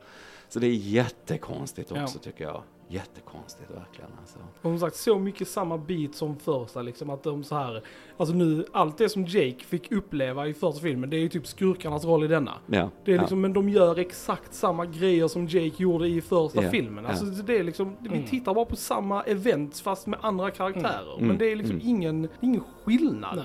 Så 0.50 0.60
det 0.60 0.68
är 0.68 0.72
jättekonstigt 0.76 1.92
också 1.92 2.02
Ja. 2.18 2.20
tycker 2.24 2.44
jag. 2.44 2.64
Jättekonstigt 2.88 3.72
verkligen 3.72 4.12
alltså. 4.20 4.40
och 4.56 4.62
som 4.62 4.80
sagt 4.80 4.96
så 4.96 5.20
mycket 5.20 5.48
samma 5.48 5.78
bit 5.78 6.16
som 6.16 6.36
första 6.40 6.82
liksom. 6.82 7.10
Att 7.10 7.24
de 7.24 7.44
så 7.44 7.56
här, 7.56 7.84
alltså 8.18 8.36
nu, 8.36 8.66
allt 8.72 8.98
det 8.98 9.10
som 9.10 9.26
Jake 9.26 9.64
fick 9.66 9.92
uppleva 9.92 10.48
i 10.48 10.54
första 10.54 10.82
filmen, 10.82 11.10
det 11.10 11.18
är 11.18 11.20
ju 11.22 11.30
typ 11.30 11.48
skurkarnas 11.48 12.06
roll 12.06 12.24
i 12.24 12.28
denna. 12.28 12.52
Ja, 12.68 12.90
Det 13.06 13.12
är 13.12 13.16
ja. 13.16 13.22
liksom, 13.22 13.42
men 13.42 13.54
de 13.54 13.70
gör 13.70 14.00
exakt 14.00 14.54
samma 14.54 14.86
grejer 14.86 15.28
som 15.28 15.48
Jake 15.48 15.84
gjorde 15.84 16.08
i 16.08 16.22
första 16.22 16.64
Ja, 16.64 16.70
filmen. 16.70 17.06
Alltså 17.06 17.26
det 17.26 17.58
är 17.58 17.64
liksom, 17.64 17.96
vi 18.00 18.08
Mm. 18.10 18.26
tittar 18.26 18.54
bara 18.54 18.66
på 18.66 18.76
samma 18.76 19.24
event 19.24 19.80
fast 19.80 20.08
med 20.08 20.20
andra 20.22 20.52
karaktärer. 20.52 21.14
Mm. 21.16 21.28
Men 21.28 21.38
det 21.38 21.52
är 21.52 21.56
liksom 21.56 21.76
Mm. 21.76 21.88
ingen, 21.88 22.28
ingen 22.42 22.64
skillnad. 22.84 23.44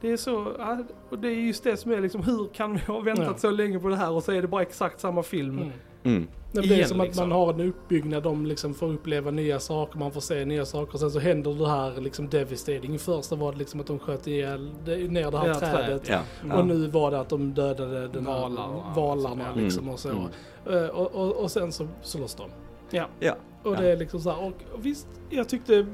Det 0.00 0.12
är 0.12 0.16
så, 0.16 0.52
ja, 0.58 0.78
och 1.10 1.18
det 1.18 1.28
är 1.28 1.32
just 1.34 1.64
det 1.64 1.76
som 1.76 1.92
är 1.92 2.00
liksom, 2.00 2.22
hur 2.22 2.46
kan 2.54 2.72
vi 2.72 2.80
ha 2.80 3.00
väntat 3.00 3.26
Ja. 3.26 3.38
så 3.38 3.50
länge 3.50 3.78
på 3.78 3.88
det 3.88 3.96
här 3.96 4.10
och 4.12 4.22
så 4.22 4.32
är 4.32 4.42
det 4.42 4.48
bara 4.48 4.62
exakt 4.62 5.00
samma 5.00 5.22
film. 5.22 5.58
Mm. 5.58 5.70
Mm. 6.04 6.26
Det 6.52 6.60
blir 6.60 6.72
Igen, 6.72 6.88
som 6.88 7.00
att 7.00 7.06
liksom. 7.06 7.28
man 7.28 7.38
har 7.38 7.52
en 7.52 7.60
uppbyggnad, 7.60 8.22
de 8.22 8.46
liksom 8.46 8.74
får 8.74 8.92
uppleva 8.92 9.30
nya 9.30 9.60
saker, 9.60 9.98
man 9.98 10.12
får 10.12 10.20
se 10.20 10.44
nya 10.44 10.64
saker 10.66 10.94
och 10.94 11.00
sen 11.00 11.10
så 11.10 11.18
händer 11.18 11.54
det 11.54 11.68
här 11.68 12.00
liksom 12.00 12.28
devastating. 12.28 12.94
I 12.94 12.98
första 12.98 13.36
var 13.36 13.52
det 13.52 13.58
liksom 13.58 13.80
att 13.80 13.86
de 13.86 13.98
sköt 13.98 14.26
ihjäl, 14.26 14.70
ner 14.86 15.30
det 15.30 15.38
här 15.38 15.48
Ja, 15.48 15.54
trädet. 15.54 16.08
Ja. 16.08 16.20
Mm. 16.44 16.56
Och 16.58 16.66
nu 16.66 16.86
var 16.86 17.10
det 17.10 17.20
att 17.20 17.28
de 17.28 17.54
dödade 17.54 18.08
den 18.08 18.26
här 18.26 18.32
Valarna, 18.40 18.92
valarna 18.96 19.44
alltså, 19.46 19.60
liksom 19.60 19.82
Mm. 19.82 19.94
och 19.94 20.00
så. 20.00 20.08
Mm. 20.08 20.84
Eh, 20.84 20.88
Och, 20.90 21.14
och, 21.14 21.36
och 21.36 21.50
sen 21.50 21.72
så 21.72 21.88
slåss 22.02 22.34
de. 22.34 22.50
Ja. 22.90 23.06
Ja. 23.20 23.34
Och 23.62 23.74
Ja. 23.74 23.80
det 23.80 23.92
är 23.92 23.96
liksom 23.96 24.20
så 24.20 24.30
här, 24.30 24.38
och, 24.44 24.52
och 24.74 24.86
visst, 24.86 25.08
jag 25.30 25.48
tyckte 25.48 25.86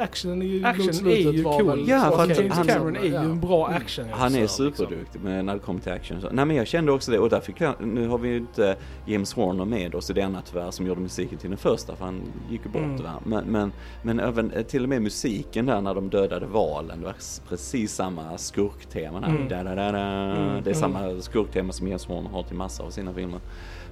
actionen 0.00 0.42
i 0.42 0.64
Action 0.64 0.86
mot 0.86 0.94
är 0.94 0.98
slutet 0.98 1.34
ju 1.34 1.42
var 1.42 1.58
cool. 1.58 1.66
väl 1.66 1.88
Ja, 1.88 2.10
för 2.16 2.22
att 2.22 2.38
James 2.38 2.52
han- 2.52 2.66
Cameron 2.66 2.96
är 2.96 3.04
ju 3.04 3.14
en 3.16 3.40
bra 3.40 3.66
action 3.68 4.04
Han 4.10 4.34
är 4.34 4.40
liksom. 4.40 4.72
superduktig 4.72 5.20
med 5.20 5.44
när 5.44 5.54
det 5.54 5.60
kommer 5.60 5.80
till 5.80 5.92
action. 5.92 6.20
Så, 6.20 6.28
nej 6.32 6.44
men 6.44 6.56
jag 6.56 6.66
kände 6.66 6.92
också 6.92 7.10
det 7.10 7.18
och 7.18 7.30
där 7.30 7.40
fick 7.40 7.60
jag, 7.60 7.74
nu 7.86 8.08
har 8.08 8.18
vi 8.18 8.28
ju 8.28 8.36
inte 8.36 8.76
James 9.06 9.34
Horner 9.34 9.64
med 9.64 9.94
oss 9.94 10.10
i 10.10 10.12
denna 10.12 10.40
tyvärr 10.42 10.70
som 10.70 10.86
gjorde 10.86 11.00
musiken 11.00 11.38
till 11.38 11.50
den 11.50 11.58
första 11.58 11.96
för 11.96 12.04
han 12.04 12.20
gick 12.50 12.60
ju 12.64 12.70
bort 12.70 12.82
Mm. 12.82 12.96
tyvärr. 12.96 13.12
Men, 13.24 13.44
men, 13.44 13.72
men 14.02 14.20
även 14.20 14.50
eh, 14.50 14.62
till 14.62 14.82
och 14.82 14.88
med 14.88 15.02
musiken 15.02 15.66
där 15.66 15.80
när 15.80 15.94
de 15.94 16.08
dödade 16.08 16.46
valen, 16.46 16.98
det 17.00 17.06
var 17.06 17.14
precis 17.48 17.94
samma 17.94 18.38
skurktema 18.38 19.20
där. 19.20 19.28
Mm. 19.28 19.48
Da, 19.48 19.62
da, 19.62 19.74
da, 19.74 19.92
da. 19.92 19.98
Mm, 19.98 20.36
Det 20.64 20.70
är 20.70 20.74
mm. 20.74 20.74
samma 20.74 21.20
skurktema 21.20 21.72
som 21.72 21.88
James 21.88 22.06
Horner 22.06 22.30
har 22.30 22.42
till 22.42 22.56
massa 22.56 22.82
av 22.82 22.90
sina 22.90 23.14
filmer. 23.14 23.40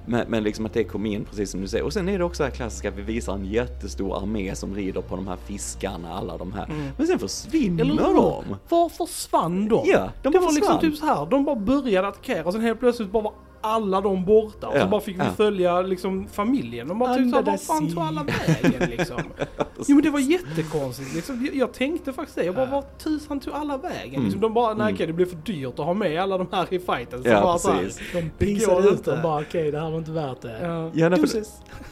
Men, 0.05 0.25
men 0.29 0.43
liksom 0.43 0.65
att 0.65 0.73
det 0.73 0.83
kom 0.83 1.05
in 1.05 1.25
precis 1.25 1.51
som 1.51 1.61
du 1.61 1.67
säger. 1.67 1.83
Och 1.85 1.93
sen 1.93 2.09
är 2.09 2.17
det 2.17 2.23
också 2.23 2.43
det 2.43 2.49
här 2.49 2.55
klassiska 2.55 2.89
att 2.89 2.97
vi 2.97 3.01
visar 3.01 3.33
en 3.33 3.45
jättestor 3.45 4.17
armé 4.17 4.55
som 4.55 4.75
rider 4.75 5.01
på 5.01 5.15
de 5.15 5.27
här 5.27 5.37
fiskarna, 5.45 6.13
alla 6.13 6.37
de 6.37 6.53
här. 6.53 6.65
Mm. 6.65 6.87
Men 6.97 7.07
sen 7.07 7.19
försvinner 7.19 7.83
Eller 7.83 8.03
de. 8.03 8.55
Var 8.69 8.89
försvann 8.89 9.67
de? 9.67 9.83
Ja, 9.85 10.11
de 10.21 10.29
det 10.29 10.39
bara 10.39 10.45
var 10.45 10.51
liksom 10.51 10.59
försvann. 10.59 10.79
typ 10.79 10.97
så 10.97 11.05
här. 11.05 11.25
de 11.25 11.45
bara 11.45 11.55
började 11.55 12.07
attackera 12.07 12.45
och 12.45 12.53
sen 12.53 12.61
helt 12.61 12.79
plötsligt 12.79 13.11
bara 13.11 13.23
var 13.23 13.33
alla 13.63 14.01
de 14.01 14.25
borta. 14.25 14.67
Och 14.67 14.77
Ja, 14.77 14.81
så 14.81 14.87
bara 14.87 15.01
fick 15.01 15.15
vi 15.15 15.25
ja. 15.25 15.31
följa 15.37 15.81
liksom 15.81 16.27
familjen. 16.27 16.87
De 16.87 16.99
bara 16.99 17.15
typ 17.15 17.29
såhär, 17.29 17.43
var 17.43 17.57
fan 17.57 17.87
tog 17.93 18.03
alla 18.03 18.23
vägen 18.23 18.89
liksom? 18.89 19.17
jo 19.87 19.95
men 19.95 20.03
det 20.03 20.09
var 20.09 20.19
jättekonstigt 20.19 21.15
liksom. 21.15 21.49
Jag, 21.53 21.73
tänkte 21.73 22.13
faktiskt 22.13 22.35
det. 22.37 22.43
Jag 22.45 22.55
bara, 22.55 22.65
vart 22.65 22.99
tusan 23.03 23.39
tog 23.39 23.53
alla 23.53 23.77
vägen? 23.77 24.23
Liksom, 24.23 24.41
de 24.41 24.53
bara, 24.53 24.73
nej 24.73 24.93
okej 24.93 25.07
det 25.07 25.13
blir 25.13 25.25
för 25.25 25.35
dyrt 25.35 25.79
att 25.79 25.85
ha 25.85 25.93
med 25.93 26.21
alla 26.21 26.37
de 26.37 26.47
här 26.51 26.73
i 26.73 26.79
fighten. 26.79 27.23
Så 27.23 27.29
Ja, 27.29 27.41
bara 27.41 27.57
så 27.57 27.71
här, 27.71 27.79
precis. 27.83 28.01
De 28.13 28.21
går 28.21 28.29
pisade 28.37 28.87
ut 28.87 28.91
inte. 28.93 29.11
dem 29.11 29.19
bara, 29.23 29.41
okej 29.41 29.71
det 29.71 29.79
här 29.79 29.89
var 29.91 29.97
inte 29.97 30.11
värt 30.11 30.41
det. 30.41 30.57
Ja. 30.61 30.89
Ja, 30.93 31.09
nej, 31.09 31.27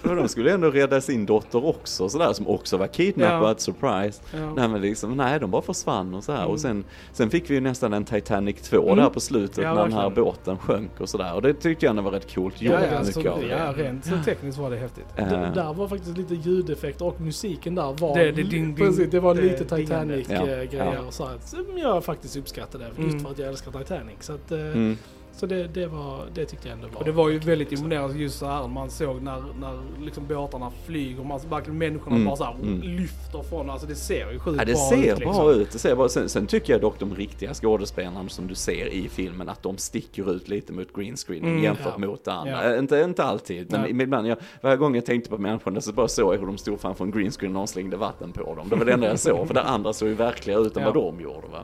för, 0.01 0.15
de 0.15 0.27
skulle 0.27 0.53
ändå 0.53 0.69
rädda 0.71 1.01
sin 1.01 1.25
dotter 1.25 1.65
också 1.65 2.09
sådär 2.09 2.33
som 2.33 2.47
också 2.47 2.77
var 2.77 2.87
kidnappad, 2.87 3.49
Ja. 3.49 3.55
surprise. 3.57 4.21
Ja. 4.33 4.53
Nej 4.55 4.67
men 4.67 4.81
liksom, 4.81 5.17
nej 5.17 5.39
de 5.39 5.51
bara 5.51 5.61
försvann 5.61 6.13
och 6.13 6.23
så 6.23 6.31
här. 6.31 6.45
Och 6.45 6.59
sen, 6.59 6.83
sen 7.13 7.29
fick 7.29 7.49
vi 7.49 7.53
ju 7.53 7.61
nästan 7.61 7.93
en 7.93 8.05
Titanic 8.05 8.61
2 8.61 8.95
där 8.95 9.09
på 9.09 9.19
slutet 9.19 9.57
Mm. 9.61 9.69
Ja, 9.69 9.75
när 9.75 9.83
den 9.83 9.93
här 9.97 10.09
båten 10.09 10.57
sjönk 10.57 10.91
och 11.01 11.09
sådär. 11.09 11.35
Och 11.35 11.41
det 11.41 11.53
tyckte 11.61 11.85
jag 11.85 11.89
ändå 11.89 12.01
var 12.01 12.11
rätt 12.11 12.35
coolt 12.35 12.61
gjort. 12.61 12.73
Ja, 12.73 12.85
ja, 12.91 12.99
mycket 12.99 13.13
så, 13.13 13.29
av 13.29 13.41
det. 13.41 13.47
ja, 13.47 13.73
rent 13.77 14.05
så 14.05 14.17
tekniskt 14.25 14.57
var 14.57 14.69
det 14.71 14.77
häftigt. 14.77 15.05
Eh, 15.15 15.29
Det, 15.29 15.51
där 15.55 15.73
var 15.73 15.87
faktiskt 15.87 16.17
lite 16.17 16.35
ljudeffekter 16.35 17.05
och 17.05 17.21
musiken 17.21 17.75
där 17.75 17.93
var... 17.99 18.17
Det- 18.17 18.25
det 18.25 18.31
ding, 18.31 18.49
ding, 18.49 18.75
precis, 18.75 19.11
det 19.11 19.19
var 19.19 19.35
det 19.35 19.41
lite. 19.41 19.65
Ja, 19.69 19.77
Titanic-grejer 19.77 20.67
ja. 20.93 20.99
och 21.07 21.13
så 21.13 21.25
här, 21.27 21.37
som 21.45 21.77
jag 21.77 22.03
faktiskt 22.05 22.37
uppskattade. 22.37 22.85
Mm. 22.97 23.11
Just 23.11 23.23
för 23.25 23.31
att 23.31 23.39
jag 23.39 23.47
älskar 23.49 23.71
Titanic. 23.71 24.15
Så, 24.19 24.33
att, 24.33 24.51
eh, 24.51 24.59
Mm. 24.59 24.97
Så 25.33 25.45
det, 25.45 25.67
det, 25.67 25.87
var, 25.87 26.25
det 26.33 26.45
tyckte 26.45 26.67
jag 26.67 26.75
ändå 26.75 26.87
var... 26.87 26.99
Och 26.99 27.05
det 27.05 27.11
var 27.11 27.29
ju 27.29 27.39
väldigt 27.39 27.71
imponerande 27.71 28.17
just 28.17 28.39
så 28.39 28.45
här 28.45 28.67
man 28.67 28.89
såg 28.89 29.21
när, 29.21 29.43
när 29.59 29.79
liksom 30.05 30.27
båtarna 30.27 30.71
flyger, 30.85 31.23
man 31.23 31.39
verkligen 31.49 31.77
människorna 31.77 32.15
Mm, 32.15 32.25
bara 32.25 32.35
så 32.35 32.43
här 32.43 32.53
mm. 32.61 32.81
lyfter 32.81 33.41
från, 33.43 33.69
alltså 33.69 33.87
det 33.87 33.95
ser 33.95 34.31
ju 34.31 34.39
sjukt 34.39 34.57
Ja, 34.59 34.65
det 34.65 34.73
bra 34.73 34.89
ser 34.89 34.97
ut 34.97 35.19
liksom. 35.19 35.35
bra 35.35 35.51
ut. 35.53 35.71
Det 35.71 35.79
ser 35.79 35.95
bra. 35.95 36.09
Sen, 36.09 36.29
sen 36.29 36.47
tycker 36.47 36.73
jag 36.73 36.81
dock 36.81 36.99
de 36.99 37.15
riktiga 37.15 37.53
skådespelarna 37.53 38.29
som 38.29 38.47
du 38.47 38.55
ser 38.55 38.87
i 38.87 39.09
filmen 39.09 39.49
att 39.49 39.63
de 39.63 39.77
sticker 39.77 40.31
ut 40.31 40.49
lite 40.49 40.73
mot 40.73 40.93
greenscreenen 40.95 41.51
Mm, 41.51 41.63
jämfört 41.63 41.93
ja. 41.99 42.07
mot 42.07 42.23
det 42.25 42.33
andra. 42.33 42.71
Ja. 42.71 42.77
Inte, 42.79 42.97
inte 42.99 43.23
alltid, 43.23 43.71
men 43.71 43.81
Nej. 43.81 44.01
ibland. 44.03 44.27
Jag, 44.27 44.37
varje 44.61 44.77
gång 44.77 44.95
jag 44.95 45.05
tänkte 45.05 45.29
på 45.29 45.37
människorna 45.37 45.81
så 45.81 45.93
bara 45.93 46.07
såg 46.07 46.33
jag 46.33 46.39
hur 46.39 46.45
de 46.47 46.57
stod 46.57 46.79
framför 46.81 47.03
en 47.05 47.11
greenscreen 47.11 47.51
och 47.51 47.59
någon 47.59 47.67
slängde 47.67 47.97
vatten 47.97 48.31
på 48.31 48.55
dem. 48.55 48.69
Det 48.69 48.75
var 48.75 48.85
det 48.85 48.93
enda 48.93 49.07
jag 49.07 49.19
såg, 49.19 49.47
för 49.47 49.53
det 49.53 49.61
andra 49.63 49.93
såg 49.93 50.07
ju 50.07 50.13
verkligare 50.15 50.61
ut 50.61 50.77
än 50.77 50.83
Ja. 50.83 50.91
vad 50.91 51.03
de 51.03 51.21
gjorde. 51.23 51.47
Va? 51.51 51.63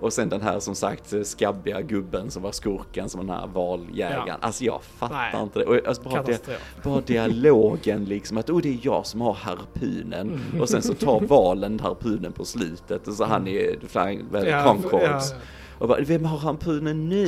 Och 0.00 0.12
sen 0.12 0.28
den 0.28 0.40
här 0.40 0.60
som 0.60 0.74
sagt 0.74 1.12
eh, 1.12 1.22
skabbiga 1.22 1.80
gubben 1.80 2.30
som 2.30 2.42
var 2.42 2.52
skurken 2.52 3.08
som 3.08 3.26
den 3.26 3.36
här 3.36 3.46
valjägaren. 3.46 4.24
Ja. 4.26 4.36
Alltså 4.40 4.64
jag 4.64 4.80
fattar 4.98 5.30
Nej. 5.32 5.42
inte 5.42 5.58
det. 5.58 5.64
Och, 5.64 5.86
alltså, 5.88 6.02
bara, 6.02 6.14
Katastrof. 6.14 6.74
bara 6.84 7.00
dialogen 7.00 8.04
liksom 8.04 8.38
att 8.38 8.50
oh, 8.50 8.60
det 8.62 8.68
är 8.68 8.78
jag 8.82 9.06
som 9.06 9.20
har 9.20 9.32
harpunen. 9.34 10.40
Mm. 10.50 10.60
Och 10.60 10.68
sen 10.68 10.82
så 10.82 10.94
tar 10.94 11.20
valen 11.20 11.80
harpunen 11.80 12.32
på 12.32 12.44
slutet 12.44 13.08
och 13.08 13.14
så 13.14 13.24
han 13.24 13.48
är 13.48 13.76
flying, 13.88 14.26
Ja, 14.46 14.64
Concords. 14.64 15.30
ja. 15.30 15.36
Och 15.78 15.88
bara, 15.88 16.00
vem 16.00 16.24
har 16.24 16.38
harpunen 16.38 17.08
nu? 17.08 17.26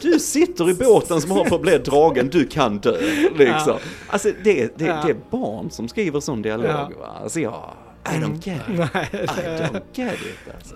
Du 0.00 0.18
sitter 0.18 0.70
i 0.70 0.74
båten 0.74 1.20
som 1.20 1.30
har 1.30 1.44
för 1.44 1.56
att 1.56 1.62
bli 1.62 1.78
dragen, 1.78 2.28
du 2.28 2.46
kan 2.46 2.78
dö. 2.78 2.96
Liksom. 3.36 3.76
Alltså 4.08 4.28
det, 4.44 4.78
det, 4.78 4.84
Ja. 4.84 5.02
det 5.06 5.10
är 5.10 5.16
barn 5.30 5.70
som 5.70 5.88
skriver 5.88 6.20
sån 6.20 6.42
dialog 6.42 6.66
Ja. 6.70 6.90
va. 7.00 7.06
Alltså 7.22 7.40
jag, 7.40 7.70
I 8.06 8.08
don't 8.08 8.48
get 8.48 8.60
it. 8.68 8.78
Nej, 8.94 9.08
I 9.12 9.26
don't 9.26 9.80
get 9.94 10.14
it 10.14 10.54
alltså. 10.54 10.74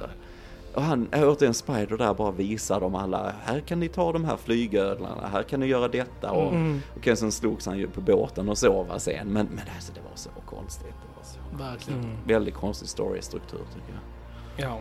Och 0.77 0.83
han, 0.83 1.09
återigen 1.15 1.55
Spider 1.55 1.97
där 1.97 2.15
bara 2.15 2.31
visar 2.31 2.81
dem 2.81 2.95
alla, 2.95 3.33
här 3.45 3.61
kan 3.61 3.81
ni 3.81 3.89
ta 3.89 4.13
de 4.13 4.25
här 4.25 4.37
flygödlarna, 4.37 5.27
här 5.33 5.43
kan 5.43 5.61
ni 5.61 5.67
göra 5.67 5.89
detta 5.89 6.31
och 6.31 6.53
Mm. 6.53 6.81
okej 6.97 7.17
sen 7.17 7.33
slogs 7.33 7.67
han 7.67 7.79
ju 7.79 7.89
på 7.89 8.01
båten 8.01 8.49
och 8.49 8.59
sova 8.59 8.99
sen 8.99 9.27
men, 9.29 9.47
men 9.47 9.65
alltså 9.77 9.93
det 9.95 10.01
var 10.01 10.17
så 10.17 10.31
konstigt. 10.47 10.87
Det 10.89 11.17
var 11.17 11.25
så 11.25 11.65
Verkligen. 11.71 12.01
Mm. 12.01 12.17
väldigt 12.27 12.55
konstig 12.55 12.89
storystruktur 12.89 13.59
tycker 13.75 13.93
jag. 13.93 14.69
Ja. 14.71 14.79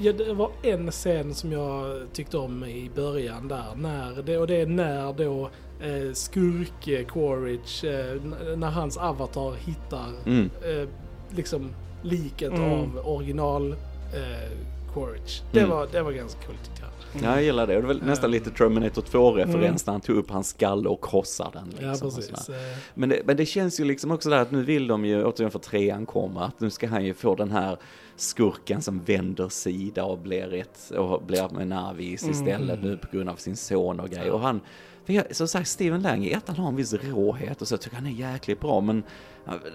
Ja, 0.00 0.12
det 0.12 0.32
var 0.34 0.50
en 0.62 0.90
scen 0.90 1.34
som 1.34 1.52
jag 1.52 1.96
tyckte 2.12 2.38
om 2.38 2.64
i 2.64 2.90
början 2.94 3.48
där. 3.48 3.64
När 3.76 4.22
det, 4.22 4.38
och 4.38 4.46
det 4.46 4.60
är 4.60 4.66
när 4.66 5.12
då 5.12 5.50
eh, 5.80 6.12
skurk 6.12 6.88
eh, 6.88 7.06
Quaritch, 7.06 7.84
eh, 7.84 8.20
när 8.56 8.70
hans 8.70 8.96
avatar 8.96 9.54
hittar 9.54 10.06
Mm. 10.26 10.50
eh, 10.64 10.88
liksom 11.36 11.70
liket 12.02 12.52
Mm. 12.52 12.72
av 12.72 13.00
original 13.04 13.72
eh, 13.72 14.50
Quaritch. 14.94 15.40
Det, 15.52 15.58
Mm. 15.60 15.70
var, 15.70 15.86
det 15.92 16.02
var 16.02 16.12
ganska 16.12 16.46
coolt 16.46 16.58
tyckte 16.64 16.80
jag. 16.82 16.90
Ja, 17.22 17.34
jag 17.34 17.42
gillar 17.42 17.66
det. 17.66 17.74
Det 17.74 17.86
var 17.86 17.94
nästan 17.94 18.30
lite 18.30 18.50
Terminator 18.50 19.02
2-referens 19.02 19.86
när 19.86 19.92
han 19.94 20.00
tog 20.00 20.16
upp 20.16 20.30
hans 20.30 20.48
skalle 20.48 20.88
och 20.88 21.04
krossade 21.04 21.50
den. 21.52 21.90
Liksom, 21.90 22.10
Ja. 22.48 22.54
Eh, 22.54 22.60
Men 22.94 23.08
det, 23.08 23.22
men 23.24 23.36
det 23.36 23.46
känns 23.46 23.80
ju 23.80 23.84
liksom 23.84 24.10
också 24.10 24.30
där 24.30 24.38
att 24.38 24.50
nu 24.50 24.62
vill 24.62 24.86
de 24.86 25.04
ju, 25.04 25.24
återigen 25.24 25.50
för 25.50 25.58
trean 25.58 26.06
kommer, 26.06 26.40
att 26.40 26.60
nu 26.60 26.70
ska 26.70 26.88
han 26.88 27.04
ju 27.04 27.14
få 27.14 27.34
den 27.34 27.50
här 27.50 27.76
skurken 28.16 28.82
som 28.82 29.00
vänder 29.04 29.48
sida 29.48 30.04
och 30.04 30.18
blir 30.18 30.54
ett, 30.54 30.90
och 30.98 31.22
blir 31.22 31.48
med 31.54 31.68
Navis 31.68 32.28
istället 32.28 32.82
nu 32.82 32.96
på 32.96 33.06
grund 33.16 33.28
av 33.28 33.36
sin 33.36 33.56
son 33.56 34.00
och 34.00 34.08
grejer. 34.10 34.30
Och 34.30 34.40
han, 34.40 34.60
för 35.06 35.12
jag, 35.12 35.36
som 35.36 35.48
sagt, 35.48 35.68
Steven 35.68 36.02
Lang 36.02 36.24
i 36.24 36.30
ettan 36.32 36.56
har 36.56 36.68
en 36.68 36.76
viss 36.76 36.92
råhet 36.94 37.62
och 37.62 37.68
så 37.68 37.76
tycker 37.76 37.96
han 37.96 38.06
är 38.06 38.10
jäkligt 38.10 38.60
bra, 38.60 38.80
men 38.80 39.02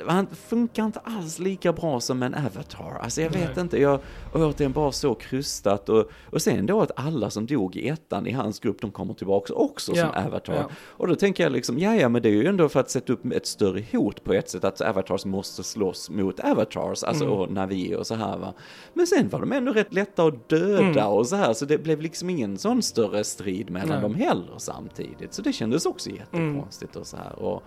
han 0.08 0.28
funkar 0.28 0.86
inte 0.86 1.00
alls 1.00 1.40
lika 1.40 1.74
bra 1.74 2.00
som 2.00 2.24
en 2.24 2.34
avatar. 2.36 3.00
Alltså 3.02 3.22
jag 3.22 3.30
vet 3.30 3.56
Nej. 3.56 3.62
inte, 3.62 3.78
jag 3.82 4.00
och 4.34 4.42
återigen 4.42 4.72
bara 4.72 4.92
så 4.92 5.16
krystat 5.16 5.90
och, 5.90 6.10
och 6.26 6.42
sen 6.42 6.66
då 6.66 6.82
att 6.82 6.92
alla 6.96 7.30
som 7.30 7.46
dog 7.46 7.76
i 7.76 7.88
ettan 7.88 8.28
i 8.28 8.32
hans 8.32 8.60
grupp, 8.60 8.82
de 8.82 8.92
kommer 8.92 9.14
tillbaka 9.14 9.54
också 9.54 9.92
Ja, 9.96 10.14
som 10.14 10.26
avatar. 10.26 10.54
ja. 10.56 10.70
Och 10.88 11.08
då 11.08 11.16
tänker 11.16 11.44
jag 11.44 11.52
liksom, 11.52 11.80
ja 11.80 11.96
ja 11.96 12.10
men 12.10 12.22
det 12.22 12.30
är 12.30 12.34
ju 12.34 12.46
ändå 12.48 12.70
för 12.70 12.80
att 12.80 12.90
sätta 12.90 13.14
upp 13.14 13.26
ett 13.32 13.48
större 13.48 13.84
hot 13.92 14.24
på 14.24 14.34
ett 14.34 14.50
sätt, 14.50 14.64
att 14.64 14.82
avatars 14.82 15.26
måste 15.26 15.64
slåss 15.64 16.10
mot 16.10 16.40
avatars, 16.40 17.04
alltså 17.04 17.24
Mm. 17.24 17.38
och 17.38 17.52
Navi 17.52 17.96
och 17.96 18.08
så 18.08 18.16
här 18.16 18.38
va. 18.38 18.54
Men 18.94 19.08
sen 19.08 19.30
var 19.30 19.40
de 19.40 19.52
ändå 19.52 19.72
rätt 19.74 19.94
lätta 19.94 20.24
att 20.24 20.50
döda 20.50 20.80
Mm. 21.02 21.08
och 21.08 21.28
så 21.28 21.36
här, 21.36 21.54
så 21.54 21.66
det 21.66 21.78
blev 21.78 22.02
liksom 22.02 22.30
ingen 22.30 22.58
sån 22.58 22.82
större 22.82 23.24
strid 23.24 23.70
mellan 23.70 23.90
Nej. 23.90 24.02
dem 24.02 24.16
heller 24.16 24.54
samtidigt. 24.58 25.34
Så 25.34 25.42
det 25.42 25.54
kändes 25.54 25.86
också 25.86 26.10
jättekonstigt 26.10 26.96
och 26.96 27.08
så 27.08 27.18
här. 27.18 27.40
Och, 27.40 27.64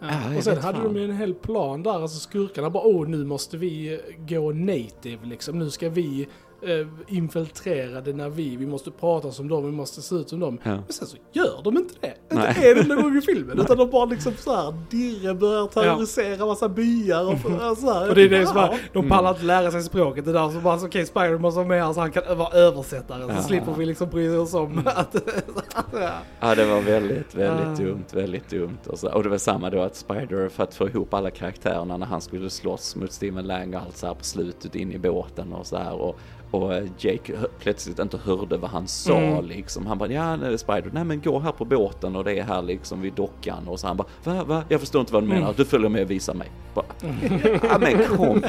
Ja. 0.00 0.36
Och 0.36 0.44
sen 0.44 0.58
hade 0.58 0.78
fan. 0.78 0.94
de 0.94 1.00
ju 1.00 1.04
en 1.04 1.16
hel 1.16 1.34
plan 1.34 1.82
där, 1.82 2.02
alltså 2.02 2.18
skurkarna 2.18 2.70
bara 2.70 2.84
åh 2.86 3.08
nu 3.08 3.24
måste 3.24 3.56
vi 3.56 4.00
gå 4.28 4.52
native 4.52 5.26
liksom, 5.26 5.58
nu 5.58 5.70
ska 5.70 5.88
vi 5.88 6.28
eh, 6.62 6.86
infiltrera 7.08 8.00
det 8.00 8.12
när 8.12 8.28
vi, 8.28 8.56
vi 8.56 8.66
måste 8.66 8.90
prata 8.90 9.32
som 9.32 9.48
dem, 9.48 9.64
vi 9.66 9.72
måste 9.72 10.02
se 10.02 10.14
ut 10.14 10.28
som 10.28 10.40
dem. 10.40 10.58
Ja. 10.62 10.70
Men 10.70 10.84
sen 10.88 11.06
så 11.08 11.16
gör 11.32 11.60
de 11.64 11.76
inte 11.76 11.94
det. 12.00 12.14
Nej. 12.34 12.48
Inte 12.48 12.70
en 12.70 12.78
enda 12.78 12.94
gång 13.02 13.18
i 13.18 13.20
filmen, 13.20 13.58
utan 13.60 13.76
de 13.78 13.90
bara 13.90 14.04
liksom 14.04 14.32
så 14.38 14.56
här 14.56 14.74
dirre 14.90 15.34
börjar 15.34 15.66
terrorisera 15.66 16.46
massa 16.46 16.68
byar 16.68 17.32
och 17.32 17.38
för- 17.38 17.74
så 17.74 17.92
här. 17.92 18.08
Och 18.08 18.14
det 18.14 18.22
är 18.22 18.28
det 18.28 18.46
som 18.46 18.56
Ja. 18.56 18.66
bara, 18.68 18.78
de 18.92 19.08
pallar 19.08 19.30
inte 19.30 19.44
lära 19.44 19.70
sig 19.70 19.82
språket. 19.82 20.24
Det 20.24 20.32
där 20.32 20.48
som 20.50 20.62
bara, 20.62 20.78
så, 20.78 20.86
okej 20.86 21.06
Spider 21.06 21.38
måste 21.38 21.56
vara 21.58 21.68
med 21.68 21.84
här 21.84 21.92
så 21.92 22.00
han 22.00 22.10
kan 22.12 22.38
vara 22.38 22.52
översättare. 22.58 23.22
Så 23.22 23.30
Ja. 23.34 23.42
slipper 23.42 23.72
vi 23.72 23.86
liksom 23.86 24.08
bry 24.10 24.36
oss 24.36 24.54
om 24.54 24.82
att... 24.84 25.14
ja. 25.92 26.10
Ja, 26.40 26.54
det 26.54 26.64
var 26.64 26.80
väldigt, 26.80 27.34
väldigt 27.34 27.78
dumt, 27.86 28.04
väldigt 28.12 28.48
dumt. 28.50 28.78
Och, 28.86 28.98
så, 28.98 29.12
och 29.12 29.22
det 29.22 29.28
var 29.28 29.38
samma 29.38 29.70
då 29.70 29.80
att 29.82 29.96
Spider, 29.96 30.48
för 30.48 30.62
att 30.62 30.74
få 30.74 30.88
ihop 30.88 31.14
alla 31.14 31.30
karaktärerna 31.30 31.96
när 31.96 32.06
han 32.06 32.20
skulle 32.20 32.50
slåss 32.50 32.96
mot 32.96 33.12
Steven 33.12 33.46
Lang 33.46 33.74
och 33.74 33.80
allt 33.80 33.96
så 33.96 34.06
här 34.06 34.14
på 34.14 34.24
slutet 34.24 34.74
in 34.74 34.92
i 34.92 34.98
båten 34.98 35.52
och 35.52 35.66
så 35.66 35.76
här. 35.76 35.92
Och, 35.94 36.16
och 36.50 36.74
eh, 36.74 36.84
Jake 36.98 37.32
plötsligt 37.60 37.98
inte 37.98 38.18
hörde 38.24 38.56
vad 38.56 38.70
han 38.70 38.88
sa 38.88 39.16
Mm. 39.16 39.44
liksom. 39.44 39.86
Han 39.86 39.98
bara, 39.98 40.12
ja 40.12 40.36
nej, 40.36 40.58
Spider, 40.58 40.90
nej 40.92 41.04
men 41.04 41.20
gå 41.20 41.38
här 41.38 41.52
på 41.52 41.64
båten 41.64 42.16
och 42.16 42.24
det 42.24 42.38
är 42.38 42.42
här 42.44 42.62
liksom 42.62 43.00
vid 43.02 43.12
dockan. 43.12 43.68
Och 43.68 43.80
så 43.80 43.86
han 43.86 43.96
bara, 43.96 44.06
va, 44.24 44.44
va? 44.44 44.64
Jag 44.68 44.80
förstår 44.80 45.00
inte 45.00 45.12
vad 45.12 45.22
du 45.22 45.26
menar, 45.26 45.42
Mm. 45.42 45.54
du 45.56 45.64
följer 45.64 45.88
med 45.88 46.02
och 46.02 46.10
visar 46.10 46.34
mig. 46.34 46.48
Bara, 46.74 46.86
ja 47.62 47.78
men 47.80 48.04
kom 48.16 48.42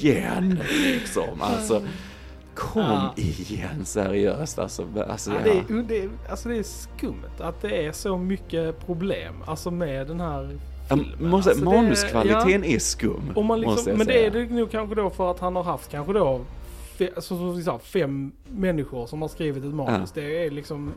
igen 0.00 0.58
liksom. 0.84 1.40
Alltså, 1.40 1.82
kom 2.54 2.82
Ja. 2.82 3.12
igen 3.16 3.84
seriöst. 3.84 4.58
Alltså, 4.58 4.84
alltså, 5.08 5.30
Ja, 5.30 5.36
ja. 5.44 5.52
det, 5.68 5.74
är, 5.74 5.82
det, 5.82 5.98
är, 6.02 6.10
alltså 6.30 6.48
det 6.48 6.56
är 6.58 6.62
skumt 6.62 7.24
att 7.40 7.62
det 7.62 7.86
är 7.86 7.92
så 7.92 8.18
mycket 8.18 8.86
problem 8.86 9.34
alltså 9.46 9.70
med 9.70 10.06
den 10.06 10.20
här 10.20 10.58
Ja, 10.88 10.96
filmen. 10.96 11.30
måste, 11.30 11.50
Alltså 11.50 11.64
det- 11.64 11.70
manuskvaliteten 11.76 12.64
är 12.64 12.78
skum. 12.78 13.22
Liksom, 13.56 13.92
men 13.92 13.98
det 13.98 14.04
säga. 14.04 14.26
är 14.26 14.30
det 14.30 14.44
nog 14.50 14.70
kanske 14.70 14.94
då 14.94 15.10
för 15.10 15.30
att 15.30 15.40
han 15.40 15.56
har 15.56 15.62
haft 15.62 15.90
kanske 15.90 16.12
då 16.12 16.40
fe, 16.94 17.10
alltså, 17.16 17.36
som 17.36 17.56
vi 17.56 17.62
sa, 17.62 17.78
fem 17.78 18.32
människor 18.48 19.06
som 19.06 19.22
har 19.22 19.28
skrivit 19.28 19.64
ett 19.64 19.74
manus. 19.74 20.12
Det 20.12 20.46
är 20.46 20.50
liksom 20.50 20.92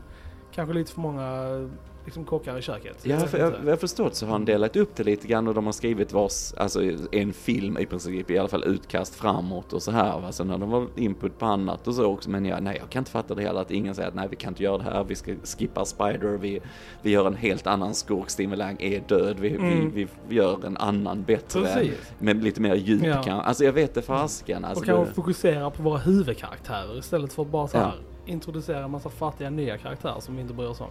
kanske 0.54 0.74
lite 0.74 0.92
för 0.92 1.00
många 1.00 1.68
liksom, 2.08 2.24
kockar 2.24 2.58
i 2.58 2.62
köket. 2.62 2.96
Ja, 3.02 3.18
för 3.20 3.38
jag, 3.38 3.52
jag 3.66 3.80
förstått 3.80 4.14
så 4.14 4.26
har 4.26 4.32
han 4.32 4.44
delat 4.44 4.76
upp 4.76 4.96
det 4.96 5.04
lite 5.04 5.26
grann 5.28 5.48
och 5.48 5.54
de 5.54 5.64
har 5.66 5.72
skrivit 5.72 6.12
vars, 6.12 6.54
alltså 6.56 6.80
en 7.12 7.32
film 7.32 7.78
i 7.78 7.86
princip, 7.86 8.30
i 8.30 8.38
alla 8.38 8.48
fall 8.48 8.64
utkast 8.64 9.14
framåt 9.14 9.72
och 9.72 9.82
så 9.82 9.90
här 9.90 10.20
va. 10.20 10.32
Sen 10.32 10.50
har 10.50 10.58
de 10.58 10.70
varit 10.70 10.98
input 10.98 11.38
på 11.38 11.46
annat 11.46 11.88
och 11.88 11.94
så 11.94 12.04
också. 12.04 12.30
Men 12.30 12.44
jag, 12.44 12.62
nej, 12.62 12.76
jag 12.80 12.90
kan 12.90 13.00
inte 13.00 13.10
fatta 13.10 13.34
det 13.34 13.42
hela 13.42 13.60
att 13.60 13.70
ingen 13.70 13.94
säger 13.94 14.08
att 14.08 14.14
nej, 14.14 14.26
vi 14.30 14.36
kan 14.36 14.48
inte 14.52 14.62
göra 14.62 14.78
det 14.78 14.84
här, 14.84 15.04
vi 15.04 15.14
ska 15.14 15.34
skippa 15.58 15.84
Spider, 15.84 16.38
vi, 16.40 16.60
vi 17.02 17.10
gör 17.10 17.26
en 17.26 17.36
helt 17.36 17.66
annan 17.66 17.94
skurk, 17.94 18.30
Steven 18.30 18.58
Lang 18.58 18.76
är 18.80 19.00
död, 19.08 19.36
vi, 19.40 19.48
Mm. 19.56 19.90
vi, 19.94 20.06
vi 20.28 20.36
gör 20.36 20.66
en 20.66 20.76
annan 20.76 21.22
bättre. 21.22 21.60
Precis. 21.60 22.12
Med 22.18 22.44
lite 22.44 22.60
mer 22.60 22.74
djup 22.74 23.02
Ja. 23.04 23.22
kan, 23.22 23.40
alltså 23.40 23.64
jag 23.64 23.72
vet 23.72 23.94
det 23.94 24.02
fasiken. 24.02 24.64
Alltså, 24.64 24.82
och 24.82 24.86
kanske 24.86 25.04
det, 25.10 25.14
fokusera 25.14 25.70
på 25.70 25.82
våra 25.82 25.98
huvudkaraktärer 25.98 26.98
istället 26.98 27.32
för 27.32 27.44
bara 27.44 27.68
så 27.68 27.76
Ja. 27.76 27.92
Introducera 28.28 28.84
en 28.84 28.90
massa 28.90 29.10
fattiga 29.10 29.50
nya 29.50 29.78
karaktärer 29.78 30.20
som 30.20 30.36
vi 30.36 30.42
inte 30.42 30.54
bryr 30.54 30.66
oss 30.68 30.80
om. 30.80 30.90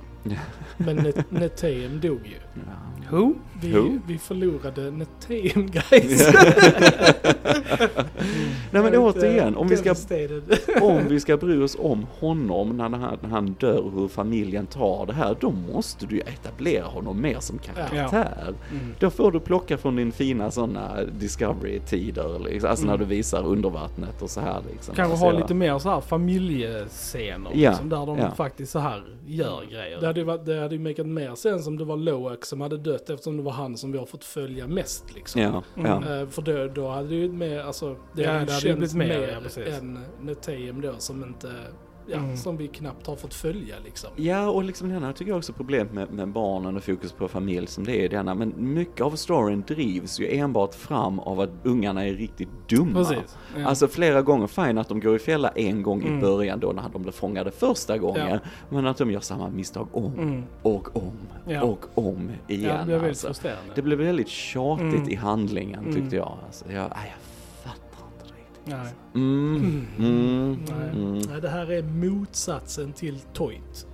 Men 0.78 1.00
Net- 1.00 1.24
Neteum 1.30 2.00
dog 2.02 2.20
ju. 2.28 2.38
ja. 2.54 3.18
Who? 3.18 3.34
Vi, 3.62 3.72
Who? 3.72 4.00
vi 4.08 4.18
förlorade 4.18 4.92
Neteum 4.92 5.68
guys. 5.72 6.32
Nej 8.72 8.84
men 8.84 8.96
återigen, 8.96 9.56
om 9.56 9.68
vi 9.68 9.78
ska 9.78 9.96
om 10.82 11.08
vi 11.08 11.20
ska 11.20 11.38
bry 11.38 11.64
oss 11.64 11.78
om 11.80 12.06
honom 12.20 12.78
när 12.78 12.84
han, 12.84 13.18
när 13.22 13.30
han 13.30 13.56
dör 13.60 13.80
och 13.80 13.92
hur 13.92 14.08
familjen 14.08 14.66
tar 14.66 15.06
det 15.06 15.14
här, 15.14 15.38
då 15.40 15.52
måste 15.52 16.06
du 16.06 16.16
ju 16.16 16.22
etablera 16.22 16.86
honom 16.86 17.22
mer 17.22 17.40
som 17.40 17.58
karaktär. 17.58 18.54
Mm. 18.72 18.94
Då 19.00 19.10
får 19.10 19.32
du 19.32 19.40
plocka 19.40 19.78
från 19.78 19.96
din 19.96 20.12
fina 20.12 20.52
sådana 20.52 21.04
Discovery-tider, 21.20 22.40
liksom. 22.40 22.70
alltså 22.70 22.86
när 22.86 22.98
du 22.98 23.06
visar 23.06 23.46
undervattnet 23.46 24.22
och 24.22 24.30
så 24.30 24.42
här 24.42 24.62
liksom. 24.72 24.96
Kanske 24.96 25.18
ha 25.18 25.32
lite 25.32 25.54
mer 25.54 25.80
så 25.80 25.90
här 25.90 26.02
familjescener 26.02 27.27
Ja, 27.28 27.70
liksom, 27.70 27.90
där 27.90 28.06
de 28.06 28.18
ja. 28.18 28.32
faktiskt 28.32 28.72
så 28.72 28.80
här 28.80 29.04
gör 29.26 29.62
grejer. 29.72 30.00
Det 30.00 30.08
hade 30.08 30.20
ju 30.20 30.26
varit- 30.26 30.46
det 30.46 30.60
hade 30.60 30.76
ju 30.76 30.82
makat 30.82 31.06
mer 31.06 31.36
sens 31.36 31.68
om 31.68 31.78
det 31.78 31.86
var 31.86 31.98
Loak 31.98 32.46
som 32.46 32.62
hade 32.62 32.78
dött 32.78 33.10
eftersom 33.10 33.38
det 33.38 33.44
var 33.44 33.52
han 33.52 33.78
som 33.78 33.92
vi 33.92 33.98
har 33.98 34.06
fått 34.06 34.24
följa 34.24 34.68
mest 34.68 35.16
liksom. 35.16 35.42
Ja, 35.42 35.64
ja. 35.76 35.96
Eh, 36.22 36.28
för 36.28 36.42
då, 36.42 36.68
då 36.82 36.88
hade 36.90 37.08
det 37.08 37.16
ju 37.16 37.32
mer, 37.32 37.60
alltså 37.60 37.96
det 38.16 38.22
Ja, 38.22 38.32
hade 38.32 38.46
det 38.46 38.52
hade 38.54 38.68
ju 38.68 38.74
blivit 38.76 38.94
mer, 38.96 39.40
mer 39.58 39.74
än 39.80 40.00
Netayem 40.22 40.82
då 40.82 40.94
som 40.98 41.24
inte, 41.24 41.52
ja, 42.08 42.18
Mm. 42.18 42.38
som 42.38 42.58
vi 42.58 42.68
knappt 42.68 43.08
har 43.08 43.16
fått 43.16 43.34
följa 43.34 43.76
liksom. 43.86 44.10
Ja, 44.16 44.50
och 44.50 44.64
liksom 44.64 44.90
denna 44.90 45.14
tycker 45.14 45.32
jag 45.32 45.38
också 45.38 45.54
problemet 45.54 45.94
med, 45.94 46.12
med 46.14 46.28
barnen 46.28 46.78
och 46.78 46.84
fokus 46.84 47.12
på 47.12 47.28
familj 47.28 47.68
som 47.68 47.84
det 47.84 48.06
är 48.06 48.10
denna. 48.10 48.36
Men 48.36 48.54
mycket 48.58 49.02
av 49.02 49.12
storyn 49.16 49.64
drivs 49.68 50.20
ju 50.20 50.38
enbart 50.38 50.76
fram 50.76 51.20
av 51.20 51.40
att 51.40 51.50
ungarna 51.64 52.06
är 52.06 52.14
riktigt 52.14 52.50
dumma. 52.70 52.94
Precis. 52.94 53.38
Ja. 53.58 53.66
Alltså 53.68 53.88
flera 53.88 54.22
gånger, 54.22 54.48
fine 54.48 54.78
att 54.78 54.88
de 54.90 55.00
går 55.00 55.16
i 55.16 55.20
fälla 55.20 55.50
en 55.50 55.84
gång 55.84 56.04
i 56.04 56.08
Mm. 56.08 56.20
början 56.22 56.60
då 56.60 56.72
när 56.72 56.84
de 56.94 57.02
blev 57.02 57.12
fångade 57.12 57.52
första 57.52 57.98
gången. 57.98 58.40
Men 58.70 58.88
att 58.88 58.98
de 58.98 59.12
gör 59.12 59.20
samma 59.20 59.50
misstag 59.50 59.88
om 59.92 60.14
Mm. 60.14 60.44
och 60.64 60.96
om 60.98 61.12
Ja. 61.48 61.62
och 61.62 61.86
om 61.94 62.30
igen. 62.48 62.64
ja, 62.80 62.94
det 62.94 63.00
blir 63.00 63.10
alltså. 63.10 63.34
Det 63.76 63.82
blev 63.82 63.98
väldigt 64.00 64.28
tjatigt 64.28 64.94
Mm. 64.96 65.10
i 65.10 65.16
handlingen 65.16 65.80
Mm. 65.80 65.96
tyckte 65.96 66.16
jag. 66.16 66.38
Alltså, 66.46 66.66
jag, 66.72 66.92
nej, 66.96 67.16
Nej. 68.70 68.88
Mm. 69.16 69.88
Mm. 70.00 70.58
Nej. 70.70 70.90
Mm. 70.90 71.14
Nej, 71.14 71.42
det 71.42 71.50
här 71.50 71.72
är 71.72 71.84
motsatsen 71.84 72.94
till 72.94 73.20
Toit. 73.34 73.88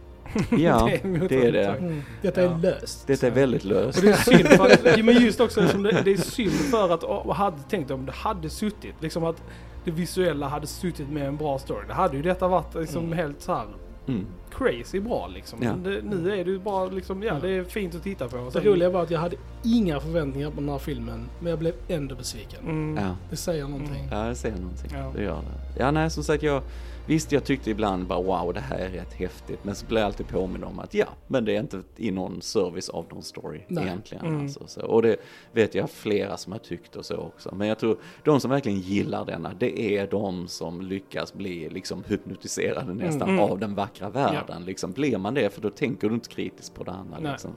Ja, 0.49 0.89
Det 1.03 1.05
är 1.05 1.51
det 1.51 1.59
är 1.59 1.69
att- 1.69 1.79
det. 1.79 1.85
Mm. 1.85 2.01
Detta 2.21 2.41
Ja. 2.43 2.51
är 2.51 2.57
löst. 2.59 3.07
Detta 3.07 3.27
är 3.27 3.31
väldigt 3.31 3.63
löst. 3.63 3.97
Och 3.97 4.03
det 4.05 4.11
är 4.11 4.15
synd 4.15 4.47
för 4.47 4.65
att, 4.89 4.99
men 5.05 5.15
just 5.23 5.39
också 5.39 5.67
som 5.67 5.83
det, 5.83 6.01
det 6.05 6.11
är 6.13 6.17
synd 6.17 6.51
för 6.51 6.89
att, 6.93 7.03
och 7.03 7.35
hade 7.35 7.57
tänkt 7.69 7.91
om 7.91 8.05
det 8.05 8.11
hade 8.11 8.49
suttit, 8.49 8.95
liksom 8.99 9.23
att 9.23 9.43
det 9.85 9.91
visuella 9.91 10.47
hade 10.47 10.67
suttit 10.67 11.09
med 11.09 11.27
en 11.27 11.37
bra 11.37 11.59
story. 11.59 11.87
Det 11.87 11.93
hade 11.93 12.15
ju 12.17 12.21
detta 12.23 12.47
varit 12.47 12.75
liksom 12.75 13.03
Mm. 13.05 13.17
helt 13.17 13.41
så 13.41 13.53
här 13.53 13.65
Mm. 14.07 14.25
Crazy 14.57 14.99
bra 14.99 15.27
liksom. 15.27 15.59
Ja. 15.63 15.71
Det, 15.73 16.01
nu 16.01 16.39
är 16.39 16.45
det 16.45 16.51
ju 16.51 16.59
bara 16.59 16.85
liksom, 16.85 17.23
ja 17.23 17.33
det 17.41 17.49
är 17.49 17.63
fint 17.63 17.95
att 17.95 18.03
titta 18.03 18.27
på. 18.27 18.37
Det 18.37 18.51
sen- 18.51 18.63
roliga 18.63 18.89
var 18.89 19.03
att 19.03 19.11
jag 19.11 19.19
hade 19.19 19.35
inga 19.63 19.99
förväntningar 19.99 20.49
på 20.49 20.55
den 20.59 20.69
här 20.69 20.77
filmen, 20.77 21.29
men 21.39 21.49
jag 21.49 21.59
blev 21.59 21.73
ändå 21.87 22.15
besviken. 22.15 22.63
Mm. 22.63 23.03
Ja. 23.03 23.15
Det 23.29 23.35
säger 23.35 23.63
någonting. 23.67 24.07
Ja, 24.11 24.27
jag 24.27 24.37
ser 24.37 24.51
någonting. 24.51 24.91
Ja. 24.93 25.11
Det 25.15 25.23
gör 25.23 25.35
det. 25.41 25.79
Ja, 25.83 25.91
nej, 25.91 26.09
som 26.09 26.23
sagt, 26.23 26.43
jag, 26.43 26.61
visst, 27.07 27.31
jag 27.31 27.43
tyckte 27.43 27.71
ibland 27.71 28.07
bara 28.07 28.21
wow, 28.21 28.53
det 28.53 28.59
här 28.59 28.77
är 28.79 28.89
rätt 28.89 29.13
häftigt. 29.13 29.59
Men 29.63 29.75
så 29.75 29.85
blir 29.85 29.97
jag 29.97 30.05
alltid 30.05 30.27
påmind 30.27 30.63
om 30.63 30.79
att 30.79 30.93
ja, 30.93 31.05
men 31.27 31.45
det 31.45 31.55
är 31.55 31.59
inte 31.59 31.81
i 31.97 32.11
någon 32.11 32.41
service 32.41 32.89
av 32.89 33.05
någon 33.11 33.23
story 33.23 33.61
Nej. 33.67 33.83
egentligen. 33.83 34.25
Mm. 34.25 34.41
Alltså, 34.41 34.67
så. 34.67 34.81
Och 34.81 35.01
det 35.01 35.15
vet 35.51 35.75
jag 35.75 35.89
flera 35.89 36.37
som 36.37 36.51
har 36.51 36.59
tyckt 36.59 36.95
och 36.95 37.05
så 37.05 37.15
också. 37.17 37.55
Men 37.55 37.67
jag 37.67 37.79
tror 37.79 37.97
de 38.23 38.39
som 38.39 38.51
verkligen 38.51 38.79
gillar 38.79 39.25
denna, 39.25 39.51
det 39.59 39.97
är 39.97 40.07
de 40.07 40.47
som 40.47 40.81
lyckas 40.81 41.33
bli 41.33 41.69
liksom 41.69 42.03
hypnotiserade 42.07 42.93
nästan 42.93 43.29
Mm. 43.29 43.39
av 43.39 43.59
den 43.59 43.75
vackra 43.75 44.09
världen. 44.09 44.42
Liksom, 44.65 44.91
blir 44.91 45.17
man 45.17 45.33
det, 45.33 45.53
för 45.53 45.61
då 45.61 45.69
tänker 45.69 46.09
du 46.09 46.15
inte 46.15 46.29
kritiskt 46.29 46.73
på 46.73 46.83
det 46.83 46.91
andra. 46.91 47.31
Liksom? 47.31 47.51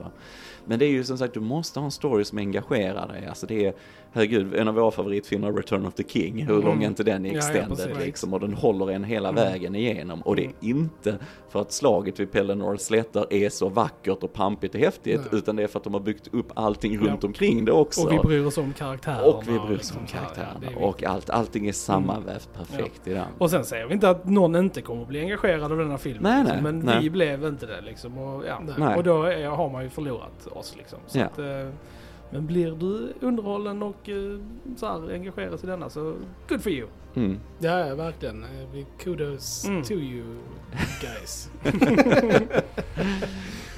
Men 0.65 0.79
det 0.79 0.85
är 0.85 0.89
ju 0.89 1.03
som 1.03 1.17
sagt, 1.17 1.33
du 1.33 1.39
måste 1.39 1.79
ha 1.79 1.85
en 1.85 1.91
story 1.91 2.25
som 2.25 2.37
engagerar 2.37 3.07
dig. 3.07 3.25
Alltså 3.25 3.45
det 3.45 3.65
är, 3.65 3.73
herregud, 4.17 4.55
en 4.55 4.67
av 4.67 4.73
våra 4.75 4.91
favoritfilmer, 4.91 5.51
Return 5.53 5.85
of 5.85 5.93
the 5.93 6.03
King, 6.03 6.45
hur 6.45 6.53
Mm. 6.53 6.65
lång 6.65 6.83
är 6.83 6.87
inte 6.87 7.03
den 7.03 7.25
i 7.25 7.29
Ja, 7.29 7.33
ja, 7.33 7.37
extended 7.39 7.77
precis. 7.87 8.05
liksom? 8.05 8.33
Och 8.33 8.39
den 8.39 8.53
håller 8.53 8.91
en 8.91 9.03
hela 9.03 9.29
Mm. 9.29 9.43
vägen 9.43 9.75
igenom. 9.75 10.21
Och 10.21 10.35
det 10.35 10.41
är 10.41 10.45
Mm. 10.45 10.55
inte 10.61 11.17
för 11.49 11.61
att 11.61 11.71
slaget 11.71 12.19
vid 12.19 12.31
Pelennor 12.31 12.77
slätter 12.77 13.33
är 13.33 13.49
så 13.49 13.69
vackert 13.69 14.23
och 14.23 14.33
pampigt 14.33 14.75
och 14.75 14.81
häftigt, 14.81 15.21
Nej. 15.31 15.39
utan 15.39 15.55
det 15.55 15.63
är 15.63 15.67
för 15.67 15.79
att 15.79 15.83
de 15.83 15.93
har 15.93 16.01
byggt 16.01 16.33
upp 16.33 16.51
allting 16.55 16.93
Ja. 16.93 16.99
runt 17.11 17.23
omkring 17.23 17.65
det 17.65 17.71
också. 17.71 18.05
Och 18.07 18.13
vi 18.13 18.17
bryr 18.17 18.45
oss 18.45 18.57
om 18.57 18.73
karaktärerna. 18.73 19.23
Och 19.23 19.47
vi 19.47 19.59
bryr 19.59 19.77
oss 19.79 19.91
om 19.91 19.97
ja, 20.13 20.19
karaktärerna. 20.19 20.71
är 20.79 20.83
och 20.83 21.03
allt, 21.03 21.29
allting 21.29 21.67
är 21.67 21.71
sammanvävt 21.73 22.49
perfekt 22.53 23.07
i 23.07 23.13
den. 23.13 23.25
Och 23.37 23.49
sen 23.49 23.65
säger 23.65 23.87
vi 23.87 23.93
inte 23.93 24.09
att 24.09 24.29
någon 24.29 24.55
inte 24.55 24.81
kommer 24.81 25.01
att 25.01 25.07
bli 25.07 25.19
engagerad 25.21 25.71
av 25.71 25.77
den 25.77 25.89
här 25.89 25.97
filmen. 25.97 26.23
Nej, 26.33 26.43
liksom, 26.43 26.63
men 26.63 26.79
nej. 26.79 26.99
vi 27.01 27.09
blev 27.09 27.43
inte 27.45 27.65
det 27.65 27.81
liksom. 27.81 28.17
Och, 28.17 28.43
ja. 28.77 28.95
Och 28.95 29.03
då 29.03 29.23
är, 29.23 29.47
har 29.47 29.69
man 29.69 29.83
ju 29.83 29.89
förlorat 29.89 30.47
oss 30.51 30.75
liksom. 30.77 30.99
Så 31.07 31.17
Ja. 31.19 31.25
att, 31.25 31.39
eh, 31.39 31.45
men 32.29 32.45
blir 32.47 32.71
du 32.71 33.13
underhållen 33.27 33.83
och 33.83 34.09
eh, 34.09 34.39
så 34.77 34.85
här, 34.85 35.13
engagerad 35.13 35.63
i 35.63 35.67
denna 35.67 35.89
så 35.89 36.13
good 36.49 36.61
for 36.63 36.71
you. 36.71 36.87
Mm. 37.15 37.39
Ja, 37.59 37.95
verkligen. 37.95 38.43
Eh, 38.43 38.85
Kudos 38.99 39.65
Mm. 39.67 39.83
to 39.83 39.93
you 39.93 40.23
guys. 41.01 41.49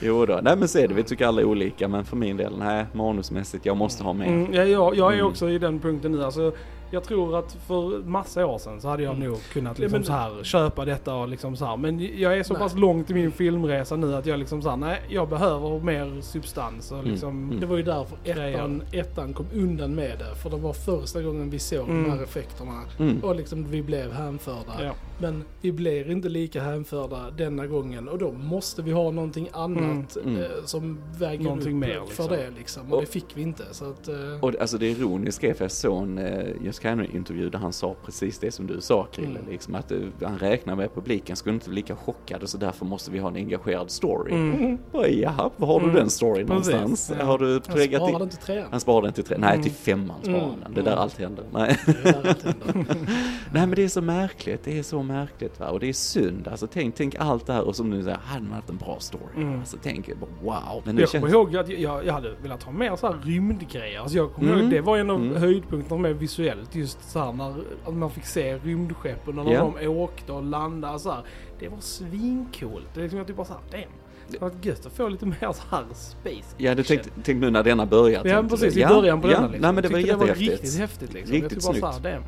Jo 0.01 0.25
då, 0.25 0.39
nej 0.43 0.57
men 0.57 0.67
så 0.67 0.79
är 0.79 0.87
det, 0.87 0.93
vi 0.93 1.03
tycker 1.03 1.25
alla 1.27 1.45
olika, 1.45 1.87
men 1.87 2.05
för 2.05 2.15
min 2.17 2.37
del, 2.37 2.57
nej, 2.57 2.85
manusmässigt, 2.93 3.65
jag 3.65 3.77
måste 3.77 4.03
ha 4.03 4.13
mer. 4.13 4.27
Mm, 4.27 4.53
ja, 4.53 4.63
jag, 4.63 4.95
jag 4.95 5.11
är 5.13 5.17
Mm. 5.17 5.25
också 5.31 5.49
i 5.49 5.57
den 5.57 5.79
punkten 5.79 6.11
nu. 6.11 6.23
Alltså, 6.23 6.51
jag 6.91 7.03
tror 7.03 7.39
att 7.39 7.57
för 7.67 8.03
massa 8.03 8.45
år 8.45 8.57
sedan 8.57 8.81
så 8.81 8.87
hade 8.87 9.03
jag 9.03 9.15
Mm. 9.15 9.29
nog 9.29 9.37
kunnat 9.53 9.77
Ja, 9.79 9.81
liksom 9.81 9.97
men- 9.99 10.05
så 10.05 10.11
här, 10.13 10.43
köpa 10.43 10.85
detta 10.85 11.15
och 11.15 11.27
liksom 11.27 11.55
så 11.55 11.65
här. 11.65 11.77
Men 11.77 12.19
jag 12.19 12.37
är 12.37 12.43
så 12.43 12.53
Nej. 12.53 12.61
pass 12.61 12.75
långt 12.75 13.09
i 13.09 13.13
min 13.13 13.31
filmresa 13.31 13.95
nu 13.95 14.15
att 14.15 14.25
jag 14.25 14.39
liksom 14.39 14.61
så 14.61 14.69
här, 14.69 14.77
nej 14.77 15.01
jag 15.09 15.29
behöver 15.29 15.79
mer 15.79 16.21
substans 16.21 16.91
och 16.91 16.99
Mm, 16.99 17.11
liksom 17.11 17.29
mm. 17.29 17.59
Det 17.59 17.65
var 17.65 17.77
ju 17.77 17.83
därför 17.83 18.17
ettan, 18.23 18.83
ettan 18.91 19.33
kom 19.33 19.45
undan 19.53 19.95
med 19.95 20.19
det. 20.19 20.35
För 20.35 20.49
det 20.49 20.57
var 20.57 20.73
första 20.73 21.21
gången 21.21 21.49
vi 21.49 21.59
såg 21.59 21.89
Mm. 21.89 22.03
de 22.03 22.09
här 22.17 22.23
effekterna. 22.23 22.81
Mm. 22.99 23.23
Och 23.23 23.35
liksom 23.35 23.65
vi 23.71 23.81
blev 23.83 24.11
hänförda. 24.11 24.73
Ja. 24.83 24.91
Men 25.21 25.43
vi 25.61 25.71
blir 25.71 26.11
inte 26.11 26.29
lika 26.29 26.61
hänförda 26.63 27.31
denna 27.37 27.67
gången. 27.67 28.07
Och 28.07 28.17
då 28.17 28.31
måste 28.31 28.81
vi 28.81 28.91
ha 28.91 29.11
någonting 29.11 29.49
annat 29.53 30.15
Mm. 30.17 30.29
Mm. 30.35 30.41
Eh, 30.41 30.47
som 30.65 30.99
väger 31.19 31.43
Någonting 31.43 31.73
upp 31.73 31.79
mer, 31.79 31.93
för 31.93 32.05
liksom. 32.05 32.27
det. 32.27 32.49
Liksom. 32.57 32.87
Och, 32.87 32.93
Och- 32.93 33.01
det 33.01 33.07
fick 33.07 33.25
vi 33.33 33.41
inte. 33.41 33.63
Så 33.71 33.85
att, 33.89 34.07
eh, 34.07 34.15
Och 34.41 34.51
det- 34.51 34.59
alltså 34.61 34.77
det 34.77 34.87
ironiska 34.89 35.49
är, 35.49 35.53
för 35.53 35.63
jag 35.63 35.71
såg 35.71 36.03
en 36.03 36.17
uh, 36.17 36.65
Just 36.65 36.85
intervju 36.85 37.49
där 37.49 37.59
han 37.59 37.73
sa 37.73 37.95
precis 38.05 38.39
det 38.39 38.51
som 38.51 38.67
du 38.67 38.81
sa 38.81 39.07
Krille, 39.11 39.39
Mm. 39.39 39.51
liksom 39.51 39.75
att 39.75 39.91
eh, 39.91 39.97
han 40.23 40.37
räknar 40.39 40.75
med 40.75 40.85
att 40.85 40.95
publiken 40.95 41.35
skulle 41.35 41.53
inte 41.55 41.69
bli 41.69 41.75
lika 41.75 41.95
chockad 41.95 42.43
och 42.43 42.49
så 42.49 42.57
därför 42.57 42.85
måste 42.85 43.11
vi 43.11 43.19
ha 43.19 43.29
en 43.29 43.35
engagerad 43.35 43.91
story. 43.91 44.33
Mm. 44.33 44.77
Bara, 44.91 45.07
jaha, 45.07 45.49
var 45.57 45.67
har 45.67 45.79
du 45.79 45.85
Mm. 45.85 45.95
den 45.95 46.09
storyn 46.09 46.47
någonstans? 46.47 47.11
ja. 47.19 47.25
Har 47.25 47.37
du 47.37 47.51
han 47.53 47.61
sparade 47.61 48.11
in? 48.15 48.21
inte 48.21 48.37
trean. 48.37 48.67
Han 48.71 48.79
sparade 48.79 49.07
den 49.07 49.13
till 49.13 49.23
tre, 49.23 49.37
nej 49.39 49.49
Mm. 49.49 49.63
till 49.63 49.71
femman 49.71 50.17
sparade 50.21 50.39
Mm. 50.43 50.49
han 50.49 50.59
den. 50.61 50.73
Det 50.73 50.79
är 50.79 50.83
där 50.83 50.91
Mm. 50.91 51.01
allt 51.03 51.17
händer. 51.19 51.45
Nej. 51.53 51.77
Det 51.85 51.91
är 52.09 52.13
där 52.13 52.29
allt 52.29 52.43
händer. 52.43 52.85
nej 53.53 53.67
men 53.67 53.71
det 53.71 53.83
är 53.83 53.87
så 53.87 54.01
märkligt, 54.01 54.63
det 54.63 54.79
är 54.79 54.83
så 54.83 55.03
märkligt 55.13 55.59
va. 55.59 55.67
Och 55.69 55.79
det 55.79 55.89
är 55.89 55.93
synd, 55.93 56.47
alltså 56.47 56.67
tänk, 56.67 56.95
tänk 56.95 57.15
allt 57.19 57.45
det 57.45 57.53
här 57.53 57.67
och 57.67 57.75
som 57.75 57.89
nu 57.89 58.03
säger, 58.03 58.17
hade 58.17 58.43
man 58.45 58.53
haft 58.53 58.69
en 58.69 58.77
bra 58.77 58.97
story? 58.99 59.23
Mm. 59.35 59.59
Alltså 59.59 59.77
tänk, 59.83 60.09
wow. 60.43 60.81
Men 60.85 60.95
det 60.95 61.01
Jag 61.01 61.09
känns... 61.09 61.21
kommer 61.23 61.33
ihåg 61.35 61.55
att 61.57 61.69
jag, 61.69 62.05
jag 62.05 62.13
hade 62.13 62.35
velat 62.41 62.63
ha 62.63 62.71
mer 62.71 62.95
så 62.95 63.07
här 63.07 63.19
rymdgrejer. 63.23 63.99
Alltså 63.99 64.17
jag 64.17 64.33
kommer 64.33 64.47
Mm. 64.49 64.61
ihåg, 64.61 64.69
det 64.71 64.81
var 64.81 64.97
en 64.97 65.09
av 65.09 65.21
Mm. 65.21 65.35
höjdpunkterna 65.37 66.01
med 66.01 66.15
visuellt. 66.19 66.75
Just 66.75 67.09
så 67.11 67.19
här 67.19 67.33
när 67.33 67.53
att 67.85 67.93
man 67.93 68.09
fick 68.11 68.25
se 68.25 68.57
rymdskeppen 68.57 69.39
och 69.39 69.45
när 69.45 69.53
Ja. 69.53 69.73
de 69.79 69.87
åkte 69.87 70.31
och 70.31 70.43
landade 70.43 70.99
så 70.99 71.11
här. 71.11 71.23
Det 71.59 71.69
var 71.69 71.79
svincoolt. 71.79 72.85
Det 72.93 72.99
är 72.99 73.01
liksom 73.01 73.17
jag 73.17 73.27
typ 73.27 73.35
bara 73.35 73.45
såhär, 73.45 73.61
damn. 73.71 73.83
Det 74.31 74.41
var 74.41 74.51
gött 74.61 74.85
att 74.85 74.93
få 74.93 75.07
lite 75.07 75.25
mer 75.25 75.37
så 75.41 75.61
här 75.71 75.83
space 75.93 76.55
Ja, 76.57 76.75
du 76.75 76.83
tänkte, 76.83 77.09
tänk 77.23 77.41
nu 77.41 77.49
när 77.49 77.63
denna 77.63 77.85
börjar. 77.85 78.25
Ja 78.25 78.43
precis, 78.49 78.73
du. 78.73 78.79
i 78.79 78.83
ja, 78.83 78.89
början 78.89 79.21
på 79.21 79.27
ja, 79.27 79.33
denna 79.33 79.47
liksom. 79.47 79.61
Nej 79.61 79.73
men 79.73 79.83
det 79.83 79.89
var 79.89 79.97
Tyckte 79.97 80.13
det 80.13 80.17
var 80.17 80.25
jättehäftigt. 80.27 80.61
riktigt 80.63 80.79
häftigt 80.79 81.13
liksom. 81.13 81.33
Riktigt 81.35 81.63
jag 81.63 81.73
tyckte 81.73 81.81
bara 81.81 81.99
damn. 82.11 82.23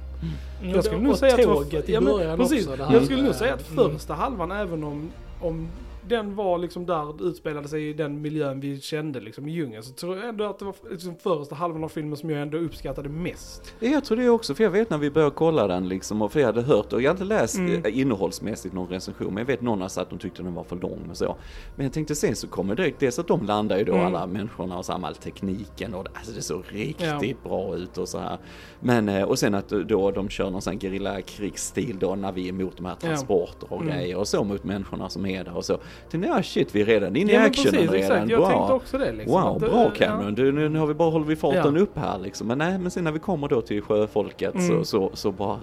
Jag 0.74 0.86
skulle 0.86 1.02
nog 1.02 1.18
säga 1.18 1.34
att 1.36 1.41
tåget 1.43 1.89
i 1.89 1.93
ja, 1.93 2.02
men 2.02 2.14
början 2.14 2.38
precis. 2.38 2.68
också. 2.68 2.88
Jag 2.93 3.06
skulle 3.06 3.22
nog 3.24 3.36
säga 3.36 3.54
att 3.54 3.72
Mm. 3.72 3.91
första 3.91 4.14
halvan, 4.14 4.52
även 4.52 4.84
om, 4.84 5.12
om 5.41 5.68
den 6.12 6.36
var 6.36 6.57
liksom 6.57 6.86
där, 6.86 7.28
utspelade 7.28 7.68
sig 7.68 7.89
i 7.89 7.93
den 7.93 8.22
miljön 8.22 8.59
vi 8.59 8.82
kände 8.82 9.20
liksom 9.20 9.47
i 9.47 9.51
djungeln, 9.51 9.84
så 9.84 9.93
tror 9.93 10.18
jag 10.18 10.30
ändå 10.30 10.43
att 10.45 10.59
det 10.59 10.66
var 10.66 10.76
liksom 10.91 11.16
första 11.16 11.55
halvan 11.55 11.84
av 11.84 11.89
filmen 11.89 12.18
som 12.18 12.30
jag 12.30 12.41
ändå 12.41 12.57
uppskattade 12.57 13.09
mest. 13.09 13.74
Ja, 13.80 13.89
Jag 13.89 14.05
tror 14.05 14.18
det 14.18 14.30
också, 14.30 14.55
för 14.55 14.64
jag 14.64 14.72
vet 14.72 14.89
när 14.89 14.97
vi 14.97 15.12
började 15.12 15.36
kolla 15.36 15.68
den 15.68 15.88
liksom, 15.88 16.22
och 16.22 16.32
för 16.32 16.39
jag 16.39 16.47
hade 16.47 16.62
hört, 16.62 16.93
och 16.93 17.01
jag 17.01 17.09
har 17.09 17.14
inte 17.16 17.24
läst 17.24 17.57
Mm. 17.57 17.86
eh, 17.86 17.99
innehållsmässigt 17.99 18.74
någon 18.76 18.88
recension, 18.89 19.28
men 19.34 19.38
jag 19.38 19.45
vet 19.45 19.62
någon 19.62 19.82
har 19.82 19.88
sagt 19.88 20.03
att 20.03 20.09
de 20.09 20.20
tyckte 20.20 20.43
den 20.43 20.53
var 20.53 20.64
för 20.64 20.76
lång 20.76 21.07
och 21.09 21.18
så. 21.18 21.36
Men 21.76 21.86
jag 21.86 21.93
tänkte 21.93 22.16
sen 22.16 22.36
så 22.36 22.47
kommer 22.47 22.76
direkt, 22.76 22.99
dels 22.99 23.20
att 23.20 23.28
de 23.28 23.45
landar 23.45 23.78
ju 23.78 23.84
då 23.84 23.93
Mm. 23.93 24.05
alla 24.05 24.28
människorna 24.28 24.78
och 24.78 24.86
så 24.86 24.91
här, 24.93 25.05
all 25.07 25.16
tekniken 25.16 25.93
och 25.93 26.07
alltså 26.14 26.32
det 26.32 26.41
såg 26.41 26.64
riktigt 26.68 27.05
Ja. 27.07 27.34
bra 27.43 27.76
ut 27.76 27.97
och 27.97 28.09
så 28.09 28.20
här. 28.20 28.38
Men, 28.80 29.09
eh, 29.09 29.24
och 29.24 29.39
sen 29.39 29.55
att 29.55 29.70
då 29.70 30.12
de 30.12 30.30
kör 30.30 30.49
någon 30.49 30.62
sån 30.62 30.74
här 30.74 30.80
gerillakrigssstil 30.80 31.97
då 31.99 32.16
när 32.16 32.32
vi 32.32 32.45
är 32.45 32.49
emot 32.49 32.78
de 32.78 32.86
här 32.86 32.95
Ja. 33.01 33.07
transporter 33.07 33.74
och 33.74 33.82
Mm. 33.82 33.93
grejer 33.95 34.18
och 34.18 34.28
så 34.28 34.43
mot 34.43 34.64
människorna 34.64 35.09
som 35.09 35.26
är 35.26 35.43
där 35.43 35.55
och 35.57 35.66
så. 35.66 35.78
Tänkte 36.10 36.30
jag, 36.30 36.45
shit 36.45 36.76
vi 36.76 36.82
är 36.82 36.86
redan 36.86 37.16
inne 37.16 37.32
i 37.32 37.36
Ja, 37.36 37.41
actionen 37.41 37.72
precis, 37.72 37.91
redan. 37.91 37.95
exakt. 38.18 38.30
Jag 38.32 38.39
Bra. 38.39 38.49
tänkte 38.49 38.74
också 38.74 38.97
det 38.97 39.12
liksom. 39.12 39.41
Wow, 39.41 39.56
att, 39.56 39.60
bra 39.72 39.89
Cameron. 39.97 40.36
Du, 40.36 40.52
nu, 40.52 40.70
nu 40.70 40.80
har 40.80 40.88
vi 40.88 40.93
bara, 40.93 41.10
håller 41.10 41.26
vi 41.26 41.36
farten 41.36 41.76
Ja. 41.76 41.82
upp 41.82 41.97
här 41.97 42.20
liksom. 42.20 42.47
Men 42.47 42.58
nej, 42.58 42.78
men 42.78 42.91
sen 42.91 43.04
när 43.04 43.12
vi 43.12 43.20
kommer 43.20 43.47
då 43.47 43.62
till 43.62 43.82
sjöfolket 43.82 44.54
så, 44.54 44.72
Mm. 44.74 44.86
så, 44.86 45.10
så 45.14 45.32
bara 45.32 45.60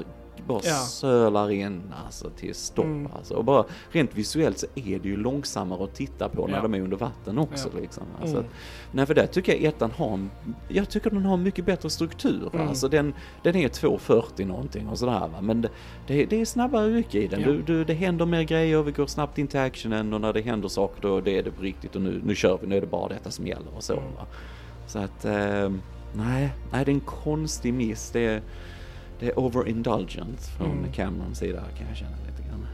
bara 0.47 0.61
Ja. 0.65 0.75
sölar 0.75 1.51
in 1.51 1.83
alltså 2.07 2.31
till 2.31 2.55
stopp 2.55 2.85
Mm. 2.85 3.13
alltså. 3.17 3.35
Och 3.35 3.45
bara 3.45 3.65
rent 3.91 4.15
visuellt 4.15 4.59
så 4.59 4.67
är 4.75 4.99
det 4.99 5.09
ju 5.09 5.17
långsammare 5.17 5.85
att 5.85 5.95
titta 5.95 6.29
på 6.29 6.47
när 6.47 6.57
Ja. 6.57 6.63
de 6.63 6.75
är 6.75 6.81
under 6.81 6.97
vatten 6.97 7.39
också 7.39 7.69
Ja. 7.75 7.81
liksom. 7.81 8.03
Alltså, 8.21 8.37
Mm. 8.37 8.49
Nej 8.93 9.07
för 9.07 9.15
där 9.15 9.27
tycker 9.27 9.53
jag 9.53 9.63
ettan 9.63 9.91
har, 9.91 10.15
en- 10.15 10.31
jag 10.69 10.89
tycker 10.91 11.11
den 11.11 11.25
har 11.25 11.35
en 11.35 11.43
mycket 11.43 11.67
bättre 11.67 11.91
struktur. 11.91 12.51
Mm. 12.55 12.69
Alltså 12.69 12.89
den, 12.89 13.15
den 13.43 13.57
är 13.57 13.69
2.40 13.69 14.45
någonting 14.47 14.89
och 14.89 14.99
sådär 14.99 15.13
va. 15.29 15.41
Men 15.41 15.61
det, 15.63 15.69
det, 16.07 16.23
är- 16.23 16.27
det 16.27 16.41
är 16.41 16.45
snabbare 16.45 16.89
ryck 16.89 17.15
i 17.15 17.27
den. 17.27 17.41
Ja. 17.41 17.47
Du, 17.47 17.63
du, 17.63 17.85
det 17.85 17.95
händer 17.95 18.27
mer 18.27 18.43
grejer, 18.43 18.83
vi 18.83 18.93
går 18.93 19.07
snabbt 19.07 19.39
in 19.39 19.47
till 19.47 19.61
actionen 19.61 20.13
och 20.15 20.21
när 20.21 20.33
det 20.33 20.41
händer 20.41 20.69
saker 20.69 21.03
då 21.03 21.21
det 21.21 21.39
är 21.39 21.43
det 21.43 21.51
på 21.51 21.63
riktigt 21.63 21.97
och 21.97 22.03
nu, 22.03 22.21
nu 22.25 22.35
kör 22.35 22.59
vi, 22.61 22.67
nu 22.67 22.77
är 22.77 22.81
det 22.81 22.87
bara 22.87 23.09
detta 23.09 23.31
som 23.31 23.47
gäller 23.47 23.77
och 23.77 23.83
så 23.83 23.93
Mm. 23.93 24.05
va. 24.17 24.27
Så 24.87 24.99
att, 24.99 25.25
eh, 25.25 25.71
nej, 26.15 26.53
nej 26.73 26.85
det 26.85 26.91
är 26.91 26.95
en 26.95 27.01
konstig 27.01 27.75
miss. 27.75 28.11
Det 28.11 28.21
är, 28.27 28.43
det 29.21 29.27
är 29.27 29.39
overindulgent 29.39 30.41
från 30.59 30.71
Mm. 30.79 30.93
Camerons 30.93 31.39
sida 31.39 31.63
kan 31.79 31.87
jag 31.89 31.97
känna 31.97 32.17
lite 32.27 32.49
grann. 32.49 32.67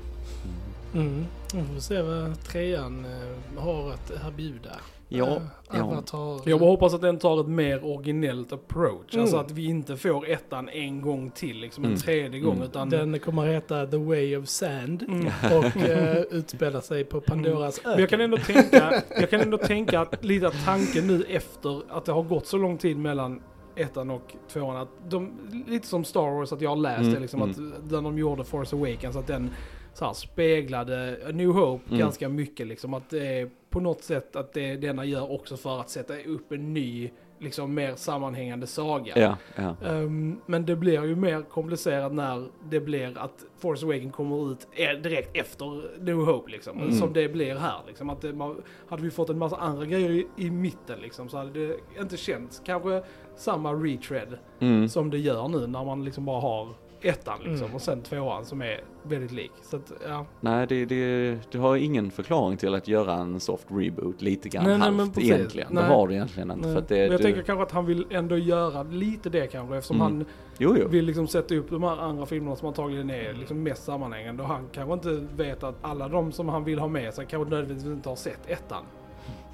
Mm. 0.95 1.25
Vi 1.55 1.75
får 1.75 1.81
se 1.81 2.03
vad 2.03 2.45
trean 2.45 3.05
eh, 3.05 3.63
har 3.63 3.91
att 3.93 4.11
erbjuda. 4.27 4.71
Ja, 5.09 5.27
Eh, 5.37 5.43
ja. 5.73 5.83
Avatar. 5.83 6.41
Jag 6.51 6.59
hoppas 6.59 6.95
att 6.95 7.01
den 7.01 7.19
tar 7.19 7.41
ett 7.41 7.47
mer 7.49 7.85
originellt 7.85 8.53
approach. 8.53 9.13
Mm. 9.15 9.23
Alltså 9.23 9.37
att 9.37 9.51
vi 9.51 9.65
inte 9.65 9.97
får 9.97 10.29
ettan 10.29 10.69
en 10.69 11.01
gång 11.01 11.31
till, 11.31 11.57
liksom 11.61 11.85
en 11.85 11.91
Mm. 11.91 12.01
tredje 12.01 12.41
gång. 12.41 12.53
Mm. 12.57 12.65
Utan 12.69 12.91
Den 12.91 13.19
kommer 13.19 13.47
heta 13.47 13.87
The 13.87 13.97
Way 13.97 14.37
of 14.37 14.49
Sand 14.49 15.03
Mm. 15.09 15.27
och 15.59 15.77
eh, 15.77 16.17
utspela 16.31 16.81
sig 16.81 17.05
på 17.05 17.21
Pandoras 17.21 17.81
Men 17.85 17.99
jag 18.01 18.09
kan 18.11 18.21
öken. 18.21 18.21
ändå 18.21 18.37
tänka, 18.37 19.03
jag 19.21 19.31
kan 19.31 19.41
ändå 19.41 19.59
tänka 19.59 20.01
att 20.01 20.25
lite 20.25 20.47
att 20.49 20.65
tanken 20.65 21.07
nu 21.07 21.25
efter 21.29 21.83
att 21.97 22.05
det 22.05 22.13
har 22.13 22.23
gått 22.23 22.47
så 22.47 22.57
lång 22.57 22.79
tid 22.79 22.97
mellan 22.99 23.41
ettan 23.77 24.11
och 24.11 24.35
tvåan 24.49 24.77
att 24.77 24.89
de, 25.09 25.33
lite 25.67 25.87
som 25.87 26.05
Star 26.05 26.31
Wars 26.39 26.53
att 26.53 26.61
jag 26.61 26.71
har 26.71 26.77
läst 26.77 27.01
Mm, 27.01 27.15
det 27.15 27.21
liksom 27.21 27.43
mm. 27.43 27.51
att 27.51 27.91
när 27.91 28.03
de 28.03 28.19
gjorde 28.19 28.45
Force 28.45 28.77
Awakens 28.77 29.17
att 29.17 29.27
den 29.27 29.51
så 29.95 30.05
här, 30.05 30.13
speglade 30.13 31.19
A 31.29 31.31
New 31.33 31.49
Hope 31.51 31.85
Mm. 31.89 31.99
ganska 31.99 32.29
mycket 32.29 32.67
liksom 32.67 32.95
att 32.95 33.11
det 33.11 33.27
är 33.41 33.51
på 33.71 33.81
något 33.81 34.03
sätt 34.03 34.37
att 34.37 34.53
det 34.53 34.77
denna 34.77 35.05
gör 35.05 35.33
också 35.33 35.57
för 35.57 35.81
att 35.81 35.91
sätta 35.91 36.15
upp 36.19 36.53
en 36.53 36.75
ny 36.75 37.11
liksom 37.39 37.75
mer 37.75 37.95
sammanhängande 37.95 38.67
saga. 38.67 39.13
Ja, 39.17 39.37
ja. 39.57 39.77
Ehm, 39.89 40.41
men 40.47 40.67
det 40.67 40.77
blir 40.77 41.05
ju 41.05 41.17
mer 41.17 41.43
komplicerat 41.43 42.13
när 42.15 42.47
det 42.71 42.81
blir 42.81 43.19
att 43.19 43.45
Force 43.59 43.87
Awakens 43.87 44.15
kommer 44.15 44.53
ut 44.53 44.69
e- 44.73 44.95
direkt 44.95 45.37
efter 45.37 45.99
New 46.01 46.17
Hope 46.17 46.51
liksom. 46.51 46.79
Mm. 46.81 46.93
Som 46.93 47.13
det 47.13 47.29
blir 47.29 47.55
här 47.57 47.81
liksom. 47.87 48.11
Att 48.11 48.21
det, 48.21 48.33
man, 48.33 48.63
hade 48.89 49.03
vi 49.03 49.11
fått 49.11 49.31
en 49.31 49.39
massa 49.39 49.57
andra 49.57 49.87
grejer 49.87 50.11
i, 50.11 50.27
i 50.37 50.51
mitten 50.51 50.99
liksom 51.01 51.29
så 51.29 51.37
hade 51.37 51.67
det 51.67 51.77
inte 52.01 52.17
känts 52.17 52.63
kanske 52.65 53.03
samma 53.37 53.73
retread 53.73 54.29
Mm. 54.61 54.89
som 54.89 55.11
det 55.11 55.19
gör 55.19 55.49
nu 55.49 55.67
när 55.67 55.85
man 55.85 56.05
liksom 56.05 56.25
bara 56.25 56.41
har 56.41 56.69
ettan 57.03 57.39
liksom 57.45 57.65
Mm. 57.65 57.75
och 57.75 57.83
sen 57.83 58.03
tvåan 58.03 58.45
som 58.45 58.63
är 58.63 58.81
väldigt 59.03 59.33
lik. 59.33 59.53
Så 59.63 59.77
att, 59.77 59.93
ja. 60.09 60.27
Nej, 60.41 60.67
det, 60.67 60.85
det, 60.85 61.39
du 61.53 61.59
har 61.59 61.77
ingen 61.77 62.11
förklaring 62.11 62.57
till 62.57 62.75
att 62.75 62.89
göra 62.89 63.15
en 63.15 63.41
soft 63.41 63.67
reboot 63.71 64.23
lite 64.23 64.49
grann 64.49 64.65
Nej, 64.65 64.79
nej, 64.79 64.91
men 64.91 64.99
halvt 65.01 65.15
precis. 65.15 65.31
egentligen. 65.31 65.69
Nej. 65.71 65.83
Det 65.83 65.89
har 65.89 66.09
du 66.09 66.15
egentligen 66.15 66.51
inte. 66.51 66.73
För 66.73 66.79
att 66.79 66.89
det, 66.89 66.95
Men 66.95 67.03
jag 67.11 67.21
du, 67.21 67.23
tänker 67.25 67.43
kanske 67.43 67.63
att 67.63 67.73
han 67.73 67.87
vill 67.87 68.07
ändå 68.11 68.37
göra 68.37 68.83
lite 68.83 69.31
det 69.31 69.47
kanske 69.47 69.77
eftersom 69.77 69.97
Mm. 70.01 70.13
han 70.17 70.25
jo, 70.59 70.77
jo. 70.81 70.89
vill 70.89 71.05
liksom 71.05 71.27
sätta 71.27 71.55
upp 71.55 71.71
de 71.71 71.83
här 71.83 71.97
andra 71.97 72.27
filmerna 72.27 72.57
som 72.57 72.69
antagligen 72.69 73.11
är 73.11 73.33
liksom 73.33 73.63
mest 73.63 73.85
sammanhängande 73.85 74.43
och 74.43 74.49
han 74.49 74.69
kanske 74.73 74.93
inte 74.95 75.27
vet 75.37 75.63
att 75.63 75.77
alla 75.83 76.09
de 76.09 76.33
som 76.33 76.49
han 76.49 76.65
vill 76.65 76.79
ha 76.79 76.89
med 76.89 77.15
sig 77.15 77.27
kanske 77.27 77.51
nödvändigtvis 77.51 77.93
inte 77.93 78.09
har 78.09 78.17
sett 78.17 78.51
ettan. 78.51 78.83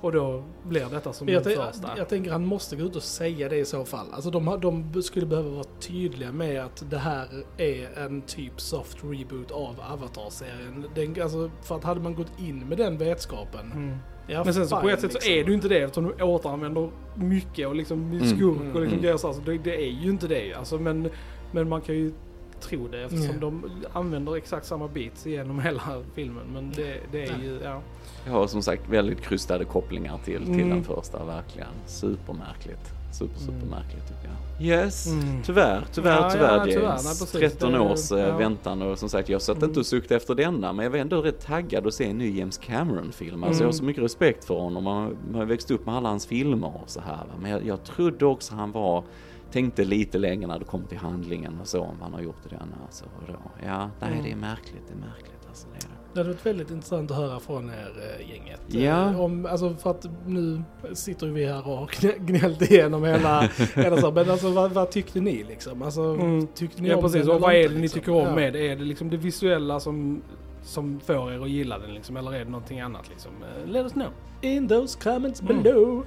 Och 0.01 0.13
då 0.13 0.43
blir 0.69 0.87
detta 0.91 1.13
som 1.13 1.29
Jag, 1.29 1.43
den 1.45 1.57
första. 1.57 1.95
jag 1.97 2.09
tänker 2.09 2.31
han 2.31 2.47
måste 2.47 2.77
gå 2.77 2.83
ut 2.85 2.97
och 2.97 3.03
säga 3.03 3.49
det 3.49 3.57
i 3.57 3.65
så 3.65 3.85
fall. 3.85 4.07
Alltså 4.13 4.31
de, 4.31 4.59
de 4.93 5.03
skulle 5.03 5.27
behöva 5.27 5.49
vara 5.51 5.65
tydliga 5.81 6.33
med 6.33 6.65
att 6.65 6.91
det 6.91 6.99
här 6.99 7.27
är 7.57 7.99
en 7.99 8.23
typ 8.23 8.61
soft 8.61 8.99
reboot 9.05 9.51
av 9.51 9.77
Avatar-serien. 9.93 10.85
Den, 10.95 11.23
alltså, 11.23 11.51
för 11.63 11.77
att 11.77 11.85
hade 11.85 12.01
man 12.01 12.15
gått 12.15 12.33
in 12.41 12.59
med 12.69 12.79
den 12.79 12.99
vetskapen. 12.99 13.73
Mm. 13.73 13.97
Ja, 14.27 14.45
Men 14.45 14.55
sen 14.55 14.69
så 14.69 14.81
på 14.81 14.89
ett 14.89 15.01
sätt 15.01 15.13
så 15.13 15.19
liksom. 15.19 15.33
är 15.33 15.45
det 15.45 15.49
ju 15.49 15.55
inte 15.55 15.69
det 15.69 15.79
eftersom 15.79 16.13
du 16.19 16.25
återanvänder 16.25 16.91
mycket 17.17 17.69
och 17.69 17.75
liksom 17.75 18.13
Mm. 18.13 18.27
skurk 18.27 18.59
och 18.75 18.81
liksom 18.81 18.83
Mm. 18.87 19.01
grejer 19.01 19.17
så. 19.17 19.27
Alltså, 19.27 19.43
det, 19.43 19.59
det 19.59 19.77
är 19.87 19.91
ju 19.91 20.11
inte 20.11 20.27
det. 20.29 20.55
Alltså, 20.55 20.79
men, 20.79 21.11
men 21.53 21.69
man 21.69 21.81
kan 21.81 21.95
ju 21.95 22.13
tro 22.61 22.89
det 22.89 23.03
eftersom 23.05 23.27
Ja. 23.35 23.41
de 23.41 23.71
använder 23.93 24.37
exakt 24.37 24.67
samma 24.67 24.89
beats 24.89 25.27
genom 25.27 25.61
hela 25.63 25.83
filmen. 26.15 26.45
Men 26.55 26.73
det, 26.77 26.97
det 27.13 27.23
är 27.23 27.39
ju, 27.43 27.61
ja. 27.65 27.81
Jag 28.27 28.33
har 28.33 28.47
som 28.47 28.63
sagt 28.63 28.89
väldigt 28.89 29.21
krystade 29.21 29.65
kopplingar 29.65 30.19
till, 30.25 30.45
till 30.45 30.55
Mm. 30.55 30.69
den 30.71 30.85
första, 30.85 31.25
verkligen. 31.25 31.69
Supermärkligt. 31.87 32.93
Super, 33.13 33.35
Mm. 33.43 33.47
supermärkligt 33.61 34.09
tycker 34.09 34.25
jag. 34.25 34.67
Yes, 34.67 35.07
Mm. 35.07 35.43
tyvärr, 35.43 35.85
tyvärr, 35.93 36.11
Ja, 36.17 36.23
ja, 36.23 36.31
tyvärr 36.31 36.65
tyvärr. 36.65 36.83
James. 36.83 37.05
Nej, 37.05 37.11
precis. 37.43 37.59
13 37.61 37.73
Det- 37.73 37.81
års 37.81 38.13
eh, 38.13 38.19
ja. 38.19 38.37
väntan 38.37 38.83
och 38.83 38.99
som 38.99 39.09
sagt 39.09 39.29
jag 39.29 39.43
satt 39.43 39.57
Mm. 39.57 39.69
inte 39.69 39.81
och 39.81 39.87
suktade 39.87 40.17
efter 40.17 40.35
denna 40.35 40.73
men 40.73 40.83
jag 40.83 40.91
var 40.91 40.99
ändå 40.99 41.23
rätt 41.23 41.41
taggad 41.47 41.87
att 41.87 41.95
se 41.95 42.11
en 42.11 42.19
ny 42.19 42.39
James 42.39 42.59
Cameron-film. 42.59 43.45
Alltså 43.45 43.63
jag 43.63 43.67
har 43.69 43.73
Mm. 43.73 43.79
så 43.79 43.85
mycket 43.85 44.03
respekt 44.05 44.45
för 44.45 44.55
honom, 44.55 44.85
man, 44.85 45.17
man 45.31 45.35
har 45.41 45.47
växt 45.47 45.71
upp 45.71 45.87
med 45.87 45.95
alla 45.95 46.09
hans 46.09 46.27
filmer 46.27 46.73
och 46.83 46.91
så 46.91 47.01
här. 47.01 47.25
Men 47.43 47.51
jag, 47.51 47.67
jag 47.67 47.85
trodde 47.85 48.27
också 48.27 48.55
han 48.55 48.73
var 48.73 49.05
tänkte 49.53 49.85
lite 49.85 50.19
längre 50.19 50.47
när 50.47 50.59
det 50.59 50.65
kom 50.65 50.85
till 50.87 50.99
handlingen 50.99 51.59
och 51.61 51.67
så 51.67 51.81
om 51.83 51.97
han 52.01 52.13
har 52.15 52.21
gjort 52.21 52.37
det 52.43 52.49
den 52.57 52.75
alltså. 52.87 53.05
Och 53.05 53.23
då, 53.27 53.39
ja, 53.67 53.91
nej 54.01 54.11
Mm. 54.13 54.25
det 54.25 54.31
är 54.33 54.37
märkligt, 54.37 54.83
det 54.89 54.93
är 54.95 54.99
märkligt 55.09 55.47
alltså. 55.49 55.67
Det 55.73 55.77
är 55.77 55.81
det. 55.89 55.95
Det 56.15 56.21
hade 56.21 56.31
varit 56.31 56.47
väldigt 56.47 56.71
intressant 56.71 57.11
att 57.11 57.17
höra 57.17 57.41
från 57.41 57.69
er 57.71 58.17
äh, 58.21 58.31
gänget. 58.31 58.61
Ja. 58.67 59.11
Eh, 59.11 59.21
Om, 59.21 59.47
alltså 59.47 59.75
för 59.75 59.91
att 59.91 60.07
nu 60.27 60.63
sitter 60.93 61.27
vi 61.27 61.47
här 61.47 61.69
och 61.69 61.91
gnällt 62.19 62.63
igenom 62.71 63.05
hela, 63.05 63.41
hela 63.75 63.97
så, 63.97 64.11
men 64.13 64.31
alltså 64.31 64.51
vad, 64.51 64.73
vad 64.73 64.91
tyckte 64.91 65.21
ni 65.21 65.45
liksom? 65.45 65.83
Alltså, 65.83 66.03
Mm. 66.03 66.47
tyckte 66.47 66.83
ni 66.83 66.89
Ja 66.89 66.97
om 66.97 67.03
precis, 67.03 67.29
och 67.29 67.41
vad 67.41 67.55
är 67.55 67.69
det 67.69 67.75
ni 67.75 67.81
liksom? 67.81 68.01
tycker 68.01 68.13
om 68.13 68.27
Ja. 68.29 68.35
med 68.35 68.53
det? 68.53 68.69
Är 68.73 68.77
det 68.77 68.85
liksom 68.85 69.11
det 69.11 69.17
visuella 69.17 69.81
som, 69.81 70.23
som 70.63 71.01
får 71.01 71.33
er 71.33 71.41
att 71.43 71.51
gilla 71.51 71.79
den 71.79 71.95
liksom? 71.95 72.17
Eller 72.17 72.35
är 72.35 72.45
det 72.45 72.51
någonting 72.51 72.81
annat 72.81 73.09
liksom? 73.09 73.33
Eh, 73.43 73.71
Let 73.71 73.83
us 73.83 73.93
know. 73.93 74.09
In 74.41 74.69
those 74.69 74.99
comments 75.03 75.41
Mm. 75.41 75.63
below. 75.63 76.05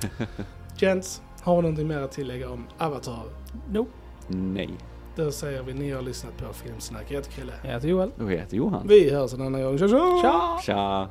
Gents, 0.78 1.22
har 1.42 1.56
vi 1.56 1.62
någonting 1.62 1.88
mer 1.88 1.98
att 1.98 2.12
tillägga 2.12 2.50
om 2.50 2.66
Avatar? 2.78 3.22
Nope. 3.70 3.90
Nej. 4.28 4.70
Då 5.16 5.30
säger 5.30 5.62
vi 5.62 5.74
ni 5.74 5.90
har 5.90 6.02
lyssnat 6.02 6.36
på 6.38 6.52
Filmsnack. 6.52 7.04
Jag 7.08 7.16
heter 7.16 7.30
Krille. 7.30 7.52
Jag 7.64 7.70
heter 7.70 7.88
Joel. 7.88 8.10
Och 8.18 8.32
jag 8.32 8.38
heter 8.38 8.56
Johan. 8.56 8.86
Vi 8.88 9.10
hörs 9.10 9.34
en 9.34 9.42
annan 9.42 9.62
gång. 9.62 9.78
Tja 9.78 9.88
tja! 9.88 10.20
Tja! 10.22 10.58
Tja! 10.62 11.08